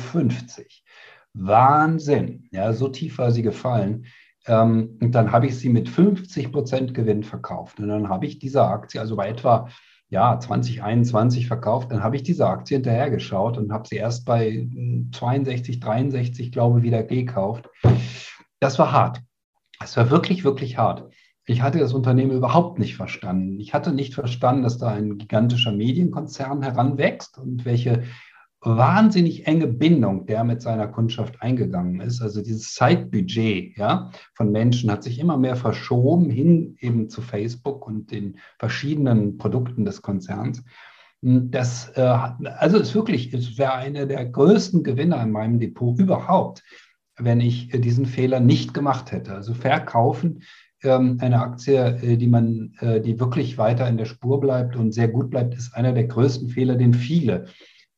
Wahnsinn. 1.33 2.49
Ja, 2.51 2.73
so 2.73 2.89
tief 2.89 3.19
war 3.19 3.31
sie 3.31 3.43
gefallen. 3.43 4.07
Ähm, 4.47 4.99
und 5.01 5.13
dann 5.15 5.33
habe 5.33 5.47
ich 5.47 5.59
sie 5.59 5.69
mit 5.69 5.89
50 5.89 6.53
Prozent 6.53 6.95
Gewinn 6.95 7.23
verkauft. 7.23 7.79
Und 7.81 7.89
dann 7.89 8.09
habe 8.09 8.27
ich 8.27 8.39
diese 8.39 8.65
Aktie, 8.65 9.01
also 9.01 9.17
bei 9.17 9.29
etwa 9.29 9.69
ja, 10.09 10.41
2021 10.41 11.47
verkauft, 11.47 11.93
dann 11.93 12.03
habe 12.03 12.17
ich 12.17 12.25
diese 12.25 12.47
Aktie 12.47 12.77
hinterhergeschaut 12.77 13.57
und 13.57 13.73
habe 13.73 13.87
sie 13.87 13.97
erst 13.97 14.25
bei 14.25 14.69
62, 15.13 15.79
63, 15.79 16.51
glaube 16.51 16.79
ich, 16.79 16.85
wieder 16.85 17.05
gekauft. 17.05 17.69
Das 18.59 18.79
war 18.79 18.91
hart. 18.91 19.21
Es 19.83 19.97
war 19.97 20.11
wirklich, 20.11 20.43
wirklich 20.43 20.77
hart. 20.79 21.09
Ich 21.51 21.63
hatte 21.63 21.81
das 21.81 21.95
Unternehmen 21.95 22.31
überhaupt 22.31 22.79
nicht 22.79 22.95
verstanden. 22.95 23.59
Ich 23.59 23.75
hatte 23.75 23.93
nicht 23.93 24.15
verstanden, 24.15 24.63
dass 24.63 24.79
da 24.79 24.91
ein 24.91 25.19
gigantischer 25.19 25.73
Medienkonzern 25.73 26.63
heranwächst 26.63 27.39
und 27.39 27.65
welche 27.65 28.05
wahnsinnig 28.61 29.49
enge 29.49 29.67
Bindung 29.67 30.27
der 30.27 30.45
mit 30.45 30.63
seiner 30.63 30.87
Kundschaft 30.87 31.43
eingegangen 31.43 32.01
ist. 32.03 32.23
Also 32.23 32.41
dieses 32.41 32.73
Zeitbudget 32.75 33.77
ja, 33.77 34.13
von 34.35 34.53
Menschen 34.53 34.93
hat 34.93 35.03
sich 35.03 35.19
immer 35.19 35.37
mehr 35.39 35.57
verschoben 35.57 36.31
hin 36.31 36.77
eben 36.79 37.09
zu 37.09 37.21
Facebook 37.21 37.85
und 37.85 38.13
den 38.13 38.39
verschiedenen 38.61 39.37
Produkten 39.37 39.85
des 39.85 40.03
Konzerns. 40.03 40.63
Das 41.21 41.89
äh, 41.97 42.01
also 42.01 42.79
ist 42.79 42.95
wirklich, 42.95 43.35
es 43.35 43.59
wäre 43.59 43.75
einer 43.75 44.07
der 44.07 44.25
größten 44.25 44.85
Gewinner 44.85 45.21
in 45.21 45.33
meinem 45.33 45.59
Depot 45.59 45.99
überhaupt 45.99 46.63
wenn 47.23 47.43
ich 47.43 47.69
diesen 47.69 48.07
Fehler 48.07 48.41
nicht 48.41 48.73
gemacht 48.73 49.13
hätte. 49.13 49.35
Also 49.35 49.53
verkaufen 49.53 50.43
ähm, 50.83 51.19
eine 51.21 51.41
Aktie, 51.41 51.99
äh, 52.03 52.17
die 52.17 52.27
man, 52.27 52.75
äh, 52.81 53.01
die 53.01 53.19
wirklich 53.21 53.59
weiter 53.59 53.89
in 53.89 53.97
der 53.97 54.07
Spur 54.07 54.41
bleibt 54.41 54.77
und 54.77 54.93
sehr 54.93 55.09
gut 55.09 55.31
bleibt, 55.31 55.55
ist 55.55 55.75
einer 55.75 55.93
der 55.93 56.05
größten 56.05 56.49
Fehler, 56.49 56.77
den 56.77 56.95
viele 56.95 57.47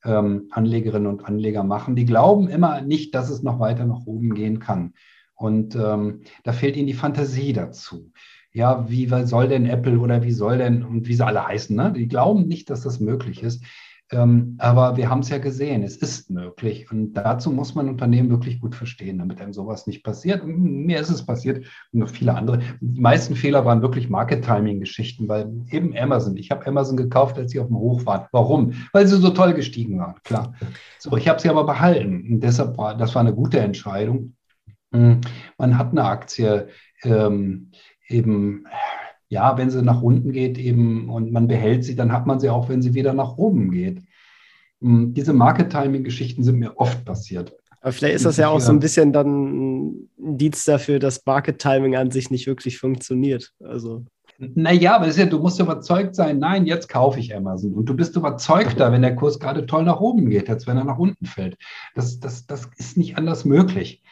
ähm, 0.04 0.48
Anlegerinnen 0.50 1.06
und 1.06 1.24
Anleger 1.24 1.64
machen. 1.64 1.96
Die 1.96 2.04
glauben 2.04 2.48
immer 2.48 2.80
nicht, 2.80 3.14
dass 3.14 3.30
es 3.30 3.42
noch 3.42 3.60
weiter 3.60 3.86
nach 3.86 4.06
oben 4.06 4.34
gehen 4.34 4.58
kann. 4.58 4.94
Und 5.34 5.74
ähm, 5.74 6.20
da 6.44 6.52
fehlt 6.52 6.76
ihnen 6.76 6.86
die 6.86 6.92
Fantasie 6.94 7.52
dazu. 7.52 8.12
Ja, 8.52 8.88
wie 8.90 9.08
soll 9.24 9.48
denn 9.48 9.66
Apple 9.66 9.98
oder 9.98 10.22
wie 10.22 10.32
soll 10.32 10.58
denn 10.58 10.82
und 10.82 11.08
wie 11.08 11.14
sie 11.14 11.24
alle 11.24 11.46
heißen, 11.46 11.74
ne? 11.74 11.92
Die 11.96 12.06
glauben 12.06 12.46
nicht, 12.46 12.68
dass 12.68 12.82
das 12.82 13.00
möglich 13.00 13.42
ist. 13.42 13.64
Ähm, 14.12 14.56
aber 14.58 14.96
wir 14.98 15.08
haben 15.08 15.20
es 15.20 15.30
ja 15.30 15.38
gesehen, 15.38 15.82
es 15.82 15.96
ist 15.96 16.30
möglich. 16.30 16.90
Und 16.92 17.14
dazu 17.14 17.50
muss 17.50 17.74
man 17.74 17.88
Unternehmen 17.88 18.28
wirklich 18.28 18.60
gut 18.60 18.74
verstehen, 18.74 19.18
damit 19.18 19.40
einem 19.40 19.54
sowas 19.54 19.86
nicht 19.86 20.04
passiert. 20.04 20.46
Mir 20.46 21.00
ist 21.00 21.08
es 21.08 21.24
passiert 21.24 21.66
und 21.92 22.00
noch 22.00 22.10
viele 22.10 22.34
andere. 22.34 22.60
Die 22.80 23.00
meisten 23.00 23.34
Fehler 23.34 23.64
waren 23.64 23.80
wirklich 23.80 24.10
Market-Timing-Geschichten, 24.10 25.28
weil 25.28 25.50
eben 25.70 25.96
Amazon. 25.96 26.36
Ich 26.36 26.50
habe 26.50 26.66
Amazon 26.66 26.98
gekauft, 26.98 27.38
als 27.38 27.52
sie 27.52 27.60
auf 27.60 27.68
dem 27.68 27.76
Hoch 27.76 28.04
waren. 28.04 28.26
Warum? 28.32 28.74
Weil 28.92 29.06
sie 29.06 29.16
so 29.16 29.30
toll 29.30 29.54
gestiegen 29.54 29.98
waren, 29.98 30.16
klar. 30.24 30.54
So, 30.98 31.16
ich 31.16 31.26
habe 31.28 31.40
sie 31.40 31.48
aber 31.48 31.64
behalten. 31.64 32.26
Und 32.32 32.40
deshalb 32.40 32.76
war 32.76 32.94
das 32.96 33.14
war 33.14 33.20
eine 33.20 33.34
gute 33.34 33.60
Entscheidung. 33.60 34.36
Hm, 34.92 35.22
man 35.56 35.78
hat 35.78 35.92
eine 35.92 36.04
Aktie 36.04 36.68
ähm, 37.02 37.70
eben 38.08 38.66
ja, 39.32 39.56
wenn 39.56 39.70
sie 39.70 39.80
nach 39.80 40.02
unten 40.02 40.30
geht 40.30 40.58
eben 40.58 41.08
und 41.08 41.32
man 41.32 41.48
behält 41.48 41.84
sie, 41.84 41.96
dann 41.96 42.12
hat 42.12 42.26
man 42.26 42.38
sie 42.38 42.50
auch, 42.50 42.68
wenn 42.68 42.82
sie 42.82 42.92
wieder 42.92 43.14
nach 43.14 43.38
oben 43.38 43.70
geht. 43.70 44.02
Hm, 44.82 45.14
diese 45.14 45.32
Market-Timing-Geschichten 45.32 46.44
sind 46.44 46.58
mir 46.58 46.76
oft 46.76 47.02
passiert. 47.06 47.56
Aber 47.80 47.92
vielleicht 47.92 48.16
ist 48.16 48.26
das 48.26 48.36
ja 48.36 48.48
auch 48.50 48.60
so 48.60 48.70
ein 48.72 48.78
bisschen 48.78 49.10
dann 49.14 49.86
ein 49.86 50.10
Indiz 50.18 50.66
dafür, 50.66 50.98
dass 50.98 51.24
Market-Timing 51.24 51.96
an 51.96 52.10
sich 52.10 52.30
nicht 52.30 52.46
wirklich 52.46 52.78
funktioniert. 52.78 53.54
Also. 53.64 54.04
Naja, 54.38 54.96
aber 54.96 55.08
ja, 55.08 55.24
du 55.24 55.38
musst 55.38 55.58
überzeugt 55.58 56.14
sein, 56.14 56.38
nein, 56.38 56.66
jetzt 56.66 56.90
kaufe 56.90 57.18
ich 57.18 57.34
Amazon. 57.34 57.72
Und 57.72 57.86
du 57.86 57.96
bist 57.96 58.14
überzeugter, 58.14 58.92
wenn 58.92 59.00
der 59.00 59.16
Kurs 59.16 59.40
gerade 59.40 59.64
toll 59.64 59.84
nach 59.84 60.00
oben 60.00 60.28
geht, 60.28 60.50
als 60.50 60.66
wenn 60.66 60.76
er 60.76 60.84
nach 60.84 60.98
unten 60.98 61.24
fällt. 61.24 61.56
Das, 61.94 62.20
das, 62.20 62.44
das 62.46 62.68
ist 62.76 62.98
nicht 62.98 63.16
anders 63.16 63.46
möglich 63.46 64.02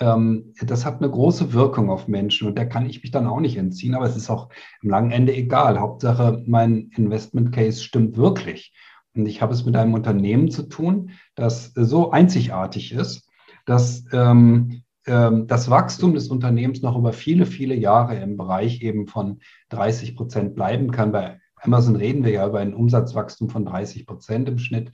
das 0.00 0.86
hat 0.86 1.02
eine 1.02 1.10
große 1.10 1.52
Wirkung 1.52 1.90
auf 1.90 2.08
Menschen 2.08 2.48
und 2.48 2.58
da 2.58 2.64
kann 2.64 2.88
ich 2.88 3.02
mich 3.02 3.10
dann 3.10 3.26
auch 3.26 3.40
nicht 3.40 3.58
entziehen, 3.58 3.94
aber 3.94 4.06
es 4.06 4.16
ist 4.16 4.30
auch 4.30 4.48
am 4.82 4.88
langen 4.88 5.10
Ende 5.10 5.34
egal. 5.34 5.78
Hauptsache, 5.78 6.42
mein 6.46 6.90
Investment 6.96 7.52
Case 7.52 7.82
stimmt 7.82 8.16
wirklich. 8.16 8.72
Und 9.14 9.26
ich 9.26 9.42
habe 9.42 9.52
es 9.52 9.66
mit 9.66 9.76
einem 9.76 9.92
Unternehmen 9.92 10.50
zu 10.50 10.62
tun, 10.62 11.10
das 11.34 11.72
so 11.74 12.12
einzigartig 12.12 12.92
ist, 12.92 13.28
dass 13.66 14.04
ähm, 14.12 14.82
ähm, 15.06 15.46
das 15.46 15.68
Wachstum 15.68 16.14
des 16.14 16.28
Unternehmens 16.28 16.80
noch 16.80 16.96
über 16.96 17.12
viele, 17.12 17.44
viele 17.44 17.74
Jahre 17.74 18.16
im 18.16 18.36
Bereich 18.36 18.82
eben 18.82 19.06
von 19.06 19.40
30 19.70 20.16
Prozent 20.16 20.54
bleiben 20.54 20.90
kann. 20.92 21.12
Bei 21.12 21.40
Amazon 21.56 21.96
reden 21.96 22.24
wir 22.24 22.32
ja 22.32 22.46
über 22.46 22.60
ein 22.60 22.74
Umsatzwachstum 22.74 23.50
von 23.50 23.64
30 23.64 24.06
Prozent 24.06 24.48
im 24.48 24.58
Schnitt. 24.58 24.92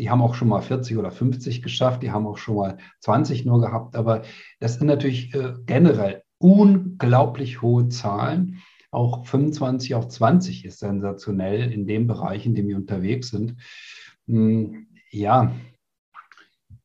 Die 0.00 0.08
haben 0.08 0.22
auch 0.22 0.34
schon 0.34 0.48
mal 0.48 0.62
40 0.62 0.96
oder 0.96 1.10
50 1.10 1.60
geschafft, 1.62 2.02
die 2.02 2.10
haben 2.10 2.26
auch 2.26 2.38
schon 2.38 2.56
mal 2.56 2.78
20 3.00 3.44
nur 3.44 3.60
gehabt, 3.60 3.96
aber 3.96 4.22
das 4.58 4.76
sind 4.76 4.86
natürlich 4.86 5.34
äh, 5.34 5.52
generell 5.66 6.22
unglaublich 6.38 7.60
hohe 7.60 7.90
Zahlen. 7.90 8.62
Auch 8.90 9.26
25, 9.26 9.94
auch 9.94 10.08
20 10.08 10.64
ist 10.64 10.78
sensationell 10.78 11.70
in 11.70 11.86
dem 11.86 12.06
Bereich, 12.06 12.46
in 12.46 12.54
dem 12.54 12.66
wir 12.68 12.78
unterwegs 12.78 13.28
sind. 13.28 13.56
Hm, 14.26 14.86
ja, 15.10 15.52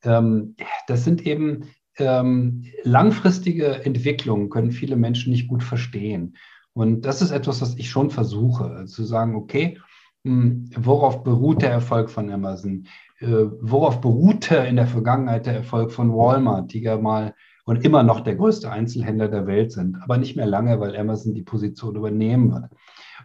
ähm, 0.04 0.58
das 0.88 1.06
sind 1.06 1.26
eben 1.26 1.70
ähm, 1.98 2.66
langfristige 2.84 3.86
Entwicklungen, 3.86 4.50
können 4.50 4.74
viele 4.74 4.98
Menschen 4.98 5.32
nicht 5.32 5.48
gut 5.48 5.64
verstehen. 5.64 6.36
Und 6.74 7.06
das 7.06 7.22
ist 7.22 7.32
etwas, 7.32 7.62
was 7.62 7.78
ich 7.78 7.90
schon 7.90 8.10
versuche, 8.10 8.84
zu 8.88 9.06
sagen, 9.06 9.36
okay, 9.36 9.80
worauf 10.26 11.24
beruht 11.24 11.62
der 11.62 11.72
Erfolg 11.72 12.10
von 12.10 12.32
Amazon? 12.32 12.88
Äh, 13.20 13.46
worauf 13.62 14.02
beruhte 14.02 14.56
in 14.56 14.76
der 14.76 14.88
Vergangenheit 14.88 15.46
der 15.46 15.56
Erfolg 15.56 15.92
von 15.92 16.12
Walmart, 16.12 16.74
die 16.74 16.82
ja 16.82 16.98
mal 16.98 17.34
und 17.66 17.84
immer 17.84 18.04
noch 18.04 18.22
der 18.22 18.36
größte 18.36 18.72
Einzelhändler 18.72 19.28
der 19.28 19.48
Welt 19.48 19.72
sind, 19.72 19.98
aber 20.02 20.18
nicht 20.18 20.36
mehr 20.36 20.46
lange, 20.46 20.80
weil 20.80 20.96
Amazon 20.96 21.34
die 21.34 21.42
Position 21.44 21.96
übernehmen 21.96 22.52
wird. 22.52 22.72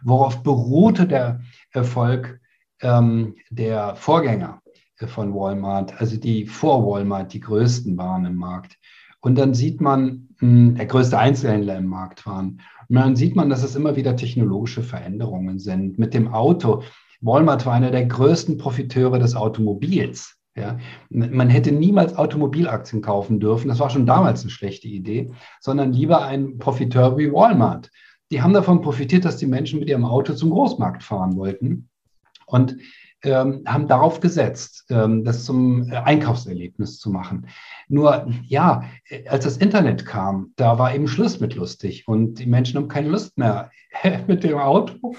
Worauf 0.03 0.41
beruhte 0.41 1.07
der 1.07 1.41
Erfolg 1.71 2.39
ähm, 2.81 3.35
der 3.49 3.95
Vorgänger 3.95 4.61
von 4.95 5.33
Walmart, 5.33 5.99
also 5.99 6.17
die 6.17 6.45
vor 6.45 6.85
Walmart 6.85 7.33
die 7.33 7.39
größten 7.39 7.97
waren 7.97 8.25
im 8.25 8.35
Markt. 8.35 8.77
Und 9.19 9.37
dann 9.37 9.53
sieht 9.53 9.81
man, 9.81 9.99
hm, 10.09 10.30
der 10.41 10.85
größte 10.85 11.17
Einzelhändler 11.17 11.77
im 11.77 11.85
Markt 11.85 12.25
waren. 12.25 12.61
Und 12.89 12.95
dann 12.95 13.15
sieht 13.15 13.35
man, 13.35 13.49
dass 13.49 13.63
es 13.63 13.75
immer 13.75 13.95
wieder 13.95 14.15
technologische 14.15 14.81
Veränderungen 14.81 15.59
sind. 15.59 15.99
Mit 15.99 16.13
dem 16.13 16.33
Auto 16.33 16.83
Walmart 17.21 17.65
war 17.65 17.73
einer 17.73 17.91
der 17.91 18.05
größten 18.05 18.57
Profiteure 18.57 19.19
des 19.19 19.35
Automobils. 19.35 20.37
Ja, 20.55 20.77
man 21.09 21.49
hätte 21.49 21.71
niemals 21.71 22.17
Automobilaktien 22.17 23.01
kaufen 23.01 23.39
dürfen. 23.39 23.69
Das 23.69 23.79
war 23.79 23.89
schon 23.89 24.05
damals 24.05 24.41
eine 24.41 24.49
schlechte 24.49 24.87
Idee, 24.89 25.31
sondern 25.61 25.93
lieber 25.93 26.25
ein 26.25 26.57
Profiteur 26.57 27.17
wie 27.17 27.31
Walmart. 27.31 27.89
Die 28.31 28.41
haben 28.41 28.53
davon 28.53 28.81
profitiert, 28.81 29.23
dass 29.23 29.37
die 29.37 29.45
Menschen 29.45 29.79
mit 29.79 29.87
ihrem 29.87 30.03
Auto 30.03 30.33
zum 30.33 30.49
Großmarkt 30.49 31.03
fahren 31.03 31.37
wollten 31.37 31.87
und 32.47 32.75
ähm, 33.23 33.63
haben 33.65 33.87
darauf 33.87 34.19
gesetzt, 34.19 34.85
ähm, 34.89 35.23
das 35.23 35.45
zum 35.45 35.89
äh, 35.89 35.95
Einkaufserlebnis 35.97 36.99
zu 36.99 37.09
machen. 37.09 37.47
Nur 37.87 38.27
ja, 38.43 38.83
äh, 39.09 39.27
als 39.27 39.45
das 39.45 39.57
Internet 39.57 40.05
kam, 40.05 40.53
da 40.55 40.79
war 40.79 40.93
eben 40.95 41.07
Schluss 41.07 41.39
mit 41.39 41.55
lustig 41.55 42.07
und 42.07 42.35
die 42.35 42.47
Menschen 42.47 42.77
haben 42.77 42.87
keine 42.87 43.09
Lust 43.09 43.37
mehr 43.37 43.71
mit 44.27 44.43
dem 44.43 44.57
Auto 44.57 45.15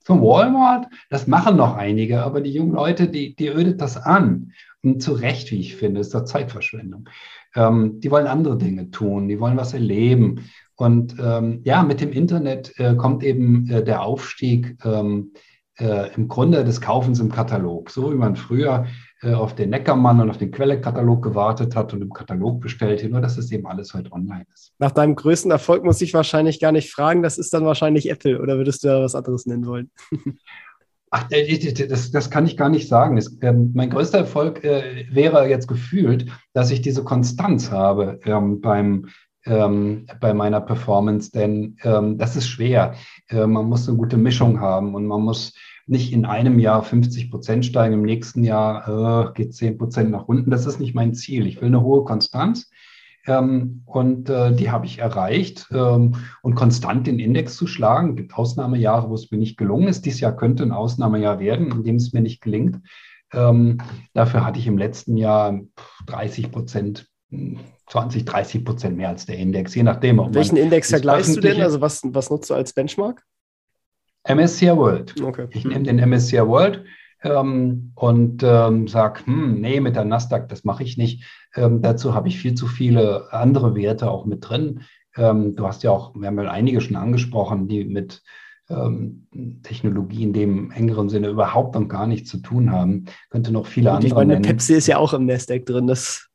zum 0.00 0.22
Walmart. 0.22 0.86
Das 1.10 1.26
machen 1.26 1.56
noch 1.56 1.76
einige, 1.76 2.22
aber 2.22 2.40
die 2.40 2.52
jungen 2.52 2.72
Leute, 2.72 3.08
die, 3.08 3.34
die 3.34 3.48
ödet 3.48 3.80
das 3.80 3.96
an. 3.96 4.52
Und 4.82 5.02
zu 5.02 5.12
Recht, 5.12 5.50
wie 5.50 5.60
ich 5.60 5.74
finde, 5.74 6.00
ist 6.00 6.14
das 6.14 6.30
Zeitverschwendung. 6.30 7.08
Ähm, 7.54 8.00
die 8.00 8.10
wollen 8.10 8.28
andere 8.28 8.56
Dinge 8.56 8.90
tun, 8.90 9.28
die 9.28 9.40
wollen 9.40 9.56
was 9.56 9.74
erleben. 9.74 10.48
Und 10.76 11.16
ähm, 11.18 11.60
ja, 11.64 11.82
mit 11.82 12.00
dem 12.00 12.12
Internet 12.12 12.78
äh, 12.78 12.94
kommt 12.94 13.24
eben 13.24 13.68
äh, 13.68 13.82
der 13.82 14.02
Aufstieg 14.02 14.76
ähm, 14.84 15.32
äh, 15.78 16.14
im 16.14 16.28
Grunde 16.28 16.64
des 16.64 16.80
Kaufens 16.80 17.20
im 17.20 17.30
Katalog. 17.30 17.90
So 17.90 18.12
wie 18.12 18.16
man 18.16 18.36
früher 18.36 18.86
äh, 19.22 19.32
auf 19.32 19.54
den 19.54 19.70
Neckermann 19.70 20.20
und 20.20 20.30
auf 20.30 20.38
den 20.38 20.50
Quellekatalog 20.50 21.22
gewartet 21.22 21.74
hat 21.74 21.92
und 21.92 22.02
im 22.02 22.12
Katalog 22.12 22.60
bestellt, 22.60 23.08
nur 23.10 23.20
dass 23.20 23.38
es 23.38 23.50
eben 23.50 23.66
alles 23.66 23.94
heute 23.94 24.12
online 24.12 24.46
ist. 24.52 24.72
Nach 24.78 24.92
deinem 24.92 25.16
größten 25.16 25.50
Erfolg 25.50 25.84
muss 25.84 26.00
ich 26.02 26.12
wahrscheinlich 26.14 26.60
gar 26.60 26.72
nicht 26.72 26.92
fragen, 26.92 27.22
das 27.22 27.38
ist 27.38 27.52
dann 27.54 27.64
wahrscheinlich 27.64 28.10
Apple 28.10 28.40
oder 28.40 28.56
würdest 28.58 28.84
du 28.84 28.88
da 28.88 29.02
was 29.02 29.14
anderes 29.14 29.46
nennen 29.46 29.66
wollen? 29.66 29.90
Ach, 31.10 31.30
äh, 31.30 31.86
das, 31.88 32.10
das 32.10 32.30
kann 32.30 32.46
ich 32.46 32.56
gar 32.56 32.68
nicht 32.68 32.88
sagen. 32.88 33.16
Das, 33.16 33.38
ähm, 33.40 33.70
mein 33.74 33.90
größter 33.90 34.18
Erfolg 34.18 34.64
äh, 34.64 35.06
wäre 35.10 35.48
jetzt 35.48 35.68
gefühlt, 35.68 36.26
dass 36.52 36.70
ich 36.70 36.82
diese 36.82 37.04
Konstanz 37.04 37.70
habe 37.70 38.20
ähm, 38.24 38.60
beim, 38.60 39.06
ähm, 39.46 40.06
bei 40.20 40.34
meiner 40.34 40.60
Performance, 40.60 41.30
denn 41.30 41.76
ähm, 41.82 42.18
das 42.18 42.36
ist 42.36 42.48
schwer. 42.48 42.94
Äh, 43.28 43.46
man 43.46 43.66
muss 43.66 43.88
eine 43.88 43.96
gute 43.96 44.16
Mischung 44.16 44.60
haben 44.60 44.94
und 44.94 45.06
man 45.06 45.22
muss 45.22 45.54
nicht 45.86 46.12
in 46.12 46.24
einem 46.24 46.58
Jahr 46.58 46.82
50 46.82 47.30
Prozent 47.30 47.64
steigen, 47.64 47.94
im 47.94 48.02
nächsten 48.02 48.42
Jahr 48.42 49.28
äh, 49.28 49.32
geht 49.34 49.54
10 49.54 49.78
Prozent 49.78 50.10
nach 50.10 50.26
unten. 50.26 50.50
Das 50.50 50.66
ist 50.66 50.80
nicht 50.80 50.94
mein 50.94 51.14
Ziel. 51.14 51.46
Ich 51.46 51.60
will 51.60 51.68
eine 51.68 51.82
hohe 51.82 52.04
Konstanz. 52.04 52.70
Ähm, 53.26 53.82
und 53.86 54.28
äh, 54.28 54.54
die 54.54 54.70
habe 54.70 54.86
ich 54.86 54.98
erreicht. 54.98 55.68
Ähm, 55.72 56.16
und 56.42 56.54
konstant 56.54 57.06
den 57.06 57.18
Index 57.18 57.56
zu 57.56 57.66
schlagen, 57.66 58.16
gibt 58.16 58.34
Ausnahmejahre, 58.34 59.08
wo 59.08 59.14
es 59.14 59.30
mir 59.30 59.38
nicht 59.38 59.56
gelungen 59.56 59.88
ist. 59.88 60.04
Dieses 60.06 60.20
Jahr 60.20 60.36
könnte 60.36 60.64
ein 60.64 60.72
Ausnahmejahr 60.72 61.38
werden, 61.38 61.70
in 61.70 61.84
dem 61.84 61.96
es 61.96 62.12
mir 62.12 62.20
nicht 62.20 62.40
gelingt. 62.40 62.80
Ähm, 63.32 63.78
dafür 64.12 64.44
hatte 64.44 64.58
ich 64.58 64.66
im 64.66 64.78
letzten 64.78 65.16
Jahr 65.16 65.60
30 66.06 66.50
Prozent 66.52 67.08
20, 67.88 68.24
30 68.24 68.64
Prozent 68.64 68.96
mehr 68.96 69.10
als 69.10 69.26
der 69.26 69.36
Index, 69.36 69.74
je 69.74 69.82
nachdem. 69.82 70.18
Welchen 70.34 70.56
Index 70.56 70.90
vergleichst 70.90 71.36
du 71.36 71.40
denn? 71.40 71.60
Also 71.60 71.80
was, 71.80 72.02
was 72.04 72.30
nutzt 72.30 72.50
du 72.50 72.54
als 72.54 72.72
Benchmark? 72.72 73.22
MSCI 74.28 74.76
World. 74.76 75.14
Okay. 75.20 75.46
Ich 75.50 75.64
nehme 75.64 75.84
den 75.84 75.98
MSCI 75.98 76.38
World 76.46 76.84
ähm, 77.22 77.92
und 77.94 78.42
ähm, 78.42 78.88
sage, 78.88 79.24
hm, 79.26 79.60
nee, 79.60 79.80
mit 79.80 79.94
der 79.94 80.04
Nasdaq, 80.04 80.48
das 80.48 80.64
mache 80.64 80.82
ich 80.82 80.96
nicht. 80.96 81.24
Ähm, 81.54 81.80
dazu 81.80 82.14
habe 82.14 82.28
ich 82.28 82.38
viel 82.38 82.54
zu 82.54 82.66
viele 82.66 83.32
andere 83.32 83.76
Werte 83.76 84.10
auch 84.10 84.26
mit 84.26 84.48
drin. 84.48 84.82
Ähm, 85.16 85.54
du 85.54 85.66
hast 85.66 85.82
ja 85.84 85.92
auch, 85.92 86.14
wir 86.14 86.26
haben 86.26 86.40
ja 86.40 86.50
einige 86.50 86.80
schon 86.80 86.96
angesprochen, 86.96 87.68
die 87.68 87.84
mit 87.84 88.22
ähm, 88.68 89.26
Technologie 89.62 90.22
in 90.24 90.32
dem 90.32 90.70
engeren 90.72 91.08
Sinne 91.08 91.28
überhaupt 91.28 91.76
und 91.76 91.88
gar 91.88 92.06
nichts 92.06 92.30
zu 92.30 92.38
tun 92.38 92.72
haben. 92.72 93.04
Könnte 93.30 93.52
noch 93.52 93.66
viele 93.66 93.90
und 93.90 93.96
andere. 93.96 94.08
Ich 94.08 94.14
meine, 94.14 94.34
nennen. 94.34 94.44
Pepsi 94.44 94.74
ist 94.74 94.86
ja 94.86 94.98
auch 94.98 95.12
im 95.12 95.26
Nasdaq 95.26 95.66
drin. 95.66 95.86
Das 95.86 96.28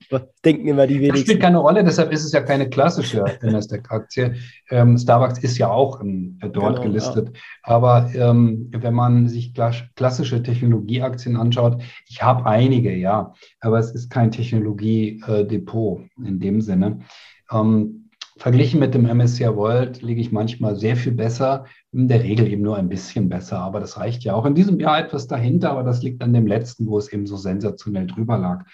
denken 0.46 0.68
immer 0.68 0.88
die 0.88 0.96
wenigsten. 0.96 1.14
Das 1.14 1.22
spielt 1.22 1.42
keine 1.42 1.58
Rolle, 1.58 1.84
deshalb 1.84 2.12
ist 2.12 2.24
es 2.24 2.32
ja 2.32 2.42
keine 2.42 2.70
klassische 2.70 3.24
Nasdaq-Aktie. 3.42 4.36
Ähm, 4.70 4.98
Starbucks 4.98 5.40
ist 5.40 5.58
ja 5.58 5.70
auch 5.70 6.02
ähm, 6.02 6.38
dort 6.40 6.54
genau, 6.54 6.82
gelistet. 6.82 7.30
Ja. 7.34 7.42
Aber 7.64 8.10
ähm, 8.14 8.70
wenn 8.72 8.94
man 8.94 9.28
sich 9.28 9.54
klassische 9.96 10.44
Technologieaktien 10.44 11.36
anschaut, 11.36 11.82
ich 12.08 12.22
habe 12.22 12.46
einige, 12.46 12.96
ja, 12.96 13.34
aber 13.60 13.80
es 13.80 13.92
ist 13.92 14.10
kein 14.10 14.32
Technologiedepot 14.32 16.02
in 16.24 16.40
dem 16.40 16.62
Sinne. 16.62 17.00
Ähm, 17.52 18.01
Verglichen 18.42 18.80
mit 18.80 18.96
dem 18.96 19.06
MSCI 19.06 19.56
World 19.56 20.02
liege 20.02 20.20
ich 20.20 20.32
manchmal 20.32 20.76
sehr 20.76 20.96
viel 20.96 21.12
besser, 21.12 21.66
in 21.92 22.08
der 22.08 22.24
Regel 22.24 22.48
eben 22.48 22.64
nur 22.64 22.76
ein 22.76 22.89
bisschen 22.89 23.30
besser, 23.30 23.60
aber 23.60 23.80
das 23.80 24.00
reicht 24.00 24.24
ja 24.24 24.34
auch. 24.34 24.48
In 24.48 24.56
diesem 24.56 24.80
Jahr 24.80 24.98
etwas 24.98 25.28
dahinter, 25.28 25.70
aber 25.70 25.84
das 25.84 26.02
liegt 26.02 26.24
an 26.24 26.34
dem 26.34 26.48
letzten, 26.48 26.88
wo 26.88 26.98
es 26.98 27.14
eben 27.14 27.28
so 27.28 27.38
sensationell 27.38 28.08
drüber 28.08 28.39
lag. 28.39 28.66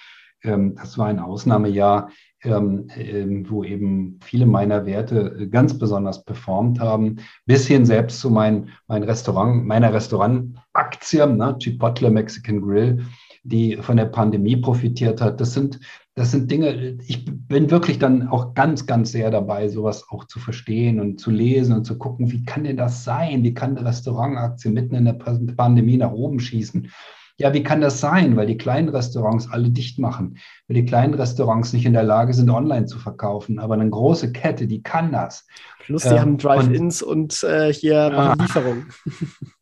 Ähm, 0.42 0.76
das 0.76 0.98
war 0.98 1.08
ein 1.08 1.20
Ausnahmejahr, 1.20 2.12
ähm, 2.44 2.88
ähm, 2.96 3.46
wo 3.50 3.66
eben 3.66 4.22
viele 4.24 4.46
meiner 4.46 4.86
Werte 4.86 5.36
äh, 5.38 5.48
ganz 5.48 5.78
besonders 5.78 6.24
performt 6.24 6.80
haben, 6.80 7.18
bis 7.46 7.68
hin 7.68 7.86
selbst 7.86 8.22
zu 8.22 8.30
mein, 8.30 8.70
mein 8.88 9.04
Restaurant, 9.04 9.66
meiner 9.66 9.94
Restaurantaktie, 9.94 11.26
ne, 11.28 11.58
Chipotle 11.60 12.10
Mexican 12.10 12.62
Grill, 12.62 13.04
die 13.48 13.78
von 13.78 13.98
der 13.98 14.06
Pandemie 14.06 14.58
profitiert 14.58 15.22
hat. 15.22 15.42
Das 15.42 15.54
sind 15.54 15.80
das 16.18 16.32
sind 16.32 16.50
Dinge, 16.50 16.98
ich 17.06 17.26
bin 17.26 17.70
wirklich 17.70 18.00
dann 18.00 18.28
auch 18.28 18.56
ganz, 18.56 18.88
ganz 18.88 19.12
sehr 19.12 19.30
dabei, 19.30 19.70
sowas 19.70 20.10
auch 20.10 20.24
zu 20.24 20.40
verstehen 20.40 21.00
und 21.00 21.20
zu 21.20 21.30
lesen 21.30 21.76
und 21.76 21.86
zu 21.86 22.00
gucken, 22.00 22.32
wie 22.32 22.44
kann 22.44 22.64
denn 22.64 22.76
das 22.76 23.04
sein? 23.04 23.44
Wie 23.44 23.54
kann 23.54 23.78
eine 23.78 23.88
Restaurantaktie 23.88 24.72
mitten 24.72 24.96
in 24.96 25.06
der 25.06 25.14
Pandemie 25.14 25.96
nach 25.96 26.12
oben 26.12 26.40
schießen? 26.40 26.92
Ja, 27.38 27.54
wie 27.54 27.62
kann 27.62 27.82
das 27.82 28.00
sein? 28.00 28.36
Weil 28.36 28.48
die 28.48 28.58
kleinen 28.58 28.90
Restaurants 28.90 29.48
alle 29.52 29.70
dicht 29.70 30.00
machen, 30.00 30.40
weil 30.68 30.74
die 30.74 30.86
kleinen 30.86 31.14
Restaurants 31.14 31.72
nicht 31.72 31.86
in 31.86 31.94
der 31.94 32.02
Lage 32.02 32.34
sind, 32.34 32.50
online 32.50 32.88
zu 32.88 32.98
verkaufen. 32.98 33.60
Aber 33.60 33.76
eine 33.76 33.88
große 33.88 34.32
Kette, 34.32 34.66
die 34.66 34.82
kann 34.82 35.12
das. 35.12 35.46
Plus, 35.82 36.02
die 36.02 36.10
ähm, 36.10 36.20
haben 36.20 36.38
Drive-Ins 36.40 37.04
und, 37.04 37.44
und 37.44 37.44
äh, 37.44 37.72
hier 37.72 38.10
machen 38.10 38.40
Lieferungen. 38.40 38.88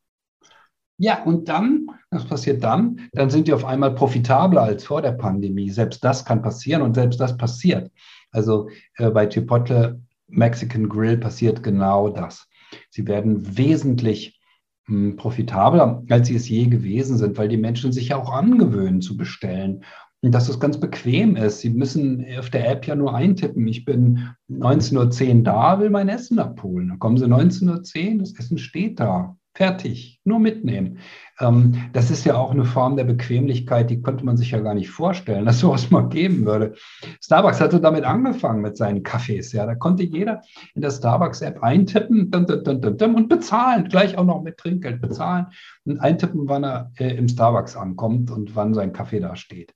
Ja, 0.98 1.24
und 1.24 1.50
dann, 1.50 1.88
was 2.10 2.26
passiert 2.26 2.64
dann? 2.64 3.10
Dann 3.12 3.30
sind 3.30 3.48
die 3.48 3.54
auf 3.54 3.66
einmal 3.66 3.94
profitabler 3.94 4.62
als 4.62 4.86
vor 4.86 5.02
der 5.02 5.12
Pandemie. 5.12 5.70
Selbst 5.70 6.04
das 6.04 6.24
kann 6.24 6.42
passieren 6.42 6.82
und 6.82 6.94
selbst 6.94 7.20
das 7.20 7.36
passiert. 7.36 7.92
Also 8.32 8.70
äh, 8.98 9.10
bei 9.10 9.28
Chipotle 9.28 10.02
Mexican 10.28 10.88
Grill 10.88 11.18
passiert 11.18 11.64
genau 11.64 12.10
das. 12.10 12.48
Sie 12.90 13.08
werden 13.08 13.58
wesentlich 13.58 14.40
mh, 14.88 15.12
hm, 15.12 15.16
profitabler, 15.18 16.04
als 16.10 16.28
sie 16.28 16.36
es 16.36 16.48
je 16.48 16.68
gewesen 16.68 17.18
sind, 17.18 17.38
weil 17.38 17.50
die 17.50 17.58
Menschen 17.58 17.92
sich 17.92 18.10
ja 18.10 18.18
auch 18.18 18.32
angewöhnen 18.32 19.02
zu 19.02 19.18
bestellen. 19.18 19.84
Und 20.22 20.32
dass 20.32 20.50
es 20.50 20.60
ganz 20.60 20.80
bequem 20.80 21.36
ist. 21.36 21.60
Sie 21.60 21.70
müssen 21.70 22.26
auf 22.40 22.50
der 22.50 22.70
App 22.70 22.88
ja 22.88 22.96
nur 22.96 23.14
eintippen, 23.14 23.68
ich 23.68 23.86
bin 23.86 24.30
19.10 24.50 25.38
Uhr 25.38 25.44
da, 25.44 25.80
will 25.80 25.90
mein 25.90 26.10
Essen 26.10 26.40
abholen. 26.40 26.88
Dann 26.88 27.00
kommen 27.00 27.18
sie 27.18 27.26
19.10 27.26 28.14
Uhr, 28.14 28.20
das 28.20 28.34
Essen 28.34 28.58
steht 28.58 29.00
da. 29.00 29.38
Fertig, 29.56 30.20
nur 30.26 30.40
mitnehmen. 30.40 31.00
Ähm, 31.40 31.90
das 31.94 32.12
ist 32.12 32.26
ja 32.26 32.36
auch 32.36 32.52
eine 32.52 32.66
Form 32.66 32.98
der 32.98 33.06
Bequemlichkeit, 33.06 33.90
die 33.90 34.02
konnte 34.02 34.26
man 34.26 34.36
sich 34.36 34.52
ja 34.52 34.60
gar 34.60 34.74
nicht 34.74 34.90
vorstellen, 34.90 35.46
dass 35.46 35.62
sowas 35.62 35.90
mal 35.92 36.10
geben 36.10 36.46
würde. 36.46 36.76
Starbucks 37.22 37.62
hatte 37.62 37.80
damit 37.80 38.04
angefangen 38.04 38.62
mit 38.62 38.76
seinen 38.76 39.02
Kaffees. 39.02 39.54
Ja, 39.54 39.66
da 39.66 39.74
konnte 39.74 40.04
jeder 40.04 40.42
in 40.74 40.82
der 40.82 40.92
Starbucks-App 40.92 41.64
eintippen 41.64 42.32
dum, 42.32 42.46
dum, 42.46 42.98
dum, 42.98 43.16
und 43.16 43.30
bezahlen, 43.30 43.88
gleich 43.88 44.18
auch 44.18 44.26
noch 44.26 44.44
mit 44.44 44.58
Trinkgeld 44.58 45.00
bezahlen 45.00 45.48
und 45.86 46.02
eintippen, 46.02 46.50
wann 46.50 46.66
er 46.66 46.92
äh, 46.98 47.16
im 47.16 47.30
Starbucks 47.30 47.78
ankommt 47.78 48.32
und 48.32 48.58
wann 48.58 48.74
sein 48.74 48.92
Kaffee 48.92 49.22
da 49.22 49.38
steht. 49.38 49.74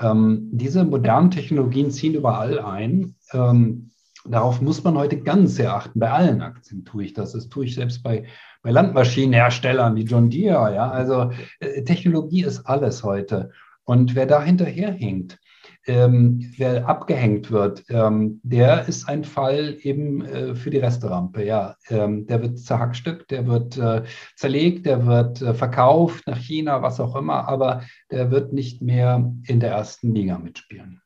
Ähm, 0.00 0.48
diese 0.52 0.84
modernen 0.84 1.30
Technologien 1.30 1.90
ziehen 1.90 2.14
überall 2.14 2.60
ein. 2.60 3.14
Ähm, 3.34 3.90
darauf 4.24 4.60
muss 4.60 4.84
man 4.84 4.96
heute 4.96 5.20
ganz 5.20 5.56
sehr 5.56 5.74
achten. 5.74 6.00
Bei 6.00 6.10
allen 6.10 6.42
Aktien 6.42 6.84
tue 6.84 7.04
ich 7.04 7.14
das. 7.14 7.32
Das 7.32 7.48
tue 7.48 7.64
ich 7.64 7.74
selbst 7.74 8.02
bei 8.02 8.26
bei 8.62 8.70
Landmaschinenherstellern 8.70 9.96
wie 9.96 10.02
John 10.02 10.30
Deere. 10.30 10.74
Ja? 10.74 10.90
Also 10.90 11.30
äh, 11.60 11.82
Technologie 11.84 12.44
ist 12.44 12.66
alles 12.66 13.02
heute. 13.02 13.50
Und 13.84 14.14
wer 14.14 14.26
da 14.26 14.42
hinterherhinkt, 14.42 15.38
ähm, 15.86 16.52
wer 16.58 16.86
abgehängt 16.86 17.50
wird, 17.50 17.84
ähm, 17.88 18.40
der 18.42 18.86
ist 18.88 19.08
ein 19.08 19.24
Fall 19.24 19.76
eben 19.80 20.22
äh, 20.22 20.54
für 20.54 20.68
die 20.68 20.78
Resterampe. 20.78 21.44
Ja, 21.44 21.76
ähm, 21.88 22.26
der 22.26 22.42
wird 22.42 22.58
zerhackstückt, 22.58 23.30
der 23.30 23.46
wird 23.46 23.78
äh, 23.78 24.02
zerlegt, 24.36 24.84
der 24.84 25.06
wird 25.06 25.40
äh, 25.40 25.54
verkauft 25.54 26.26
nach 26.26 26.36
China, 26.36 26.82
was 26.82 27.00
auch 27.00 27.16
immer, 27.16 27.48
aber 27.48 27.84
der 28.10 28.30
wird 28.30 28.52
nicht 28.52 28.82
mehr 28.82 29.32
in 29.46 29.60
der 29.60 29.70
ersten 29.70 30.14
Liga 30.14 30.38
mitspielen. 30.38 31.00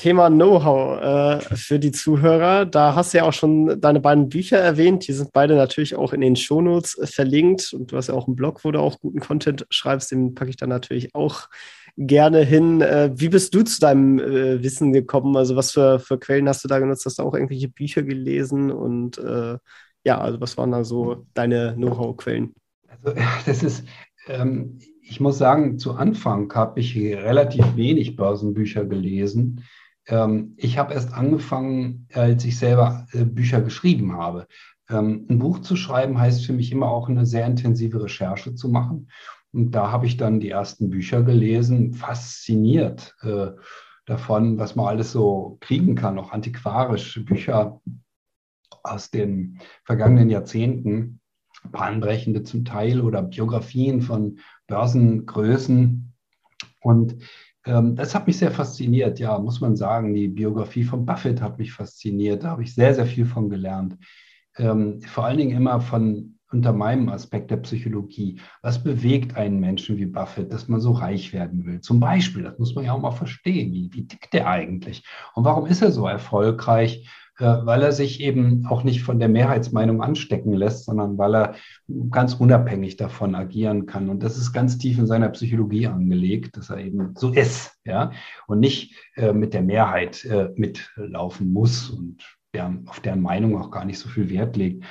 Thema 0.00 0.30
Know-how 0.30 1.02
äh, 1.02 1.56
für 1.56 1.78
die 1.78 1.92
Zuhörer. 1.92 2.64
Da 2.64 2.94
hast 2.94 3.12
du 3.12 3.18
ja 3.18 3.24
auch 3.24 3.34
schon 3.34 3.78
deine 3.82 4.00
beiden 4.00 4.30
Bücher 4.30 4.56
erwähnt. 4.56 5.06
Die 5.06 5.12
sind 5.12 5.30
beide 5.34 5.56
natürlich 5.56 5.94
auch 5.94 6.14
in 6.14 6.22
den 6.22 6.36
Shownotes 6.36 6.98
verlinkt. 7.12 7.74
Und 7.74 7.92
du 7.92 7.98
hast 7.98 8.06
ja 8.06 8.14
auch 8.14 8.26
einen 8.26 8.34
Blog, 8.34 8.64
wo 8.64 8.70
du 8.70 8.80
auch 8.80 8.98
guten 8.98 9.20
Content 9.20 9.66
schreibst. 9.68 10.10
Den 10.10 10.34
packe 10.34 10.48
ich 10.48 10.56
dann 10.56 10.70
natürlich 10.70 11.14
auch 11.14 11.50
gerne 11.98 12.42
hin. 12.42 12.80
Äh, 12.80 13.10
wie 13.14 13.28
bist 13.28 13.54
du 13.54 13.62
zu 13.62 13.78
deinem 13.78 14.18
äh, 14.18 14.62
Wissen 14.62 14.94
gekommen? 14.94 15.36
Also 15.36 15.54
was 15.54 15.72
für, 15.72 15.98
für 15.98 16.18
Quellen 16.18 16.48
hast 16.48 16.64
du 16.64 16.68
da 16.68 16.78
genutzt? 16.78 17.04
Hast 17.04 17.18
du 17.18 17.22
auch 17.22 17.34
irgendwelche 17.34 17.68
Bücher 17.68 18.02
gelesen? 18.02 18.70
Und 18.70 19.18
äh, 19.18 19.58
ja, 20.04 20.18
also 20.18 20.40
was 20.40 20.56
waren 20.56 20.72
da 20.72 20.82
so 20.82 21.26
deine 21.34 21.74
Know-how-Quellen? 21.74 22.54
Also 22.88 23.14
das 23.44 23.62
ist, 23.62 23.84
ähm, 24.28 24.78
ich 25.02 25.20
muss 25.20 25.36
sagen, 25.36 25.78
zu 25.78 25.92
Anfang 25.92 26.50
habe 26.54 26.80
ich 26.80 26.96
relativ 26.96 27.76
wenig 27.76 28.16
Börsenbücher 28.16 28.86
gelesen 28.86 29.62
ähm, 30.10 30.54
ich 30.56 30.76
habe 30.76 30.92
erst 30.92 31.14
angefangen, 31.14 32.06
als 32.12 32.44
ich 32.44 32.58
selber 32.58 33.06
äh, 33.12 33.24
Bücher 33.24 33.62
geschrieben 33.62 34.16
habe. 34.16 34.46
Ähm, 34.88 35.26
ein 35.30 35.38
Buch 35.38 35.60
zu 35.60 35.76
schreiben 35.76 36.18
heißt 36.18 36.44
für 36.44 36.52
mich 36.52 36.72
immer 36.72 36.90
auch 36.90 37.08
eine 37.08 37.24
sehr 37.24 37.46
intensive 37.46 38.02
Recherche 38.02 38.54
zu 38.54 38.68
machen. 38.68 39.08
Und 39.52 39.70
da 39.72 39.90
habe 39.90 40.06
ich 40.06 40.16
dann 40.16 40.40
die 40.40 40.50
ersten 40.50 40.90
Bücher 40.90 41.22
gelesen, 41.22 41.94
fasziniert 41.94 43.16
äh, 43.22 43.48
davon, 44.06 44.58
was 44.58 44.76
man 44.76 44.86
alles 44.86 45.12
so 45.12 45.58
kriegen 45.60 45.94
kann, 45.94 46.18
auch 46.18 46.32
antiquarische 46.32 47.24
Bücher 47.24 47.80
aus 48.82 49.10
den 49.10 49.60
vergangenen 49.84 50.30
Jahrzehnten, 50.30 51.20
bahnbrechende 51.70 52.42
zum 52.42 52.64
Teil 52.64 53.00
oder 53.00 53.22
Biografien 53.22 54.02
von 54.02 54.38
Börsengrößen. 54.66 56.12
Und 56.80 57.16
das 57.64 58.14
hat 58.14 58.26
mich 58.26 58.38
sehr 58.38 58.50
fasziniert, 58.50 59.18
ja, 59.18 59.38
muss 59.38 59.60
man 59.60 59.76
sagen. 59.76 60.14
Die 60.14 60.28
Biografie 60.28 60.84
von 60.84 61.04
Buffett 61.04 61.42
hat 61.42 61.58
mich 61.58 61.72
fasziniert. 61.72 62.44
Da 62.44 62.50
habe 62.50 62.62
ich 62.62 62.74
sehr, 62.74 62.94
sehr 62.94 63.06
viel 63.06 63.26
von 63.26 63.50
gelernt. 63.50 63.98
Ähm, 64.56 65.00
vor 65.02 65.26
allen 65.26 65.38
Dingen 65.38 65.56
immer 65.56 65.80
von 65.80 66.38
unter 66.52 66.72
meinem 66.72 67.08
Aspekt 67.08 67.50
der 67.50 67.58
Psychologie. 67.58 68.40
Was 68.62 68.82
bewegt 68.82 69.36
einen 69.36 69.60
Menschen 69.60 69.98
wie 69.98 70.06
Buffett, 70.06 70.52
dass 70.52 70.68
man 70.68 70.80
so 70.80 70.92
reich 70.92 71.32
werden 71.32 71.64
will? 71.64 71.80
Zum 71.80 72.00
Beispiel, 72.00 72.42
das 72.42 72.58
muss 72.58 72.74
man 72.74 72.84
ja 72.84 72.92
auch 72.92 73.00
mal 73.00 73.12
verstehen. 73.12 73.72
Wie, 73.72 73.90
wie 73.92 74.06
tickt 74.06 74.32
der 74.32 74.48
eigentlich? 74.48 75.04
Und 75.34 75.44
warum 75.44 75.66
ist 75.66 75.82
er 75.82 75.92
so 75.92 76.06
erfolgreich? 76.06 77.08
Äh, 77.40 77.64
weil 77.64 77.82
er 77.82 77.92
sich 77.92 78.20
eben 78.20 78.66
auch 78.66 78.84
nicht 78.84 79.02
von 79.02 79.18
der 79.18 79.30
Mehrheitsmeinung 79.30 80.02
anstecken 80.02 80.52
lässt, 80.52 80.84
sondern 80.84 81.16
weil 81.16 81.34
er 81.34 81.54
ganz 82.10 82.34
unabhängig 82.34 82.96
davon 82.96 83.34
agieren 83.34 83.86
kann. 83.86 84.10
Und 84.10 84.22
das 84.22 84.36
ist 84.36 84.52
ganz 84.52 84.76
tief 84.76 84.98
in 84.98 85.06
seiner 85.06 85.30
Psychologie 85.30 85.86
angelegt, 85.86 86.58
dass 86.58 86.68
er 86.68 86.78
eben 86.78 87.14
so 87.16 87.32
ist, 87.32 87.78
ja, 87.84 88.10
und 88.46 88.60
nicht 88.60 88.94
äh, 89.16 89.32
mit 89.32 89.54
der 89.54 89.62
Mehrheit 89.62 90.24
äh, 90.26 90.50
mitlaufen 90.54 91.50
muss 91.50 91.88
und 91.88 92.22
deren, 92.52 92.86
auf 92.88 93.00
deren 93.00 93.22
Meinung 93.22 93.56
auch 93.56 93.70
gar 93.70 93.86
nicht 93.86 93.98
so 93.98 94.08
viel 94.10 94.28
Wert 94.28 94.56
legt. 94.56 94.84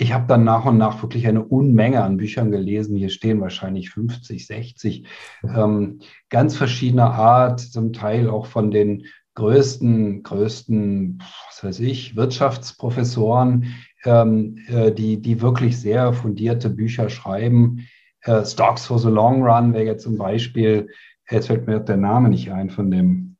Ich 0.00 0.12
habe 0.12 0.26
dann 0.28 0.44
nach 0.44 0.64
und 0.64 0.78
nach 0.78 1.02
wirklich 1.02 1.26
eine 1.26 1.42
Unmenge 1.42 2.04
an 2.04 2.18
Büchern 2.18 2.52
gelesen. 2.52 2.96
Hier 2.96 3.08
stehen 3.08 3.40
wahrscheinlich 3.40 3.90
50, 3.90 4.46
60, 4.46 5.06
ähm, 5.42 6.00
ganz 6.28 6.56
verschiedener 6.56 7.12
Art, 7.12 7.58
zum 7.60 7.92
Teil 7.92 8.28
auch 8.28 8.46
von 8.46 8.70
den 8.70 9.06
größten, 9.38 10.24
größten, 10.24 11.22
was 11.46 11.62
weiß 11.62 11.80
ich, 11.80 12.16
Wirtschaftsprofessoren, 12.16 13.72
ähm, 14.04 14.58
äh, 14.66 14.90
die, 14.90 15.22
die 15.22 15.40
wirklich 15.40 15.80
sehr 15.80 16.12
fundierte 16.12 16.68
Bücher 16.68 17.08
schreiben. 17.08 17.86
Äh, 18.22 18.44
Stocks 18.44 18.86
for 18.86 18.98
the 18.98 19.08
Long 19.08 19.44
Run 19.44 19.72
wäre 19.74 19.84
jetzt 19.84 20.02
zum 20.02 20.18
Beispiel, 20.18 20.88
jetzt 21.30 21.46
fällt 21.46 21.68
mir 21.68 21.78
der 21.78 21.96
Name 21.96 22.28
nicht 22.28 22.50
ein 22.50 22.68
von 22.68 22.90
dem 22.90 23.36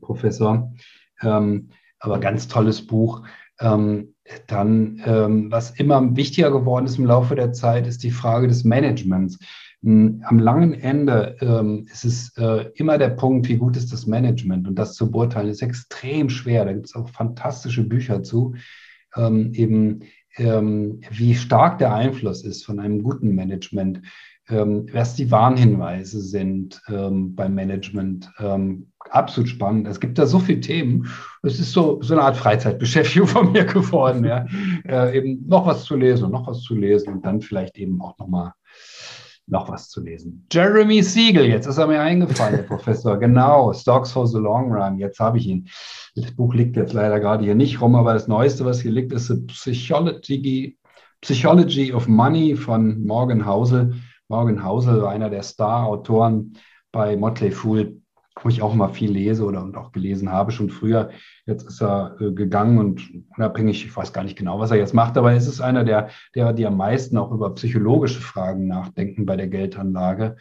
Professor, 0.00 0.72
ähm, 1.20 1.68
aber 1.98 2.18
ganz 2.18 2.48
tolles 2.48 2.86
Buch. 2.86 3.22
Ähm, 3.60 4.14
dann, 4.46 5.02
ähm, 5.04 5.52
was 5.52 5.72
immer 5.72 6.16
wichtiger 6.16 6.50
geworden 6.50 6.86
ist 6.86 6.98
im 6.98 7.04
Laufe 7.04 7.34
der 7.34 7.52
Zeit, 7.52 7.86
ist 7.86 8.02
die 8.04 8.10
Frage 8.10 8.48
des 8.48 8.64
Managements. 8.64 9.38
Hm, 9.82 10.22
am 10.26 10.38
langen 10.38 10.74
Ende 10.74 11.36
ähm, 11.40 11.86
ist 11.90 12.04
es 12.04 12.36
äh, 12.36 12.70
immer 12.74 12.98
der 12.98 13.10
Punkt, 13.10 13.48
wie 13.48 13.56
gut 13.56 13.76
ist 13.76 13.92
das 13.92 14.06
Management. 14.06 14.68
Und 14.68 14.78
das 14.78 14.94
zu 14.94 15.10
beurteilen 15.10 15.48
ist 15.48 15.62
extrem 15.62 16.28
schwer. 16.28 16.64
Da 16.64 16.72
gibt 16.72 16.86
es 16.86 16.94
auch 16.94 17.08
fantastische 17.08 17.84
Bücher 17.84 18.22
zu, 18.22 18.54
ähm, 19.16 19.52
eben 19.54 20.00
ähm, 20.36 21.00
wie 21.10 21.34
stark 21.34 21.78
der 21.78 21.94
Einfluss 21.94 22.44
ist 22.44 22.64
von 22.64 22.78
einem 22.78 23.02
guten 23.02 23.34
Management, 23.34 24.02
ähm, 24.48 24.86
was 24.92 25.14
die 25.14 25.30
Warnhinweise 25.30 26.20
sind 26.20 26.80
ähm, 26.88 27.34
beim 27.34 27.54
Management. 27.54 28.30
Ähm, 28.38 28.88
absolut 29.08 29.48
spannend. 29.48 29.88
Es 29.88 29.98
gibt 29.98 30.18
da 30.18 30.26
so 30.26 30.38
viele 30.38 30.60
Themen. 30.60 31.08
Es 31.42 31.58
ist 31.58 31.72
so, 31.72 32.02
so 32.02 32.14
eine 32.14 32.22
Art 32.22 32.36
Freizeitbeschäftigung 32.36 33.28
von 33.28 33.52
mir 33.52 33.64
geworden, 33.64 34.24
ja. 34.24 34.46
äh, 34.86 35.16
eben 35.16 35.46
noch 35.48 35.66
was 35.66 35.84
zu 35.84 35.96
lesen 35.96 36.26
und 36.26 36.32
noch 36.32 36.46
was 36.46 36.60
zu 36.62 36.74
lesen 36.74 37.14
und 37.14 37.24
dann 37.24 37.40
vielleicht 37.40 37.78
eben 37.78 38.00
auch 38.02 38.18
nochmal 38.18 38.52
noch 39.46 39.68
was 39.68 39.88
zu 39.88 40.02
lesen. 40.02 40.46
Jeremy 40.50 41.02
Siegel, 41.02 41.46
jetzt 41.46 41.66
ist 41.66 41.78
er 41.78 41.86
mir 41.86 42.00
eingefallen, 42.00 42.56
der 42.56 42.62
Professor. 42.68 43.18
Genau, 43.18 43.72
Stocks 43.72 44.12
for 44.12 44.26
the 44.26 44.38
Long 44.38 44.72
Run. 44.72 44.98
Jetzt 44.98 45.18
habe 45.18 45.38
ich 45.38 45.46
ihn. 45.46 45.68
Das 46.14 46.30
Buch 46.32 46.54
liegt 46.54 46.76
jetzt 46.76 46.92
leider 46.92 47.20
gerade 47.20 47.44
hier 47.44 47.54
nicht 47.54 47.80
rum, 47.80 47.94
aber 47.94 48.12
das 48.12 48.28
Neueste, 48.28 48.64
was 48.64 48.80
hier 48.80 48.92
liegt, 48.92 49.12
ist 49.12 49.28
The 49.28 49.36
Psychology, 49.46 50.78
Psychology 51.20 51.92
of 51.92 52.08
Money 52.08 52.56
von 52.56 53.04
Morgan 53.04 53.46
Housel. 53.46 53.94
Morgan 54.28 54.64
Housel 54.64 55.02
war 55.02 55.10
einer 55.10 55.30
der 55.30 55.42
Star-Autoren 55.42 56.56
bei 56.92 57.16
Motley 57.16 57.50
Fool 57.50 57.99
wo 58.42 58.48
ich 58.48 58.62
auch 58.62 58.74
mal 58.74 58.88
viel 58.88 59.10
lese 59.10 59.44
oder 59.44 59.62
und 59.62 59.76
auch 59.76 59.92
gelesen 59.92 60.30
habe 60.30 60.52
schon 60.52 60.70
früher. 60.70 61.10
Jetzt 61.46 61.66
ist 61.66 61.82
er 61.82 62.16
äh, 62.20 62.32
gegangen 62.32 62.78
und 62.78 63.10
unabhängig, 63.36 63.84
ich 63.84 63.96
weiß 63.96 64.12
gar 64.12 64.24
nicht 64.24 64.36
genau, 64.36 64.58
was 64.58 64.70
er 64.70 64.78
jetzt 64.78 64.94
macht, 64.94 65.16
aber 65.16 65.32
es 65.32 65.46
ist 65.46 65.60
einer 65.60 65.84
der, 65.84 66.08
der, 66.34 66.52
die 66.52 66.66
am 66.66 66.76
meisten 66.76 67.16
auch 67.16 67.32
über 67.32 67.54
psychologische 67.54 68.20
Fragen 68.20 68.66
nachdenken 68.66 69.26
bei 69.26 69.36
der 69.36 69.48
Geldanlage 69.48 70.36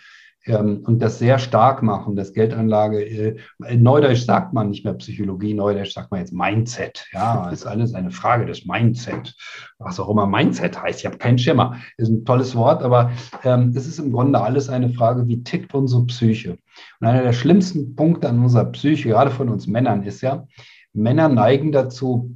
ähm, 0.45 0.83
und 0.85 0.99
das 0.99 1.19
sehr 1.19 1.37
stark 1.37 1.83
machen, 1.83 2.15
das 2.15 2.33
Geldanlage, 2.33 3.03
äh, 3.03 3.37
in 3.67 3.83
Neudeutsch 3.83 4.25
sagt 4.25 4.53
man 4.53 4.69
nicht 4.69 4.85
mehr 4.85 4.93
Psychologie, 4.93 5.53
Neudeutsch 5.53 5.93
sagt 5.93 6.11
man 6.11 6.21
jetzt 6.21 6.33
Mindset. 6.33 7.05
Ja, 7.11 7.49
ist 7.49 7.65
alles 7.65 7.93
eine 7.93 8.11
Frage 8.11 8.45
des 8.45 8.65
Mindset. 8.65 9.35
Was 9.79 9.99
auch 9.99 10.09
immer 10.09 10.25
Mindset 10.25 10.81
heißt, 10.81 10.99
ich 10.99 11.05
habe 11.05 11.17
keinen 11.17 11.37
Schimmer. 11.37 11.77
Ist 11.97 12.09
ein 12.09 12.25
tolles 12.25 12.55
Wort, 12.55 12.83
aber 12.83 13.11
ähm, 13.43 13.73
es 13.75 13.85
ist 13.85 13.99
im 13.99 14.11
Grunde 14.11 14.39
alles 14.39 14.69
eine 14.69 14.89
Frage, 14.89 15.27
wie 15.27 15.43
tickt 15.43 15.73
unsere 15.73 16.05
Psyche? 16.05 16.57
Und 16.99 17.07
einer 17.07 17.23
der 17.23 17.33
schlimmsten 17.33 17.95
Punkte 17.95 18.29
an 18.29 18.39
unserer 18.39 18.65
Psyche, 18.65 19.09
gerade 19.09 19.31
von 19.31 19.49
uns 19.49 19.67
Männern, 19.67 20.03
ist 20.03 20.21
ja, 20.21 20.45
Männer 20.93 21.27
neigen 21.29 21.71
dazu, 21.71 22.35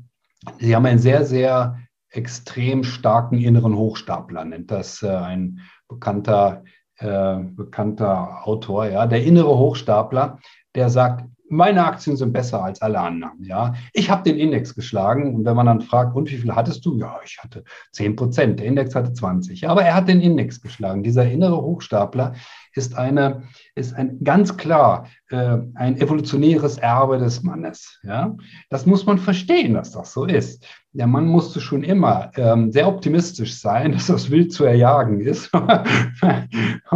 sie 0.59 0.75
haben 0.75 0.85
einen 0.85 0.99
sehr, 0.99 1.25
sehr 1.25 1.79
extrem 2.09 2.83
starken 2.83 3.39
inneren 3.39 3.75
Hochstapler, 3.75 4.45
nennt 4.45 4.69
das 4.69 5.01
äh, 5.01 5.07
ein 5.07 5.61
bekannter 5.87 6.63
äh, 7.03 7.37
bekannter 7.43 8.47
Autor, 8.47 8.85
ja, 8.87 9.05
der 9.05 9.23
innere 9.23 9.57
Hochstapler, 9.57 10.39
der 10.75 10.89
sagt, 10.89 11.25
meine 11.53 11.85
Aktien 11.85 12.17
sind 12.17 12.33
besser 12.33 12.63
als 12.63 12.81
alle 12.81 12.99
anderen. 12.99 13.43
Ja, 13.43 13.73
ich 13.93 14.09
habe 14.09 14.23
den 14.23 14.37
Index 14.37 14.75
geschlagen 14.75 15.35
und 15.35 15.45
wenn 15.45 15.55
man 15.55 15.67
dann 15.67 15.81
fragt, 15.81 16.15
und 16.15 16.29
wie 16.29 16.37
viel 16.37 16.55
hattest 16.55 16.85
du? 16.85 16.97
Ja, 16.97 17.19
ich 17.23 17.39
hatte 17.41 17.63
10 17.91 18.15
Prozent. 18.15 18.59
Der 18.59 18.67
Index 18.67 18.95
hatte 18.95 19.13
20. 19.13 19.67
Aber 19.69 19.83
er 19.83 19.95
hat 19.95 20.07
den 20.07 20.21
Index 20.21 20.61
geschlagen. 20.61 21.03
Dieser 21.03 21.29
innere 21.29 21.61
Hochstapler 21.61 22.33
ist 22.73 22.97
eine, 22.97 23.43
ist 23.75 23.93
ein 23.93 24.23
ganz 24.23 24.57
klar 24.57 25.07
äh, 25.29 25.57
ein 25.75 25.97
evolutionäres 25.97 26.77
Erbe 26.77 27.17
des 27.17 27.43
Mannes. 27.43 27.99
Ja, 28.03 28.35
das 28.69 28.85
muss 28.85 29.05
man 29.05 29.17
verstehen, 29.17 29.73
dass 29.73 29.91
das 29.91 30.13
so 30.13 30.25
ist. 30.25 30.65
Der 30.91 31.07
Mann 31.07 31.25
musste 31.25 31.59
schon 31.59 31.83
immer 31.83 32.31
ähm, 32.35 32.71
sehr 32.71 32.87
optimistisch 32.87 33.55
sein, 33.55 33.91
dass 33.93 34.07
das 34.07 34.31
wild 34.31 34.53
zu 34.53 34.63
erjagen 34.65 35.21
ist. 35.21 35.51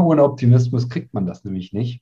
Ohne 0.03 0.23
Optimismus 0.23 0.89
kriegt 0.89 1.13
man 1.13 1.25
das 1.25 1.43
nämlich 1.43 1.73
nicht. 1.73 2.01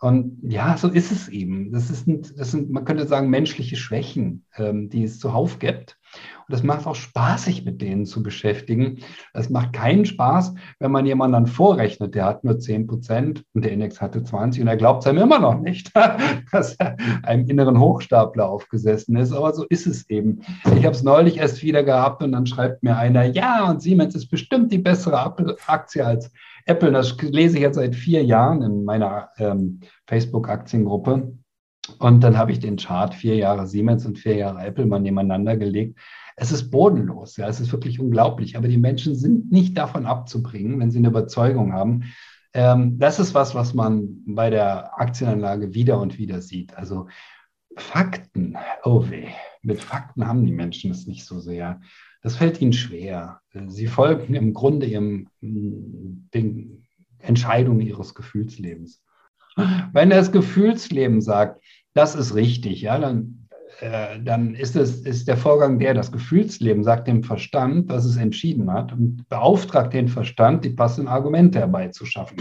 Und 0.00 0.38
ja, 0.42 0.76
so 0.76 0.88
ist 0.88 1.10
es 1.10 1.28
eben. 1.28 1.72
Das, 1.72 1.90
ist 1.90 2.06
ein, 2.06 2.22
das 2.36 2.52
sind, 2.52 2.70
man 2.70 2.84
könnte 2.84 3.06
sagen, 3.06 3.30
menschliche 3.30 3.74
Schwächen, 3.74 4.44
ähm, 4.56 4.88
die 4.90 5.02
es 5.02 5.18
zuhauf 5.18 5.58
gibt. 5.58 5.98
Und 6.46 6.54
es 6.54 6.62
macht 6.62 6.86
auch 6.86 6.94
Spaß, 6.94 7.46
sich 7.46 7.64
mit 7.64 7.82
denen 7.82 8.06
zu 8.06 8.22
beschäftigen. 8.22 9.00
Es 9.34 9.50
macht 9.50 9.72
keinen 9.72 10.06
Spaß, 10.06 10.54
wenn 10.78 10.92
man 10.92 11.04
jemanden 11.04 11.32
dann 11.32 11.46
vorrechnet, 11.48 12.14
der 12.14 12.26
hat 12.26 12.44
nur 12.44 12.60
10 12.60 12.86
Prozent 12.86 13.44
und 13.54 13.64
der 13.64 13.72
Index 13.72 14.00
hatte 14.00 14.22
20 14.22 14.62
und 14.62 14.68
er 14.68 14.76
glaubt 14.76 15.02
es 15.02 15.08
einem 15.08 15.24
immer 15.24 15.40
noch 15.40 15.58
nicht, 15.58 15.90
dass 16.52 16.76
er 16.76 16.96
einem 17.24 17.48
inneren 17.48 17.80
Hochstapler 17.80 18.48
aufgesessen 18.48 19.16
ist. 19.16 19.32
Aber 19.32 19.52
so 19.52 19.64
ist 19.68 19.86
es 19.86 20.08
eben. 20.08 20.42
Ich 20.76 20.84
habe 20.84 20.94
es 20.94 21.02
neulich 21.02 21.38
erst 21.38 21.62
wieder 21.62 21.82
gehabt 21.82 22.22
und 22.22 22.32
dann 22.32 22.46
schreibt 22.46 22.84
mir 22.84 22.96
einer, 22.96 23.24
ja, 23.24 23.68
und 23.68 23.82
Siemens 23.82 24.14
ist 24.14 24.28
bestimmt 24.28 24.72
die 24.72 24.78
bessere 24.78 25.18
Aktie 25.66 26.06
als 26.06 26.30
Apple. 26.68 26.92
Das 26.92 27.16
lese 27.20 27.56
ich 27.56 27.62
jetzt 27.62 27.76
seit 27.76 27.96
vier 27.96 28.22
Jahren 28.24 28.62
in 28.62 28.84
meiner 28.84 29.30
ähm, 29.38 29.80
Facebook-Aktiengruppe. 30.06 31.32
Und 31.98 32.20
dann 32.20 32.36
habe 32.36 32.52
ich 32.52 32.60
den 32.60 32.76
Chart 32.76 33.14
vier 33.14 33.36
Jahre 33.36 33.66
Siemens 33.66 34.04
und 34.04 34.18
vier 34.18 34.36
Jahre 34.36 34.60
Apple 34.60 34.86
mal 34.86 35.00
nebeneinander 35.00 35.56
gelegt. 35.56 35.98
Es 36.36 36.52
ist 36.52 36.70
bodenlos, 36.70 37.36
ja, 37.36 37.48
es 37.48 37.60
ist 37.60 37.72
wirklich 37.72 37.98
unglaublich. 37.98 38.56
Aber 38.56 38.68
die 38.68 38.78
Menschen 38.78 39.14
sind 39.16 39.50
nicht 39.50 39.76
davon 39.76 40.06
abzubringen, 40.06 40.78
wenn 40.78 40.90
sie 40.90 40.98
eine 40.98 41.08
Überzeugung 41.08 41.72
haben. 41.72 42.04
Ähm, 42.52 42.98
das 42.98 43.18
ist 43.18 43.34
was, 43.34 43.54
was 43.54 43.72
man 43.72 44.22
bei 44.26 44.50
der 44.50 45.00
Aktienanlage 45.00 45.74
wieder 45.74 45.98
und 46.00 46.18
wieder 46.18 46.42
sieht. 46.42 46.76
Also 46.76 47.08
Fakten, 47.76 48.56
oh 48.84 49.08
weh, 49.08 49.28
mit 49.62 49.80
Fakten 49.80 50.26
haben 50.26 50.44
die 50.44 50.52
Menschen 50.52 50.90
es 50.90 51.06
nicht 51.06 51.24
so 51.24 51.40
sehr. 51.40 51.80
Das 52.22 52.36
fällt 52.36 52.60
ihnen 52.60 52.72
schwer. 52.72 53.40
Sie 53.68 53.86
folgen 53.86 54.34
im 54.34 54.52
Grunde 54.52 54.86
ihrem, 54.86 55.28
den 55.40 56.84
Entscheidungen 57.18 57.80
ihres 57.80 58.14
Gefühlslebens. 58.14 59.02
Wenn 59.92 60.10
das 60.10 60.30
Gefühlsleben 60.32 61.20
sagt, 61.20 61.62
das 61.94 62.14
ist 62.14 62.34
richtig, 62.34 62.82
ja, 62.82 62.98
dann, 62.98 63.48
äh, 63.80 64.20
dann 64.20 64.54
ist, 64.54 64.76
es, 64.76 65.00
ist 65.00 65.26
der 65.26 65.36
Vorgang 65.36 65.78
der, 65.80 65.94
das 65.94 66.12
Gefühlsleben 66.12 66.84
sagt 66.84 67.08
dem 67.08 67.24
Verstand, 67.24 67.90
dass 67.90 68.04
es 68.04 68.16
entschieden 68.16 68.72
hat 68.72 68.92
und 68.92 69.28
beauftragt 69.28 69.94
den 69.94 70.08
Verstand, 70.08 70.64
die 70.64 70.70
passenden 70.70 71.08
Argumente 71.08 71.58
herbeizuschaffen. 71.58 72.38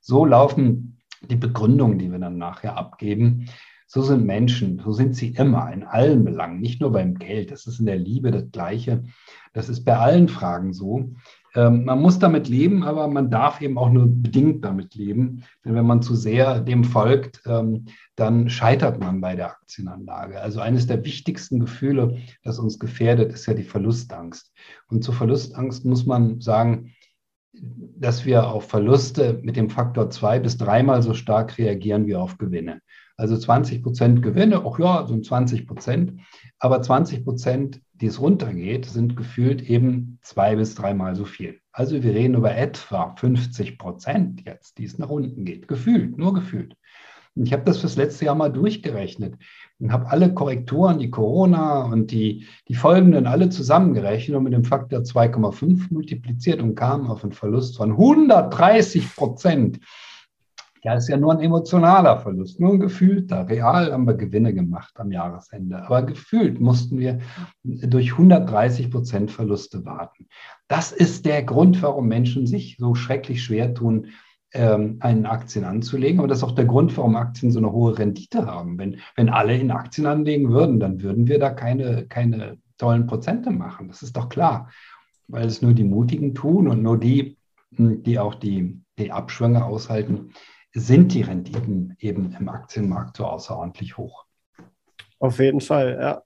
So 0.00 0.24
laufen 0.24 0.98
die 1.28 1.36
Begründungen, 1.36 1.98
die 1.98 2.10
wir 2.10 2.18
dann 2.18 2.38
nachher 2.38 2.76
abgeben. 2.76 3.46
So 3.86 4.02
sind 4.02 4.24
Menschen, 4.24 4.80
so 4.84 4.92
sind 4.92 5.14
sie 5.14 5.28
immer 5.28 5.72
in 5.72 5.84
allen 5.84 6.24
Belangen, 6.24 6.60
nicht 6.60 6.80
nur 6.80 6.92
beim 6.92 7.14
Geld. 7.14 7.50
Das 7.50 7.66
ist 7.66 7.80
in 7.80 7.86
der 7.86 7.98
Liebe 7.98 8.30
das 8.30 8.50
Gleiche. 8.50 9.04
Das 9.52 9.68
ist 9.68 9.84
bei 9.84 9.96
allen 9.96 10.28
Fragen 10.28 10.72
so. 10.72 11.14
Ähm, 11.54 11.84
man 11.84 12.00
muss 12.00 12.18
damit 12.18 12.48
leben, 12.48 12.82
aber 12.82 13.06
man 13.06 13.30
darf 13.30 13.60
eben 13.60 13.78
auch 13.78 13.90
nur 13.90 14.06
bedingt 14.06 14.64
damit 14.64 14.94
leben. 14.94 15.44
Denn 15.64 15.74
wenn 15.74 15.86
man 15.86 16.02
zu 16.02 16.16
sehr 16.16 16.60
dem 16.60 16.82
folgt, 16.82 17.42
ähm, 17.46 17.86
dann 18.16 18.48
scheitert 18.50 18.98
man 18.98 19.20
bei 19.20 19.36
der 19.36 19.50
Aktienanlage. 19.50 20.40
Also 20.40 20.60
eines 20.60 20.86
der 20.86 21.04
wichtigsten 21.04 21.60
Gefühle, 21.60 22.18
das 22.42 22.58
uns 22.58 22.78
gefährdet, 22.78 23.32
ist 23.32 23.46
ja 23.46 23.54
die 23.54 23.62
Verlustangst. 23.62 24.52
Und 24.88 25.04
zur 25.04 25.14
Verlustangst 25.14 25.84
muss 25.84 26.06
man 26.06 26.40
sagen, 26.40 26.94
dass 27.52 28.24
wir 28.24 28.48
auf 28.48 28.68
Verluste 28.68 29.40
mit 29.42 29.56
dem 29.56 29.70
Faktor 29.70 30.10
zwei 30.10 30.40
bis 30.40 30.56
dreimal 30.56 31.02
so 31.02 31.14
stark 31.14 31.56
reagieren 31.58 32.06
wie 32.06 32.16
auf 32.16 32.36
Gewinne. 32.36 32.80
Also 33.16 33.36
20 33.36 33.82
Prozent 33.82 34.22
Gewinne, 34.22 34.64
auch 34.64 34.78
ja, 34.78 35.06
so 35.06 35.18
20 35.18 35.66
Prozent. 35.66 36.20
Aber 36.58 36.82
20 36.82 37.24
Prozent, 37.24 37.80
die 37.92 38.06
es 38.06 38.20
runtergeht, 38.20 38.86
sind 38.86 39.16
gefühlt 39.16 39.62
eben 39.62 40.18
zwei 40.22 40.56
bis 40.56 40.74
dreimal 40.74 41.14
so 41.14 41.24
viel. 41.24 41.60
Also 41.72 42.02
wir 42.02 42.14
reden 42.14 42.34
über 42.34 42.56
etwa 42.56 43.14
50 43.16 43.78
Prozent 43.78 44.42
jetzt, 44.46 44.78
die 44.78 44.84
es 44.84 44.98
nach 44.98 45.10
unten 45.10 45.44
geht. 45.44 45.68
Gefühlt, 45.68 46.18
nur 46.18 46.34
gefühlt. 46.34 46.76
Und 47.36 47.46
ich 47.46 47.52
habe 47.52 47.64
das 47.64 47.78
fürs 47.78 47.96
letzte 47.96 48.26
Jahr 48.26 48.36
mal 48.36 48.52
durchgerechnet 48.52 49.34
und 49.80 49.92
habe 49.92 50.08
alle 50.08 50.32
Korrekturen, 50.32 51.00
die 51.00 51.10
Corona 51.10 51.82
und 51.82 52.12
die, 52.12 52.46
die 52.68 52.74
folgenden 52.74 53.26
alle 53.26 53.48
zusammengerechnet 53.48 54.36
und 54.36 54.44
mit 54.44 54.52
dem 54.52 54.64
Faktor 54.64 55.00
2,5 55.00 55.86
multipliziert 55.90 56.62
und 56.62 56.76
kam 56.76 57.10
auf 57.10 57.24
einen 57.24 57.32
Verlust 57.32 57.76
von 57.76 57.90
130 57.90 59.16
Prozent. 59.16 59.80
Ja, 60.84 60.92
ist 60.92 61.08
ja 61.08 61.16
nur 61.16 61.32
ein 61.32 61.40
emotionaler 61.40 62.20
Verlust, 62.20 62.60
nur 62.60 62.74
ein 62.74 62.78
gefühlter. 62.78 63.48
Real 63.48 63.90
haben 63.90 64.06
wir 64.06 64.14
Gewinne 64.14 64.52
gemacht 64.52 65.00
am 65.00 65.10
Jahresende, 65.10 65.82
aber 65.82 66.02
gefühlt 66.02 66.60
mussten 66.60 66.98
wir 66.98 67.20
durch 67.62 68.12
130 68.12 68.90
Prozent 68.90 69.30
Verluste 69.30 69.86
warten. 69.86 70.28
Das 70.68 70.92
ist 70.92 71.24
der 71.24 71.42
Grund, 71.42 71.80
warum 71.80 72.06
Menschen 72.06 72.46
sich 72.46 72.76
so 72.78 72.94
schrecklich 72.94 73.42
schwer 73.42 73.72
tun, 73.72 74.08
ähm, 74.52 74.98
einen 75.00 75.24
Aktien 75.24 75.64
anzulegen. 75.64 76.18
Aber 76.18 76.28
das 76.28 76.38
ist 76.38 76.44
auch 76.44 76.54
der 76.54 76.66
Grund, 76.66 76.94
warum 76.98 77.16
Aktien 77.16 77.50
so 77.50 77.60
eine 77.60 77.72
hohe 77.72 77.98
Rendite 77.98 78.44
haben. 78.44 78.78
Wenn, 78.78 78.98
wenn 79.16 79.30
alle 79.30 79.56
in 79.56 79.70
Aktien 79.70 80.06
anlegen 80.06 80.50
würden, 80.50 80.80
dann 80.80 81.00
würden 81.00 81.26
wir 81.26 81.38
da 81.38 81.48
keine, 81.48 82.04
keine 82.08 82.58
tollen 82.76 83.06
Prozente 83.06 83.50
machen. 83.50 83.88
Das 83.88 84.02
ist 84.02 84.18
doch 84.18 84.28
klar, 84.28 84.68
weil 85.28 85.46
es 85.46 85.62
nur 85.62 85.72
die 85.72 85.84
Mutigen 85.84 86.34
tun 86.34 86.68
und 86.68 86.82
nur 86.82 87.00
die, 87.00 87.38
die 87.70 88.18
auch 88.18 88.34
die, 88.34 88.82
die 88.98 89.12
Abschwünge 89.12 89.64
aushalten, 89.64 90.34
sind 90.74 91.14
die 91.14 91.22
Renditen 91.22 91.96
eben 92.00 92.34
im 92.38 92.48
Aktienmarkt 92.48 93.16
so 93.16 93.26
außerordentlich 93.26 93.96
hoch. 93.96 94.24
Auf 95.20 95.38
jeden 95.38 95.60
Fall, 95.60 95.96
ja. 96.00 96.22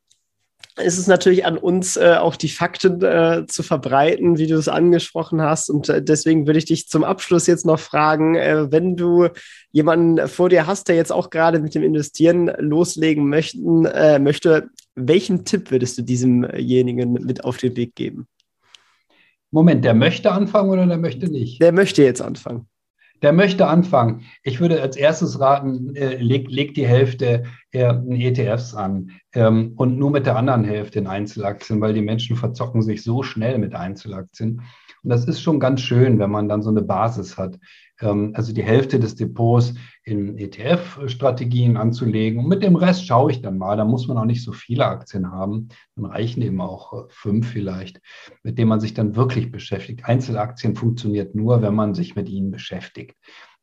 Es 0.80 0.96
ist 0.96 1.09
natürlich 1.09 1.44
an 1.44 1.59
uns, 1.59 1.96
äh, 1.96 2.16
auch 2.20 2.36
die 2.36 2.49
Fakten 2.49 3.03
äh, 3.03 3.46
zu 3.46 3.62
verbreiten, 3.62 4.38
wie 4.38 4.46
du 4.46 4.55
es 4.55 4.68
angesprochen 4.68 5.42
hast. 5.42 5.70
Und 5.70 5.88
äh, 5.88 6.03
deswegen 6.03 6.46
würde 6.46 6.59
ich 6.59 6.66
dich 6.66 6.88
zum 6.88 7.05
Abschluss 7.05 7.46
jetzt 7.49 7.66
noch 7.66 7.80
fragen, 7.80 8.36
äh, 8.36 8.70
wenn 8.70 8.96
du 8.96 9.28
jemanden 9.72 10.28
vor 10.28 10.49
dir 10.49 10.66
hast, 10.66 10.88
der 10.88 10.96
jetzt 10.96 11.12
auch 11.12 11.30
gerade 11.30 11.59
mit 11.59 11.74
dem 11.74 11.82
Investieren 11.82 12.51
loslegen 12.59 13.28
möchten, 13.28 13.86
äh, 13.86 14.18
möchte, 14.20 14.68
welchen 14.94 15.44
Tipp 15.44 15.70
würdest 15.72 15.99
du 15.99 16.03
diesemjenigen 16.03 17.12
mit 17.12 17.44
auf 17.44 17.57
den 17.57 17.76
Weg 17.76 17.96
geben? 17.96 18.28
Moment, 19.51 19.84
der 19.84 19.94
möchte 19.94 20.30
anfangen 20.30 20.70
oder 20.70 20.86
der 20.86 20.99
möchte 20.99 21.28
nicht? 21.28 21.61
Der 21.61 21.72
möchte 21.72 22.03
jetzt 22.03 22.22
anfangen. 22.22 22.68
Der 23.22 23.32
möchte 23.32 23.66
anfangen. 23.66 24.22
Ich 24.42 24.60
würde 24.60 24.80
als 24.80 24.96
erstes 24.96 25.40
raten, 25.40 25.94
äh, 25.96 26.16
leg, 26.16 26.48
leg 26.50 26.74
die 26.74 26.86
Hälfte 26.86 27.44
äh, 27.72 27.90
in 27.90 28.20
ETFs 28.20 28.74
an 28.74 29.10
ähm, 29.34 29.72
und 29.76 29.98
nur 29.98 30.10
mit 30.10 30.26
der 30.26 30.36
anderen 30.36 30.64
Hälfte 30.64 30.98
in 30.98 31.06
Einzelaktien, 31.06 31.80
weil 31.80 31.94
die 31.94 32.02
Menschen 32.02 32.36
verzocken 32.36 32.82
sich 32.82 33.02
so 33.02 33.22
schnell 33.22 33.58
mit 33.58 33.74
Einzelaktien. 33.74 34.62
Und 35.02 35.10
das 35.10 35.26
ist 35.26 35.40
schon 35.40 35.60
ganz 35.60 35.80
schön, 35.80 36.18
wenn 36.18 36.30
man 36.30 36.48
dann 36.48 36.62
so 36.62 36.70
eine 36.70 36.82
Basis 36.82 37.38
hat. 37.38 37.58
Ähm, 38.01 38.32
also 38.34 38.53
die 38.53 38.62
Hälfte 38.62 38.99
des 38.99 39.14
Depots 39.14 39.74
in 40.05 40.38
ETF-Strategien 40.38 41.76
anzulegen. 41.76 42.40
Und 42.40 42.49
mit 42.49 42.62
dem 42.62 42.76
Rest 42.76 43.07
schaue 43.07 43.30
ich 43.30 43.42
dann 43.42 43.59
mal. 43.59 43.76
Da 43.76 43.84
muss 43.84 44.09
man 44.09 44.18
auch 44.18 44.24
nicht 44.24 44.42
so 44.42 44.53
viele 44.53 44.86
Aktien 44.86 45.30
haben. 45.30 45.68
Dann 45.96 46.07
reichen 46.07 46.42
eben 46.42 46.61
auch 46.61 46.92
äh, 46.92 47.07
fünf 47.09 47.49
vielleicht, 47.49 48.01
mit 48.42 48.59
denen 48.59 48.68
man 48.68 48.80
sich 48.80 48.94
dann 48.94 49.16
wirklich 49.16 49.51
beschäftigt. 49.51 50.05
Einzelaktien 50.05 50.76
funktioniert 50.76 51.34
nur, 51.34 51.62
wenn 51.62 51.74
man 51.74 51.94
sich 51.94 52.16
mit 52.16 52.28
ihnen 52.28 52.51
beschäftigt. 52.51 53.16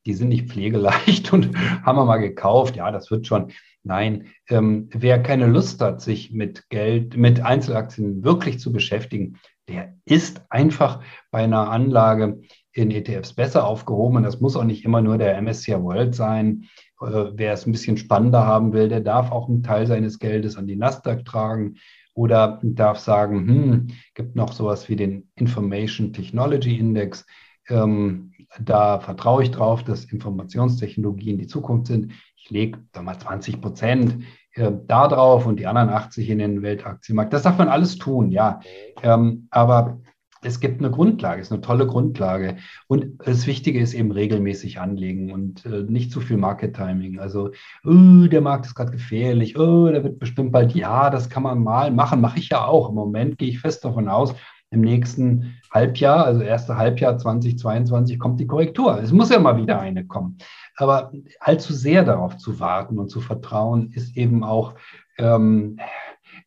Die 0.05 0.13
sind 0.13 0.29
nicht 0.29 0.49
pflegeleicht 0.49 1.33
und 1.33 1.57
haben 1.83 1.97
wir 1.97 2.05
mal 2.05 2.17
gekauft. 2.17 2.75
Ja, 2.75 2.91
das 2.91 3.09
wird 3.11 3.27
schon. 3.27 3.51
Nein, 3.83 4.27
ähm, 4.49 4.89
wer 4.91 5.21
keine 5.21 5.45
Lust 5.45 5.79
hat, 5.81 6.01
sich 6.01 6.31
mit 6.31 6.69
Geld, 6.69 7.17
mit 7.17 7.41
Einzelaktien 7.41 8.23
wirklich 8.23 8.59
zu 8.59 8.71
beschäftigen, 8.71 9.37
der 9.67 9.95
ist 10.05 10.43
einfach 10.49 11.01
bei 11.31 11.43
einer 11.43 11.69
Anlage 11.69 12.41
in 12.75 12.91
ETFs 12.91 13.33
besser 13.33 13.65
aufgehoben. 13.65 14.17
Und 14.17 14.23
das 14.23 14.41
muss 14.41 14.55
auch 14.55 14.65
nicht 14.65 14.83
immer 14.83 15.01
nur 15.01 15.17
der 15.17 15.41
MSCI 15.41 15.81
World 15.81 16.13
sein. 16.13 16.65
Äh, 17.01 17.31
wer 17.33 17.53
es 17.53 17.65
ein 17.65 17.71
bisschen 17.71 17.97
spannender 17.97 18.45
haben 18.45 18.73
will, 18.73 18.89
der 18.89 18.99
darf 18.99 19.31
auch 19.31 19.47
einen 19.47 19.63
Teil 19.63 19.87
seines 19.87 20.19
Geldes 20.19 20.57
an 20.57 20.67
die 20.67 20.75
Nasdaq 20.75 21.23
tragen 21.25 21.77
oder 22.13 22.59
darf 22.63 22.99
sagen, 22.99 23.47
hm, 23.47 23.87
gibt 24.13 24.35
noch 24.35 24.51
sowas 24.51 24.89
wie 24.89 24.97
den 24.97 25.29
Information 25.35 26.11
Technology 26.11 26.77
Index. 26.77 27.25
Ähm, 27.69 28.33
da 28.59 28.99
vertraue 28.99 29.43
ich 29.43 29.51
drauf, 29.51 29.83
dass 29.83 30.05
Informationstechnologien 30.05 31.37
die 31.37 31.47
Zukunft 31.47 31.87
sind. 31.87 32.11
Ich 32.35 32.49
lege 32.49 32.79
da 32.91 33.01
mal 33.01 33.17
20 33.17 33.61
Prozent 33.61 34.23
äh, 34.53 34.71
da 34.85 35.07
drauf 35.07 35.45
und 35.45 35.59
die 35.59 35.67
anderen 35.67 35.89
80 35.89 36.29
in 36.29 36.39
den 36.39 36.61
Weltaktienmarkt. 36.61 37.33
Das 37.33 37.43
darf 37.43 37.57
man 37.57 37.69
alles 37.69 37.97
tun, 37.97 38.31
ja. 38.31 38.59
Ähm, 39.01 39.47
aber 39.49 39.99
es 40.45 40.59
gibt 40.59 40.79
eine 40.79 40.91
Grundlage, 40.91 41.41
es 41.41 41.47
ist 41.47 41.53
eine 41.53 41.61
tolle 41.61 41.87
Grundlage. 41.87 42.57
Und 42.87 43.19
das 43.25 43.47
Wichtige 43.47 43.79
ist 43.79 43.93
eben 43.93 44.11
regelmäßig 44.11 44.79
anlegen 44.79 45.31
und 45.31 45.65
äh, 45.65 45.83
nicht 45.83 46.11
zu 46.11 46.21
viel 46.21 46.37
Market 46.37 46.75
Timing. 46.75 47.19
Also, 47.19 47.51
oh, 47.83 48.27
der 48.27 48.41
Markt 48.41 48.67
ist 48.67 48.75
gerade 48.75 48.91
gefährlich, 48.91 49.57
oh, 49.57 49.87
der 49.89 50.03
wird 50.03 50.19
bestimmt 50.19 50.51
bald, 50.51 50.73
ja, 50.75 51.09
das 51.09 51.29
kann 51.29 51.43
man 51.43 51.63
mal 51.63 51.91
machen, 51.91 52.21
mache 52.21 52.39
ich 52.39 52.49
ja 52.49 52.65
auch. 52.65 52.89
Im 52.89 52.95
Moment 52.95 53.37
gehe 53.37 53.49
ich 53.49 53.59
fest 53.59 53.83
davon 53.83 54.07
aus, 54.07 54.35
im 54.71 54.81
nächsten 54.81 55.55
Halbjahr, 55.71 56.25
also 56.25 56.41
erste 56.41 56.77
Halbjahr 56.77 57.17
2022, 57.17 58.19
kommt 58.19 58.39
die 58.39 58.47
Korrektur. 58.47 58.99
Es 59.01 59.11
muss 59.11 59.29
ja 59.29 59.39
mal 59.39 59.57
wieder 59.57 59.79
eine 59.79 60.05
kommen. 60.05 60.37
Aber 60.75 61.11
allzu 61.39 61.73
sehr 61.73 62.03
darauf 62.03 62.37
zu 62.37 62.59
warten 62.59 62.99
und 62.99 63.09
zu 63.09 63.21
vertrauen, 63.21 63.91
ist 63.93 64.17
eben 64.17 64.43
auch 64.43 64.75
ähm, 65.17 65.79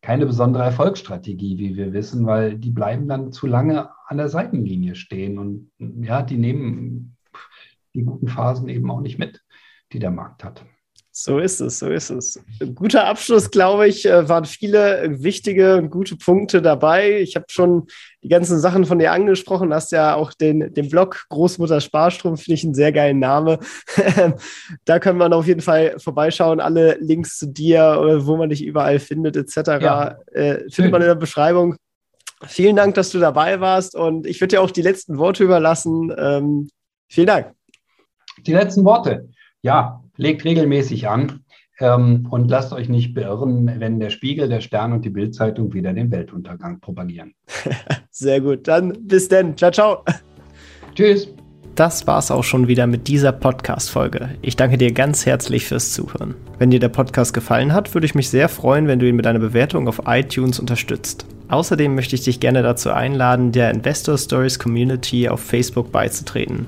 keine 0.09 0.25
besondere 0.25 0.63
Erfolgsstrategie, 0.63 1.59
wie 1.59 1.77
wir 1.77 1.93
wissen, 1.93 2.25
weil 2.25 2.57
die 2.57 2.71
bleiben 2.71 3.07
dann 3.07 3.31
zu 3.31 3.45
lange 3.45 3.91
an 4.07 4.17
der 4.17 4.27
Seitenlinie 4.27 4.95
stehen 4.95 5.37
und 5.37 5.69
ja, 6.03 6.23
die 6.23 6.37
nehmen 6.37 7.15
die 7.93 8.01
guten 8.01 8.27
Phasen 8.27 8.69
eben 8.69 8.89
auch 8.89 9.01
nicht 9.01 9.19
mit, 9.19 9.43
die 9.93 9.99
der 9.99 10.09
Markt 10.09 10.43
hat. 10.43 10.65
So 11.21 11.37
ist 11.37 11.59
es, 11.59 11.79
so 11.79 11.89
ist 11.89 12.11
es. 12.11 12.39
Guter 12.75 13.05
Abschluss, 13.05 13.51
glaube 13.51 13.89
ich, 13.89 14.05
äh, 14.05 14.29
waren 14.29 14.45
viele 14.45 15.21
wichtige 15.21 15.75
und 15.75 15.89
gute 15.89 16.15
Punkte 16.15 16.61
dabei. 16.61 17.19
Ich 17.19 17.35
habe 17.35 17.47
schon 17.49 17.87
die 18.23 18.29
ganzen 18.29 18.57
Sachen 18.57 18.85
von 18.85 18.99
dir 18.99 19.11
angesprochen, 19.11 19.73
hast 19.73 19.91
ja 19.91 20.15
auch 20.15 20.31
den, 20.31 20.73
den 20.73 20.87
Blog 20.87 21.25
Großmutter 21.27 21.81
Sparstrom, 21.81 22.37
finde 22.37 22.53
ich 22.53 22.63
einen 22.63 22.73
sehr 22.73 22.93
geilen 22.93 23.19
Name. 23.19 23.59
da 24.85 24.99
können 24.99 25.17
wir 25.17 25.29
auf 25.35 25.45
jeden 25.45 25.59
Fall 25.59 25.99
vorbeischauen. 25.99 26.61
Alle 26.61 26.95
Links 27.01 27.37
zu 27.37 27.47
dir, 27.47 27.99
oder 27.99 28.25
wo 28.25 28.37
man 28.37 28.47
dich 28.47 28.63
überall 28.63 28.99
findet, 28.99 29.35
etc. 29.35 29.57
Ja, 29.81 30.15
äh, 30.31 30.69
findet 30.71 30.93
man 30.93 31.01
in 31.01 31.09
der 31.09 31.15
Beschreibung. 31.15 31.75
Vielen 32.45 32.77
Dank, 32.77 32.95
dass 32.95 33.09
du 33.09 33.19
dabei 33.19 33.59
warst 33.59 33.93
und 33.93 34.25
ich 34.25 34.39
würde 34.39 34.55
dir 34.55 34.61
auch 34.61 34.71
die 34.71 34.83
letzten 34.83 35.17
Worte 35.17 35.43
überlassen. 35.43 36.15
Ähm, 36.17 36.69
vielen 37.09 37.27
Dank. 37.27 37.51
Die 38.45 38.53
letzten 38.53 38.85
Worte. 38.85 39.27
Ja, 39.61 40.01
legt 40.19 40.43
regelmäßig 40.43 41.07
an 41.07 41.45
ähm, 41.79 42.27
und 42.29 42.51
lasst 42.51 42.73
euch 42.73 42.89
nicht 42.89 43.13
beirren, 43.13 43.79
wenn 43.79 43.99
der 43.99 44.09
Spiegel, 44.09 44.49
der 44.49 44.61
Stern 44.61 44.93
und 44.93 45.05
die 45.05 45.09
Bildzeitung 45.09 45.73
wieder 45.73 45.93
den 45.93 46.11
Weltuntergang 46.11 46.79
propagieren. 46.81 47.33
Sehr 48.11 48.41
gut. 48.41 48.67
Dann 48.67 48.93
bis 49.01 49.29
dann. 49.29 49.57
Ciao, 49.57 49.71
ciao. 49.71 50.03
Tschüss. 50.93 51.33
Das 51.75 52.05
war's 52.07 52.29
auch 52.29 52.43
schon 52.43 52.67
wieder 52.67 52.87
mit 52.87 53.07
dieser 53.07 53.31
Podcast-Folge. 53.31 54.31
Ich 54.41 54.57
danke 54.57 54.77
dir 54.77 54.91
ganz 54.91 55.25
herzlich 55.25 55.65
fürs 55.65 55.93
Zuhören. 55.93 56.35
Wenn 56.57 56.71
dir 56.71 56.81
der 56.81 56.89
Podcast 56.89 57.33
gefallen 57.33 57.73
hat, 57.73 57.93
würde 57.93 58.05
ich 58.05 58.15
mich 58.15 58.29
sehr 58.29 58.49
freuen, 58.49 58.87
wenn 58.87 58.99
du 58.99 59.07
ihn 59.07 59.15
mit 59.15 59.25
einer 59.25 59.39
Bewertung 59.39 59.87
auf 59.87 60.01
iTunes 60.05 60.59
unterstützt. 60.59 61.25
Außerdem 61.47 61.95
möchte 61.95 62.15
ich 62.15 62.25
dich 62.25 62.41
gerne 62.41 62.63
dazu 62.63 62.91
einladen, 62.91 63.53
der 63.53 63.71
Investor 63.71 64.17
Stories 64.17 64.59
Community 64.59 65.29
auf 65.29 65.39
Facebook 65.39 65.93
beizutreten. 65.93 66.67